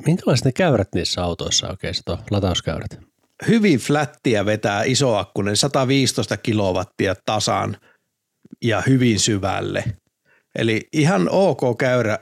Minkälaiset 0.06 0.46
ne 0.46 0.52
käyrät 0.52 0.88
niissä 0.96 1.24
autoissa 1.24 1.70
oikein, 1.70 1.94
on, 2.10 2.18
latauskäyrät? 2.32 3.07
Hyvin 3.48 3.80
flättiä 3.80 4.46
vetää 4.46 4.84
isoakkunen, 4.84 5.58
115 5.58 6.38
kilowattia 6.38 7.16
tasan 7.26 7.78
ja 8.64 8.84
hyvin 8.88 9.20
syvälle. 9.20 9.84
Eli 10.56 10.88
ihan 10.94 11.28
ok 11.32 11.62
käyrä 11.80 12.20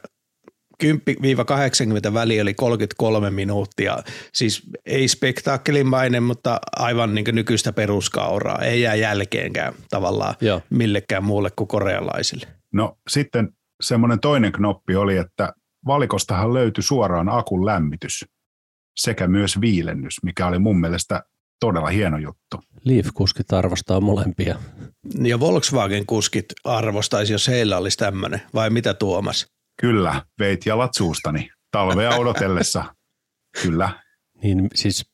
10-80 0.83 2.13
väli 2.13 2.41
oli 2.41 2.53
33 2.53 3.29
minuuttia. 3.29 3.97
Siis 4.33 4.61
ei 4.85 5.07
spektaakkelimainen, 5.07 6.23
mutta 6.23 6.59
aivan 6.75 7.15
niin 7.15 7.25
nykyistä 7.31 7.73
peruskauraa. 7.73 8.59
Ei 8.59 8.81
jää 8.81 8.95
jälkeenkään 8.95 9.73
tavallaan 9.89 10.35
Joo. 10.41 10.61
millekään 10.69 11.23
muulle 11.23 11.51
kuin 11.55 11.67
korealaisille. 11.67 12.47
No 12.73 12.97
sitten 13.09 13.49
semmoinen 13.81 14.19
toinen 14.19 14.51
knoppi 14.51 14.95
oli, 14.95 15.17
että 15.17 15.53
valikostahan 15.87 16.53
löytyi 16.53 16.83
suoraan 16.83 17.29
akun 17.29 17.65
lämmitys 17.65 18.25
sekä 18.95 19.27
myös 19.27 19.61
viilennys, 19.61 20.23
mikä 20.23 20.47
oli 20.47 20.59
mun 20.59 20.79
mielestä 20.79 21.23
todella 21.59 21.89
hieno 21.89 22.17
juttu. 22.17 22.59
Leaf-kuskit 22.83 23.53
arvostaa 23.53 23.99
molempia. 23.99 24.55
Ja 25.21 25.39
Volkswagen-kuskit 25.39 26.45
arvostaisi, 26.63 27.33
jos 27.33 27.47
heillä 27.47 27.77
olisi 27.77 27.97
tämmöinen, 27.97 28.41
vai 28.53 28.69
mitä 28.69 28.93
Tuomas? 28.93 29.47
Kyllä, 29.81 30.25
veit 30.39 30.65
jalat 30.65 30.93
suustani 30.93 31.49
talvea 31.71 32.15
odotellessa. 32.15 32.95
Kyllä. 33.61 34.03
Niin 34.43 34.67
siis 34.75 35.05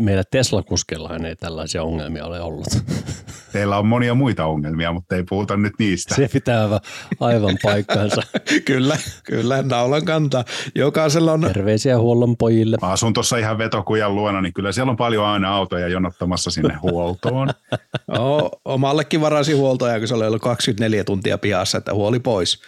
meillä 0.00 0.22
Tesla-kuskellahan 0.30 1.24
ei 1.24 1.36
tällaisia 1.36 1.82
ongelmia 1.82 2.26
ole 2.26 2.40
ollut. 2.40 2.66
Teillä 3.52 3.78
on 3.78 3.86
monia 3.86 4.14
muita 4.14 4.44
ongelmia, 4.44 4.92
mutta 4.92 5.16
ei 5.16 5.24
puhuta 5.28 5.56
nyt 5.56 5.72
niistä. 5.78 6.14
Se 6.14 6.28
pitää 6.32 6.80
aivan 7.20 7.58
paikkansa. 7.62 8.22
kyllä, 8.64 8.96
kyllä, 9.24 9.62
naulan 9.62 10.04
kantaa. 10.04 10.44
Jokaisella 10.74 11.32
on... 11.32 11.40
Terveisiä 11.40 11.98
huollon 11.98 12.36
pojille. 12.36 12.76
Mä 12.82 12.88
asun 12.88 13.12
tuossa 13.12 13.36
ihan 13.36 13.58
vetokujan 13.58 14.14
luona, 14.14 14.40
niin 14.40 14.52
kyllä 14.52 14.72
siellä 14.72 14.90
on 14.90 14.96
paljon 14.96 15.26
aina 15.26 15.54
autoja 15.54 15.88
jonottamassa 15.88 16.50
sinne 16.50 16.74
huoltoon. 16.82 17.48
no, 18.18 18.50
omallekin 18.64 19.20
varasi 19.20 19.52
huoltoja, 19.52 19.98
kun 19.98 20.08
se 20.08 20.14
oli 20.14 20.26
ollut 20.26 20.42
24 20.42 21.04
tuntia 21.04 21.38
pihassa, 21.38 21.78
että 21.78 21.94
huoli 21.94 22.20
pois. 22.20 22.62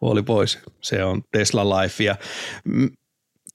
Huoli 0.00 0.22
pois. 0.22 0.58
Se 0.80 1.04
on 1.04 1.22
Tesla 1.32 1.80
Life. 1.80 2.04
Ja, 2.04 2.16
mm, 2.64 2.90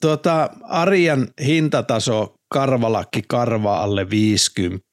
tuota, 0.01 0.49
Arjan 0.63 1.27
hintataso 1.45 2.38
karvalakki 2.49 3.21
karva 3.27 3.77
alle 3.77 4.09
50 4.09 4.87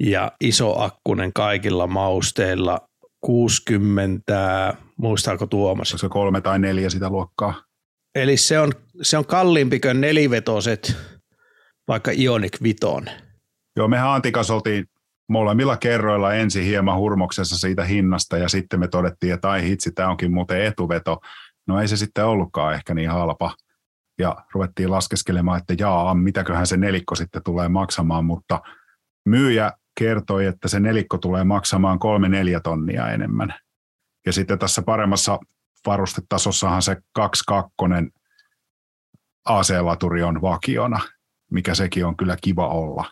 ja 0.00 0.32
iso 0.40 0.82
akkunen 0.82 1.32
kaikilla 1.32 1.86
mausteilla 1.86 2.88
60, 3.20 4.74
muistaako 4.96 5.46
Tuomas? 5.46 5.94
Se 5.96 6.08
kolme 6.08 6.40
tai 6.40 6.58
neljä 6.58 6.90
sitä 6.90 7.10
luokkaa. 7.10 7.62
Eli 8.14 8.36
se 8.36 8.58
on, 8.58 8.72
se 9.02 9.18
on 9.18 9.26
kalliimpi 9.26 9.80
kuin 9.80 10.00
nelivetoset, 10.00 10.96
vaikka 11.88 12.10
Ionic 12.14 12.62
Viton. 12.62 13.06
Joo, 13.76 13.88
mehän 13.88 14.08
Antikas 14.08 14.50
oltiin 14.50 14.84
molemmilla 15.28 15.76
kerroilla 15.76 16.34
ensin 16.34 16.64
hieman 16.64 16.98
hurmoksessa 16.98 17.58
siitä 17.58 17.84
hinnasta 17.84 18.38
ja 18.38 18.48
sitten 18.48 18.80
me 18.80 18.88
todettiin, 18.88 19.34
että 19.34 19.50
ai 19.50 19.62
hitsi, 19.62 19.92
tämä 19.92 20.08
onkin 20.08 20.32
muuten 20.32 20.64
etuveto. 20.64 21.20
No 21.66 21.80
ei 21.80 21.88
se 21.88 21.96
sitten 21.96 22.24
ollutkaan 22.24 22.74
ehkä 22.74 22.94
niin 22.94 23.10
halpa. 23.10 23.54
Ja 24.18 24.36
ruvettiin 24.54 24.90
laskeskelemaan, 24.90 25.58
että 25.58 25.74
jaa, 25.78 26.14
mitäköhän 26.14 26.66
se 26.66 26.76
nelikko 26.76 27.14
sitten 27.14 27.42
tulee 27.44 27.68
maksamaan, 27.68 28.24
mutta 28.24 28.60
myyjä 29.24 29.72
kertoi, 29.98 30.46
että 30.46 30.68
se 30.68 30.80
nelikko 30.80 31.18
tulee 31.18 31.44
maksamaan 31.44 31.98
kolme 31.98 32.28
neljä 32.28 32.60
tonnia 32.60 33.08
enemmän. 33.08 33.54
Ja 34.26 34.32
sitten 34.32 34.58
tässä 34.58 34.82
paremmassa 34.82 35.38
varustetasossahan 35.86 36.82
se 36.82 36.96
22 37.12 37.74
AC-laturi 39.44 40.22
on 40.22 40.42
vakiona, 40.42 41.00
mikä 41.50 41.74
sekin 41.74 42.06
on 42.06 42.16
kyllä 42.16 42.36
kiva 42.40 42.68
olla. 42.68 43.04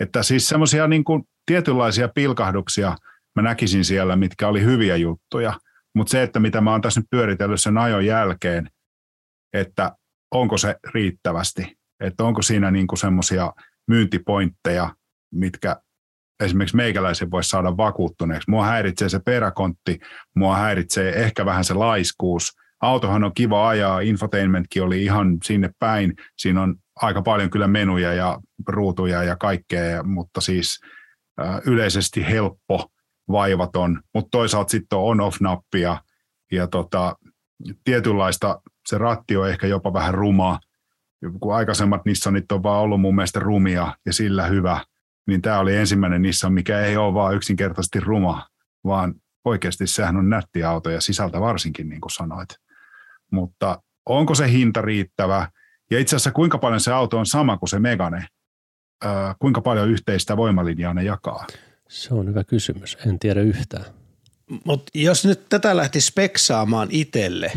Että 0.00 0.22
siis 0.22 0.48
semmoisia 0.48 0.88
niin 0.88 1.04
tietynlaisia 1.46 2.08
pilkahduksia 2.08 2.96
mä 3.36 3.42
näkisin 3.42 3.84
siellä, 3.84 4.16
mitkä 4.16 4.48
oli 4.48 4.62
hyviä 4.62 4.96
juttuja. 4.96 5.60
Mutta 5.94 6.10
se, 6.10 6.22
että 6.22 6.40
mitä 6.40 6.60
mä 6.60 6.70
oon 6.70 6.80
tässä 6.80 7.00
nyt 7.00 7.10
pyöritellyt 7.10 7.60
sen 7.60 7.78
ajon 7.78 8.06
jälkeen, 8.06 8.70
että 9.52 9.96
onko 10.30 10.58
se 10.58 10.76
riittävästi, 10.94 11.76
että 12.00 12.24
onko 12.24 12.42
siinä 12.42 12.70
niin 12.70 12.86
semmoisia 12.94 13.52
myyntipointteja, 13.88 14.94
mitkä 15.34 15.76
esimerkiksi 16.40 16.76
meikäläisen 16.76 17.30
voisi 17.30 17.48
saada 17.48 17.76
vakuuttuneeksi. 17.76 18.50
Mua 18.50 18.66
häiritsee 18.66 19.08
se 19.08 19.20
peräkontti, 19.24 19.98
mua 20.36 20.56
häiritsee 20.56 21.22
ehkä 21.22 21.44
vähän 21.44 21.64
se 21.64 21.74
laiskuus. 21.74 22.52
Autohan 22.80 23.24
on 23.24 23.34
kiva 23.34 23.68
ajaa, 23.68 24.00
infotainmentkin 24.00 24.82
oli 24.82 25.04
ihan 25.04 25.38
sinne 25.44 25.70
päin. 25.78 26.14
Siinä 26.38 26.62
on 26.62 26.76
aika 26.96 27.22
paljon 27.22 27.50
kyllä 27.50 27.68
menuja 27.68 28.12
ja 28.14 28.38
ruutuja 28.68 29.22
ja 29.22 29.36
kaikkea, 29.36 30.02
mutta 30.02 30.40
siis 30.40 30.80
yleisesti 31.66 32.26
helppo, 32.26 32.90
vaivaton, 33.30 34.00
mutta 34.14 34.28
toisaalta 34.30 34.70
sitten 34.70 34.98
on 34.98 35.04
on-off-nappia 35.04 36.00
ja 36.52 36.66
tota, 36.66 37.16
tietynlaista, 37.84 38.60
se 38.86 38.98
ratti 38.98 39.36
on 39.36 39.50
ehkä 39.50 39.66
jopa 39.66 39.92
vähän 39.92 40.14
ruma, 40.14 40.60
kun 41.40 41.54
aikaisemmat 41.54 42.04
Nissanit 42.04 42.52
on 42.52 42.62
vaan 42.62 42.80
ollut 42.80 43.00
mun 43.00 43.14
mielestä 43.14 43.40
rumia 43.40 43.96
ja 44.06 44.12
sillä 44.12 44.46
hyvä, 44.46 44.80
niin 45.26 45.42
tämä 45.42 45.58
oli 45.58 45.76
ensimmäinen 45.76 46.22
Nissan, 46.22 46.52
mikä 46.52 46.80
ei 46.80 46.96
ole 46.96 47.14
vaan 47.14 47.34
yksinkertaisesti 47.34 48.00
ruma, 48.00 48.46
vaan 48.84 49.14
oikeasti 49.44 49.86
sehän 49.86 50.16
on 50.16 50.30
nätti 50.30 50.64
auto 50.64 50.90
ja 50.90 51.00
sisältä 51.00 51.40
varsinkin, 51.40 51.88
niin 51.88 52.00
kuin 52.00 52.12
sanoit. 52.12 52.48
Mutta 53.32 53.82
onko 54.06 54.34
se 54.34 54.50
hinta 54.50 54.82
riittävä? 54.82 55.48
Ja 55.90 55.98
itse 55.98 56.16
asiassa 56.16 56.30
kuinka 56.30 56.58
paljon 56.58 56.80
se 56.80 56.92
auto 56.92 57.18
on 57.18 57.26
sama 57.26 57.56
kuin 57.56 57.68
se 57.68 57.78
Megane? 57.78 58.26
kuinka 59.38 59.60
paljon 59.60 59.88
yhteistä 59.88 60.36
voimalinjaa 60.36 60.94
ne 60.94 61.02
jakaa? 61.02 61.46
Se 61.88 62.14
on 62.14 62.28
hyvä 62.28 62.44
kysymys. 62.44 62.98
En 63.06 63.18
tiedä 63.18 63.40
yhtään. 63.40 63.84
Mutta 64.64 64.90
jos 64.94 65.24
nyt 65.24 65.48
tätä 65.48 65.76
lähti 65.76 66.00
speksaamaan 66.00 66.88
itselle, 66.90 67.52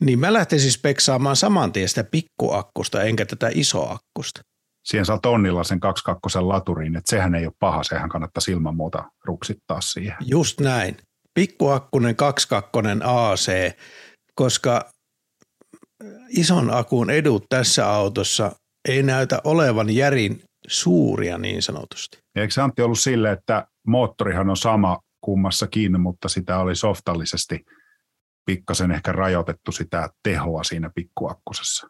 niin 0.00 0.18
mä 0.18 0.32
lähtisin 0.32 0.72
speksaamaan 0.72 1.36
saman 1.36 1.72
tien 1.72 1.88
sitä 1.88 2.04
pikkuakkusta 2.04 3.02
enkä 3.02 3.26
tätä 3.26 3.50
isoakkusta. 3.54 4.40
Siihen 4.84 5.06
saa 5.06 5.18
tonnilla 5.18 5.64
sen 5.64 5.80
22 5.80 6.38
laturiin, 6.38 6.96
että 6.96 7.10
sehän 7.10 7.34
ei 7.34 7.46
ole 7.46 7.54
paha, 7.58 7.82
sehän 7.82 8.08
kannattaa 8.08 8.42
ilman 8.48 8.76
muuta 8.76 9.10
ruksittaa 9.24 9.80
siihen. 9.80 10.16
Just 10.20 10.60
näin. 10.60 10.96
Pikkuakkunen 11.34 12.16
22 12.16 12.90
AC, 13.04 13.72
koska 14.34 14.90
ison 16.28 16.70
akun 16.70 17.10
edut 17.10 17.44
tässä 17.48 17.88
autossa 17.90 18.52
ei 18.88 19.02
näytä 19.02 19.40
olevan 19.44 19.90
järin 19.90 20.42
suuria 20.66 21.38
niin 21.38 21.62
sanotusti. 21.62 22.18
Eikö 22.36 22.54
se 22.54 22.60
Antti 22.60 22.82
ollut 22.82 22.98
sille, 22.98 23.32
että 23.32 23.66
moottorihan 23.86 24.50
on 24.50 24.56
sama 24.56 25.00
kummassakin, 25.20 26.00
mutta 26.00 26.28
sitä 26.28 26.58
oli 26.58 26.76
softallisesti 26.76 27.64
pikkasen 28.44 28.90
ehkä 28.90 29.12
rajoitettu 29.12 29.72
sitä 29.72 30.08
tehoa 30.22 30.64
siinä 30.64 30.90
pikkuakkusessa. 30.94 31.88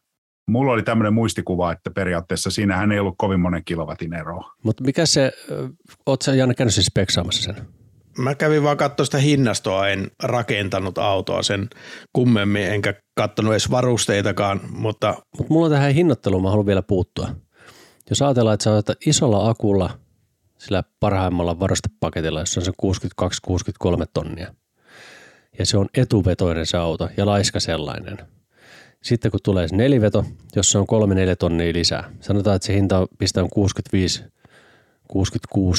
Mulla 0.49 0.73
oli 0.73 0.83
tämmöinen 0.83 1.15
muistikuva, 1.15 1.73
että 1.73 1.91
periaatteessa 1.91 2.51
siinähän 2.51 2.93
ei 2.93 2.99
ollut 2.99 3.15
kovin 3.19 3.41
monen 3.41 3.65
kilowatin 3.65 4.15
eroa. 4.15 4.53
Mutta 4.65 4.85
mikä 4.85 5.07
se, 5.07 5.33
ootko 6.07 6.25
sä 6.25 6.35
Janne 6.35 6.55
käynyt 6.55 6.75
siis 6.75 6.87
speksaamassa 6.87 7.43
sen? 7.43 7.67
Mä 8.19 8.35
kävin 8.35 8.63
vaan 8.63 8.77
katsoa 8.77 9.05
sitä 9.05 9.19
hinnastoa, 9.19 9.89
en 9.89 10.11
rakentanut 10.23 10.99
autoa 10.99 11.43
sen 11.43 11.69
kummemmin, 12.13 12.63
enkä 12.63 12.95
katsonut 13.15 13.53
edes 13.53 13.71
varusteitakaan, 13.71 14.61
mutta... 14.71 15.15
Mutta 15.39 15.53
mulla 15.53 15.67
on 15.67 15.73
tähän 15.73 15.95
hinnoitteluun, 15.95 16.43
mä 16.43 16.51
haluan 16.51 16.67
vielä 16.67 16.83
puuttua. 16.83 17.29
Jos 18.11 18.23
ajatellaan, 18.23 18.55
että 18.55 18.65
sä 18.65 18.73
otat 18.73 19.07
isolla 19.07 19.51
akulla, 19.51 19.99
sillä 20.59 20.83
parhaimmalla 21.01 21.61
varastepaketilla, 21.61 22.41
jossa 22.41 22.61
on 22.61 22.65
se 22.65 22.73
62-63 24.03 24.07
tonnia, 24.15 24.55
ja 25.59 25.67
se 25.67 25.79
on 25.79 25.87
etuvetoinen 25.97 26.67
se 26.67 26.77
auto 26.77 27.09
ja 27.17 27.27
laiska 27.27 27.61
sellainen. 27.61 28.19
Sitten 29.03 29.31
kun 29.31 29.41
tulee 29.43 29.69
se 29.69 29.77
neliveto, 29.77 30.25
jossa 30.57 30.79
on 30.79 30.87
3-4 30.87 30.87
tonnia 31.39 31.73
lisää, 31.73 32.11
sanotaan, 32.21 32.57
että 32.57 32.67
se 32.67 32.75
hinta 32.75 32.99
on 32.99 33.07
pistää 33.19 33.45
65-66 33.45 33.49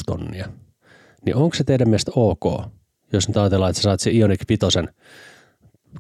tonnia, 0.05 0.49
niin 1.25 1.35
onko 1.35 1.55
se 1.55 1.63
teidän 1.63 1.89
mielestä 1.89 2.11
ok, 2.15 2.65
jos 3.13 3.27
nyt 3.27 3.37
ajatellaan, 3.37 3.69
että 3.69 3.81
sä 3.81 3.83
saat 3.83 3.99
se 3.99 4.11
Ioniq 4.11 4.41
5 4.49 4.65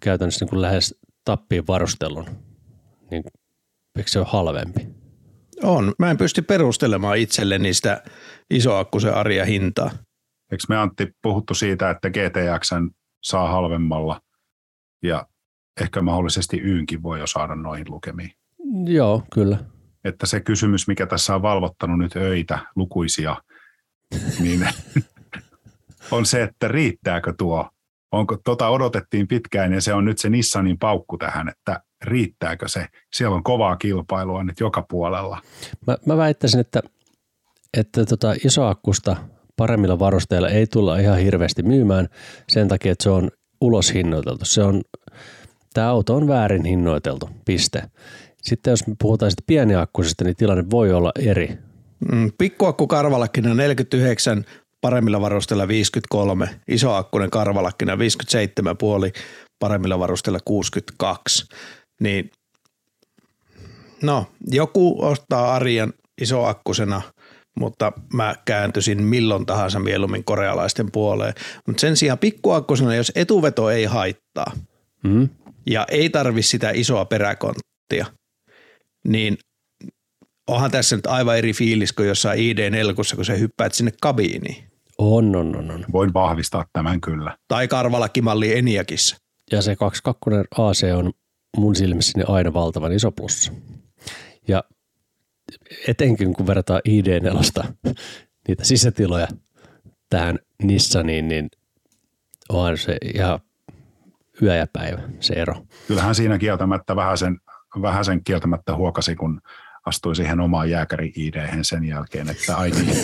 käytännössä 0.01 0.45
niin 0.45 0.49
kuin 0.49 0.61
lähes 0.61 0.95
tappiin 1.25 1.67
varustelun, 1.67 2.25
niin 3.11 3.23
eikö 3.97 4.09
se 4.09 4.19
ole 4.19 4.27
halvempi? 4.29 4.87
On. 5.63 5.93
Mä 5.99 6.11
en 6.11 6.17
pysty 6.17 6.41
perustelemaan 6.41 7.17
itselleni 7.17 7.73
sitä 7.73 8.03
isoakkusen 8.49 9.13
arja 9.13 9.45
hintaa. 9.45 9.91
Eikö 10.51 10.63
me 10.69 10.77
Antti 10.77 11.07
puhuttu 11.21 11.53
siitä, 11.53 11.89
että 11.89 12.09
GTX 12.09 12.71
saa 13.23 13.47
halvemmalla 13.47 14.21
ja 15.03 15.27
ehkä 15.81 16.01
mahdollisesti 16.01 16.61
Yynkin 16.61 17.03
voi 17.03 17.19
jo 17.19 17.27
saada 17.27 17.55
noihin 17.55 17.85
lukemiin? 17.89 18.31
Joo, 18.85 19.23
kyllä. 19.33 19.57
Että 20.03 20.25
se 20.25 20.39
kysymys, 20.39 20.87
mikä 20.87 21.05
tässä 21.05 21.35
on 21.35 21.41
valvottanut 21.41 21.97
nyt 21.97 22.15
öitä 22.15 22.59
lukuisia, 22.75 23.35
niin 24.39 24.67
on 26.11 26.25
se, 26.25 26.43
että 26.43 26.67
riittääkö 26.67 27.33
tuo. 27.37 27.69
Onko, 28.11 28.37
tota 28.43 28.69
odotettiin 28.69 29.27
pitkään 29.27 29.73
ja 29.73 29.81
se 29.81 29.93
on 29.93 30.05
nyt 30.05 30.17
se 30.17 30.29
Nissanin 30.29 30.79
paukku 30.79 31.17
tähän, 31.17 31.49
että 31.49 31.83
riittääkö 32.01 32.67
se? 32.67 32.87
Siellä 33.13 33.35
on 33.35 33.43
kovaa 33.43 33.75
kilpailua 33.75 34.43
nyt 34.43 34.59
joka 34.59 34.85
puolella. 34.89 35.41
Mä, 35.87 35.97
mä 36.05 36.17
väittäisin, 36.17 36.59
että, 36.59 36.81
että 37.77 38.05
tota 38.05 38.33
isoakkusta 38.45 39.15
paremmilla 39.57 39.99
varusteilla 39.99 40.49
ei 40.49 40.67
tulla 40.67 40.99
ihan 40.99 41.17
hirveästi 41.17 41.63
myymään 41.63 42.07
sen 42.49 42.67
takia, 42.67 42.91
että 42.91 43.03
se 43.03 43.09
on 43.09 43.31
ulos 43.61 43.93
hinnoiteltu. 43.93 44.45
Se 44.45 44.63
on, 44.63 44.81
tämä 45.73 45.89
auto 45.89 46.15
on 46.15 46.27
väärin 46.27 46.65
hinnoiteltu, 46.65 47.29
piste. 47.45 47.83
Sitten 48.41 48.71
jos 48.71 48.87
me 48.87 48.95
puhutaan 49.01 49.31
sitten 49.31 49.45
pieniakkuisesta, 49.47 50.23
niin 50.23 50.35
tilanne 50.35 50.63
voi 50.71 50.93
olla 50.93 51.11
eri. 51.19 51.57
Mm, 52.11 52.31
Pikkuakku 52.37 52.87
karvalakkina 52.87 53.53
49, 53.53 54.45
paremmilla 54.81 55.21
varusteilla 55.21 55.67
53, 55.67 56.49
isoakkunen 56.67 57.29
karvalakkina 57.29 57.95
57,5, 57.95 57.99
paremmilla 59.59 59.99
varusteilla 59.99 60.39
62. 60.45 61.45
Niin 62.01 62.31
no, 64.01 64.25
joku 64.51 65.05
ostaa 65.05 65.53
Arjan 65.53 65.93
isoakkusena, 66.21 67.01
mutta 67.59 67.91
mä 68.13 68.35
kääntyisin 68.45 69.03
milloin 69.03 69.45
tahansa 69.45 69.79
mieluummin 69.79 70.23
korealaisten 70.23 70.91
puoleen. 70.91 71.33
Mutta 71.67 71.81
sen 71.81 71.97
sijaan 71.97 72.19
pikkuakkusena, 72.19 72.95
jos 72.95 73.11
etuveto 73.15 73.69
ei 73.69 73.85
haittaa 73.85 74.51
Mm. 75.03 75.29
ja 75.65 75.85
ei 75.91 76.09
tarvi 76.09 76.41
sitä 76.41 76.71
isoa 76.71 77.05
peräkonttia, 77.05 78.05
niin 79.07 79.37
onhan 80.47 80.71
tässä 80.71 80.95
nyt 80.95 81.07
aivan 81.07 81.37
eri 81.37 81.53
fiilis 81.53 81.93
kuin 81.93 82.07
jossain 82.07 82.39
ID4, 82.39 82.93
kun 83.15 83.25
sä 83.25 83.33
hyppäät 83.33 83.73
sinne 83.73 83.91
kabiiniin. 84.01 84.63
On, 84.97 85.35
on, 85.35 85.55
on, 85.55 85.71
on. 85.71 85.85
Voin 85.91 86.13
vahvistaa 86.13 86.65
tämän 86.73 87.01
kyllä. 87.01 87.37
Tai 87.47 87.67
karvalakimalli 87.67 88.57
Eniakissa. 88.57 89.17
Ja 89.51 89.61
se 89.61 89.75
22 89.75 90.85
AC 90.85 90.97
on 90.97 91.11
mun 91.57 91.75
silmissäni 91.75 92.23
aina 92.27 92.53
valtavan 92.53 92.91
iso 92.91 93.11
plussa. 93.11 93.51
Ja 94.47 94.63
etenkin 95.87 96.33
kun 96.33 96.47
verrataan 96.47 96.81
ID4 96.89 97.73
niitä 98.47 98.63
sisätiloja 98.63 99.27
tähän 100.09 100.39
Nissaniin, 100.63 101.27
niin 101.27 101.49
onhan 102.49 102.77
se 102.77 102.97
ihan 103.15 103.39
yö 104.41 104.55
ja 104.55 104.67
päivä 104.73 105.01
se 105.19 105.33
ero. 105.33 105.55
Kyllähän 105.87 106.15
siinä 106.15 106.37
kieltämättä 106.37 106.95
vähän 106.95 107.17
sen, 107.17 107.39
vähän 107.81 108.05
sen 108.05 108.23
kieltämättä 108.23 108.75
huokasi, 108.75 109.15
kun 109.15 109.41
astui 109.85 110.15
siihen 110.15 110.39
omaan 110.39 110.69
jääkäri 110.69 111.13
id 111.15 111.33
sen 111.61 111.83
jälkeen, 111.83 112.29
että 112.29 112.57
ai 112.57 112.71
niin. 112.71 112.95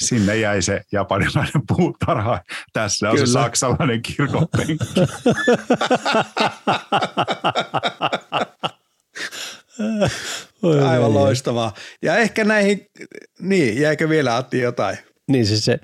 Sinne 0.00 0.36
jäi 0.36 0.62
se 0.62 0.80
japanilainen 0.92 1.62
puutarha. 1.68 2.40
Tässä 2.72 3.10
on 3.10 3.14
Kyllä. 3.14 3.26
se 3.26 3.32
saksalainen 3.32 4.02
kirkonpenkki. 4.02 4.76
Aivan 10.88 11.14
loistavaa. 11.14 11.74
Ja 12.02 12.16
ehkä 12.16 12.44
näihin, 12.44 12.86
niin 13.38 13.80
jäikö 13.80 14.08
vielä 14.08 14.36
Atti 14.36 14.60
jotain? 14.60 14.98
Niin 15.28 15.46
siis 15.46 15.64
se 15.64 15.78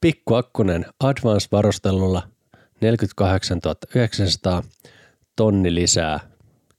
pikkuakkunen 0.00 0.86
Advance-varustelulla 1.04 2.22
48 2.80 3.60
900 3.94 4.62
tonni 5.36 5.74
lisää 5.74 6.20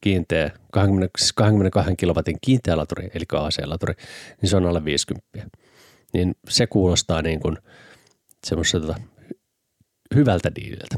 kiinteä 0.01 0.51
20, 0.71 1.17
siis 1.17 1.33
22 1.33 1.95
kilowatin 1.95 2.37
kiinteä 2.41 2.77
laturi, 2.77 3.09
eli 3.13 3.23
AC-laturi, 3.33 3.93
niin 4.41 4.49
se 4.49 4.57
on 4.57 4.65
alle 4.65 4.85
50. 4.85 5.27
Niin 6.13 6.35
se 6.49 6.67
kuulostaa 6.67 7.21
niin 7.21 7.39
kuin 7.39 7.57
semmoiselta 8.47 8.95
hyvältä 10.15 10.51
diililtä. 10.55 10.97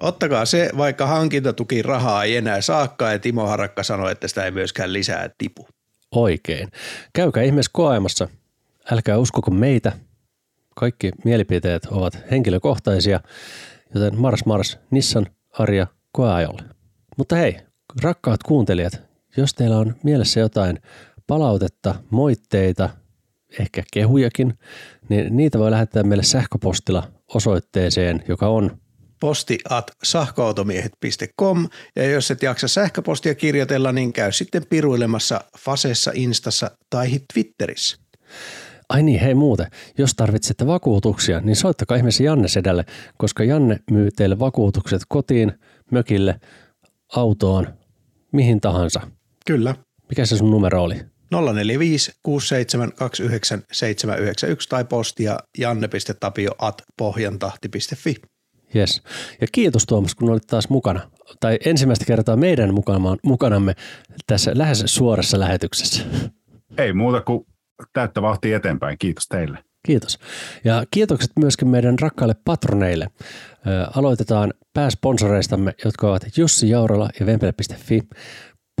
Ottakaa 0.00 0.44
se, 0.44 0.70
vaikka 0.76 1.06
hankintatuki 1.06 1.82
rahaa 1.82 2.24
ei 2.24 2.36
enää 2.36 2.60
saakka, 2.60 3.12
ja 3.12 3.18
Timo 3.18 3.46
Harakka 3.46 3.82
sanoi, 3.82 4.12
että 4.12 4.28
sitä 4.28 4.44
ei 4.44 4.50
myöskään 4.50 4.92
lisää 4.92 5.30
tipu. 5.38 5.68
Oikein. 6.12 6.68
Käykää 7.12 7.42
ihmeessä 7.42 7.70
koeamassa. 7.74 8.28
Älkää 8.90 9.18
uskoko 9.18 9.50
meitä. 9.50 9.92
Kaikki 10.76 11.10
mielipiteet 11.24 11.86
ovat 11.86 12.18
henkilökohtaisia, 12.30 13.20
joten 13.94 14.20
Mars 14.20 14.44
Mars, 14.44 14.78
Nissan, 14.90 15.26
Arja, 15.58 15.86
koeajolle. 16.12 16.62
Mutta 17.16 17.36
hei, 17.36 17.56
rakkaat 18.02 18.42
kuuntelijat, 18.42 19.02
jos 19.36 19.54
teillä 19.54 19.78
on 19.78 19.96
mielessä 20.02 20.40
jotain 20.40 20.78
palautetta, 21.26 21.94
moitteita, 22.10 22.90
ehkä 23.60 23.82
kehujakin, 23.92 24.54
niin 25.08 25.36
niitä 25.36 25.58
voi 25.58 25.70
lähettää 25.70 26.02
meille 26.02 26.22
sähköpostilla 26.24 27.10
osoitteeseen, 27.34 28.24
joka 28.28 28.48
on 28.48 28.78
Posti 29.20 29.58
at 29.70 29.90
sähköautomiehet.com 30.02 31.68
ja 31.96 32.10
jos 32.10 32.30
et 32.30 32.42
jaksa 32.42 32.68
sähköpostia 32.68 33.34
kirjoitella, 33.34 33.92
niin 33.92 34.12
käy 34.12 34.32
sitten 34.32 34.66
piruilemassa 34.70 35.40
Fasessa, 35.58 36.10
Instassa 36.14 36.70
tai 36.90 37.10
Twitterissä. 37.34 37.96
Ai 38.88 39.02
niin, 39.02 39.20
hei 39.20 39.34
muuten, 39.34 39.66
jos 39.98 40.14
tarvitsette 40.14 40.66
vakuutuksia, 40.66 41.40
niin 41.40 41.56
soittakaa 41.56 41.96
ihmeessä 41.96 42.24
Janne 42.24 42.48
Sedälle, 42.48 42.84
koska 43.16 43.44
Janne 43.44 43.78
myy 43.90 44.10
teille 44.16 44.38
vakuutukset 44.38 45.02
kotiin, 45.08 45.52
mökille, 45.90 46.40
autoon, 47.16 47.66
mihin 48.32 48.60
tahansa. 48.60 49.00
Kyllä. 49.46 49.74
Mikä 50.08 50.26
se 50.26 50.36
sun 50.36 50.50
numero 50.50 50.82
oli? 50.82 51.00
045 51.30 52.12
67 52.22 52.92
29 52.92 53.62
791 53.72 54.68
tai 54.68 54.84
postia 54.84 55.38
janne.tapio 55.58 56.50
at 56.58 56.82
pohjantahti.fi. 56.98 58.14
Yes. 58.76 59.02
Ja 59.40 59.46
kiitos 59.52 59.86
Tuomas, 59.86 60.14
kun 60.14 60.30
olit 60.30 60.46
taas 60.46 60.68
mukana. 60.68 61.10
Tai 61.40 61.58
ensimmäistä 61.64 62.04
kertaa 62.04 62.36
meidän 62.36 62.74
mukana, 62.74 63.16
mukanamme 63.24 63.74
tässä 64.26 64.52
lähes 64.54 64.82
suorassa 64.86 65.40
lähetyksessä. 65.40 66.02
Ei 66.78 66.92
muuta 66.92 67.20
kuin 67.20 67.46
täyttä 67.92 68.22
vauhtia 68.22 68.56
eteenpäin. 68.56 68.98
Kiitos 68.98 69.26
teille. 69.28 69.58
Kiitos. 69.86 70.18
Ja 70.64 70.84
kiitokset 70.90 71.30
myöskin 71.38 71.68
meidän 71.68 71.98
rakkaille 71.98 72.34
patroneille. 72.44 73.06
Ö, 73.66 73.86
aloitetaan 73.96 74.54
pääsponsoreistamme, 74.74 75.74
jotka 75.84 76.08
ovat 76.08 76.22
Jussi 76.36 76.70
Jaurala 76.70 77.10
ja 77.20 77.26
Vempele.fi. 77.26 78.00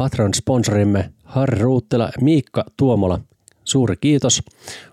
Patron-sponsorimme 0.00 1.12
Harri 1.28 1.62
Ruuttela 1.62 2.04
ja 2.04 2.12
Miikka 2.20 2.64
Tuomola. 2.76 3.20
Suuri 3.64 3.96
kiitos. 4.00 4.42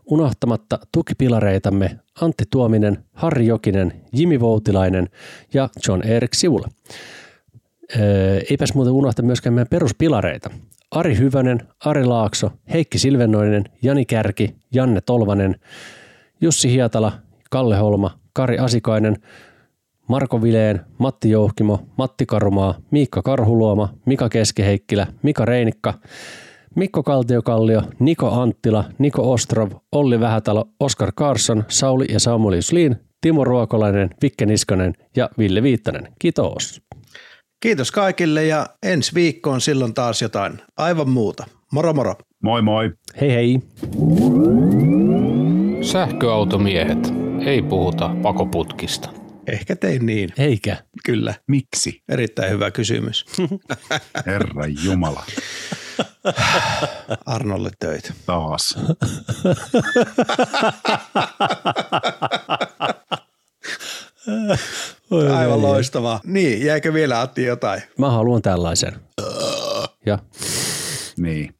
Unohtamatta 0.05 0.79
tukipilareitamme 0.91 1.99
Antti 2.21 2.43
Tuominen, 2.51 2.97
Harri 3.13 3.47
Jokinen, 3.47 3.93
Jimi 4.13 4.39
Voutilainen 4.39 5.09
ja 5.53 5.69
John 5.87 6.07
Erik 6.07 6.33
Sivula. 6.33 6.67
Öö, 7.99 8.41
eipäs 8.49 8.73
muuten 8.73 8.93
unohta 8.93 9.21
myöskään 9.21 9.53
meidän 9.53 9.67
peruspilareita. 9.69 10.49
Ari 10.91 11.17
Hyvönen, 11.17 11.59
Ari 11.85 12.05
Laakso, 12.05 12.51
Heikki 12.73 12.99
Silvennoinen, 12.99 13.63
Jani 13.81 14.05
Kärki, 14.05 14.55
Janne 14.73 15.01
Tolvanen, 15.01 15.55
Jussi 16.41 16.71
Hietala, 16.71 17.11
Kalle 17.51 17.77
Holma, 17.77 18.19
Kari 18.33 18.57
Asikainen, 18.57 19.17
Marko 20.07 20.41
Vileen, 20.41 20.81
Matti 20.97 21.29
Jouhkimo, 21.29 21.79
Matti 21.97 22.25
Karumaa, 22.25 22.75
Miikka 22.91 23.21
Karhuluoma, 23.21 23.93
Mika 24.05 24.29
Keskiheikkilä, 24.29 25.07
Mika 25.23 25.45
Reinikka, 25.45 25.93
Mikko 26.75 27.03
Kaltiokallio, 27.03 27.81
Niko 27.99 28.31
Anttila, 28.41 28.83
Niko 28.97 29.31
Ostrov, 29.31 29.71
Olli 29.91 30.19
Vähätalo, 30.19 30.65
Oskar 30.79 31.11
Karsson, 31.15 31.63
Sauli 31.67 32.05
ja 32.09 32.19
Samuel 32.19 32.55
Juslin, 32.55 32.95
Timo 33.21 33.43
Ruokolainen, 33.43 34.09
Vikke 34.21 34.45
Niskanen 34.45 34.93
ja 35.15 35.29
Ville 35.37 35.63
Viittanen. 35.63 36.07
Kiitos. 36.19 36.81
Kiitos 37.59 37.91
kaikille 37.91 38.45
ja 38.45 38.67
ensi 38.83 39.15
viikkoon 39.15 39.61
silloin 39.61 39.93
taas 39.93 40.21
jotain 40.21 40.53
aivan 40.77 41.09
muuta. 41.09 41.45
Moro 41.73 41.93
moro. 41.93 42.15
Moi 42.43 42.61
moi. 42.61 42.91
Hei 43.21 43.33
hei. 43.33 43.59
Sähköautomiehet. 45.81 47.13
Ei 47.45 47.61
puhuta 47.61 48.15
pakoputkista. 48.21 49.24
Ehkä 49.47 49.75
tein 49.75 50.05
niin. 50.05 50.29
Eikä. 50.37 50.77
Kyllä. 51.05 51.33
Miksi? 51.47 52.03
Erittäin 52.09 52.51
hyvä 52.51 52.71
kysymys. 52.71 53.25
Herra 54.25 54.65
Jumala. 54.83 55.25
Arnolle 57.25 57.69
töitä. 57.79 58.13
Taas. 58.25 58.77
Aivan 65.37 65.61
loistavaa. 65.61 66.19
Niin, 66.23 66.65
jäikö 66.65 66.93
vielä 66.93 67.21
Atti 67.21 67.43
jotain? 67.43 67.81
Mä 67.97 68.09
haluan 68.09 68.41
tällaisen. 68.41 68.93
Ja 70.05 70.19
Niin. 71.17 71.55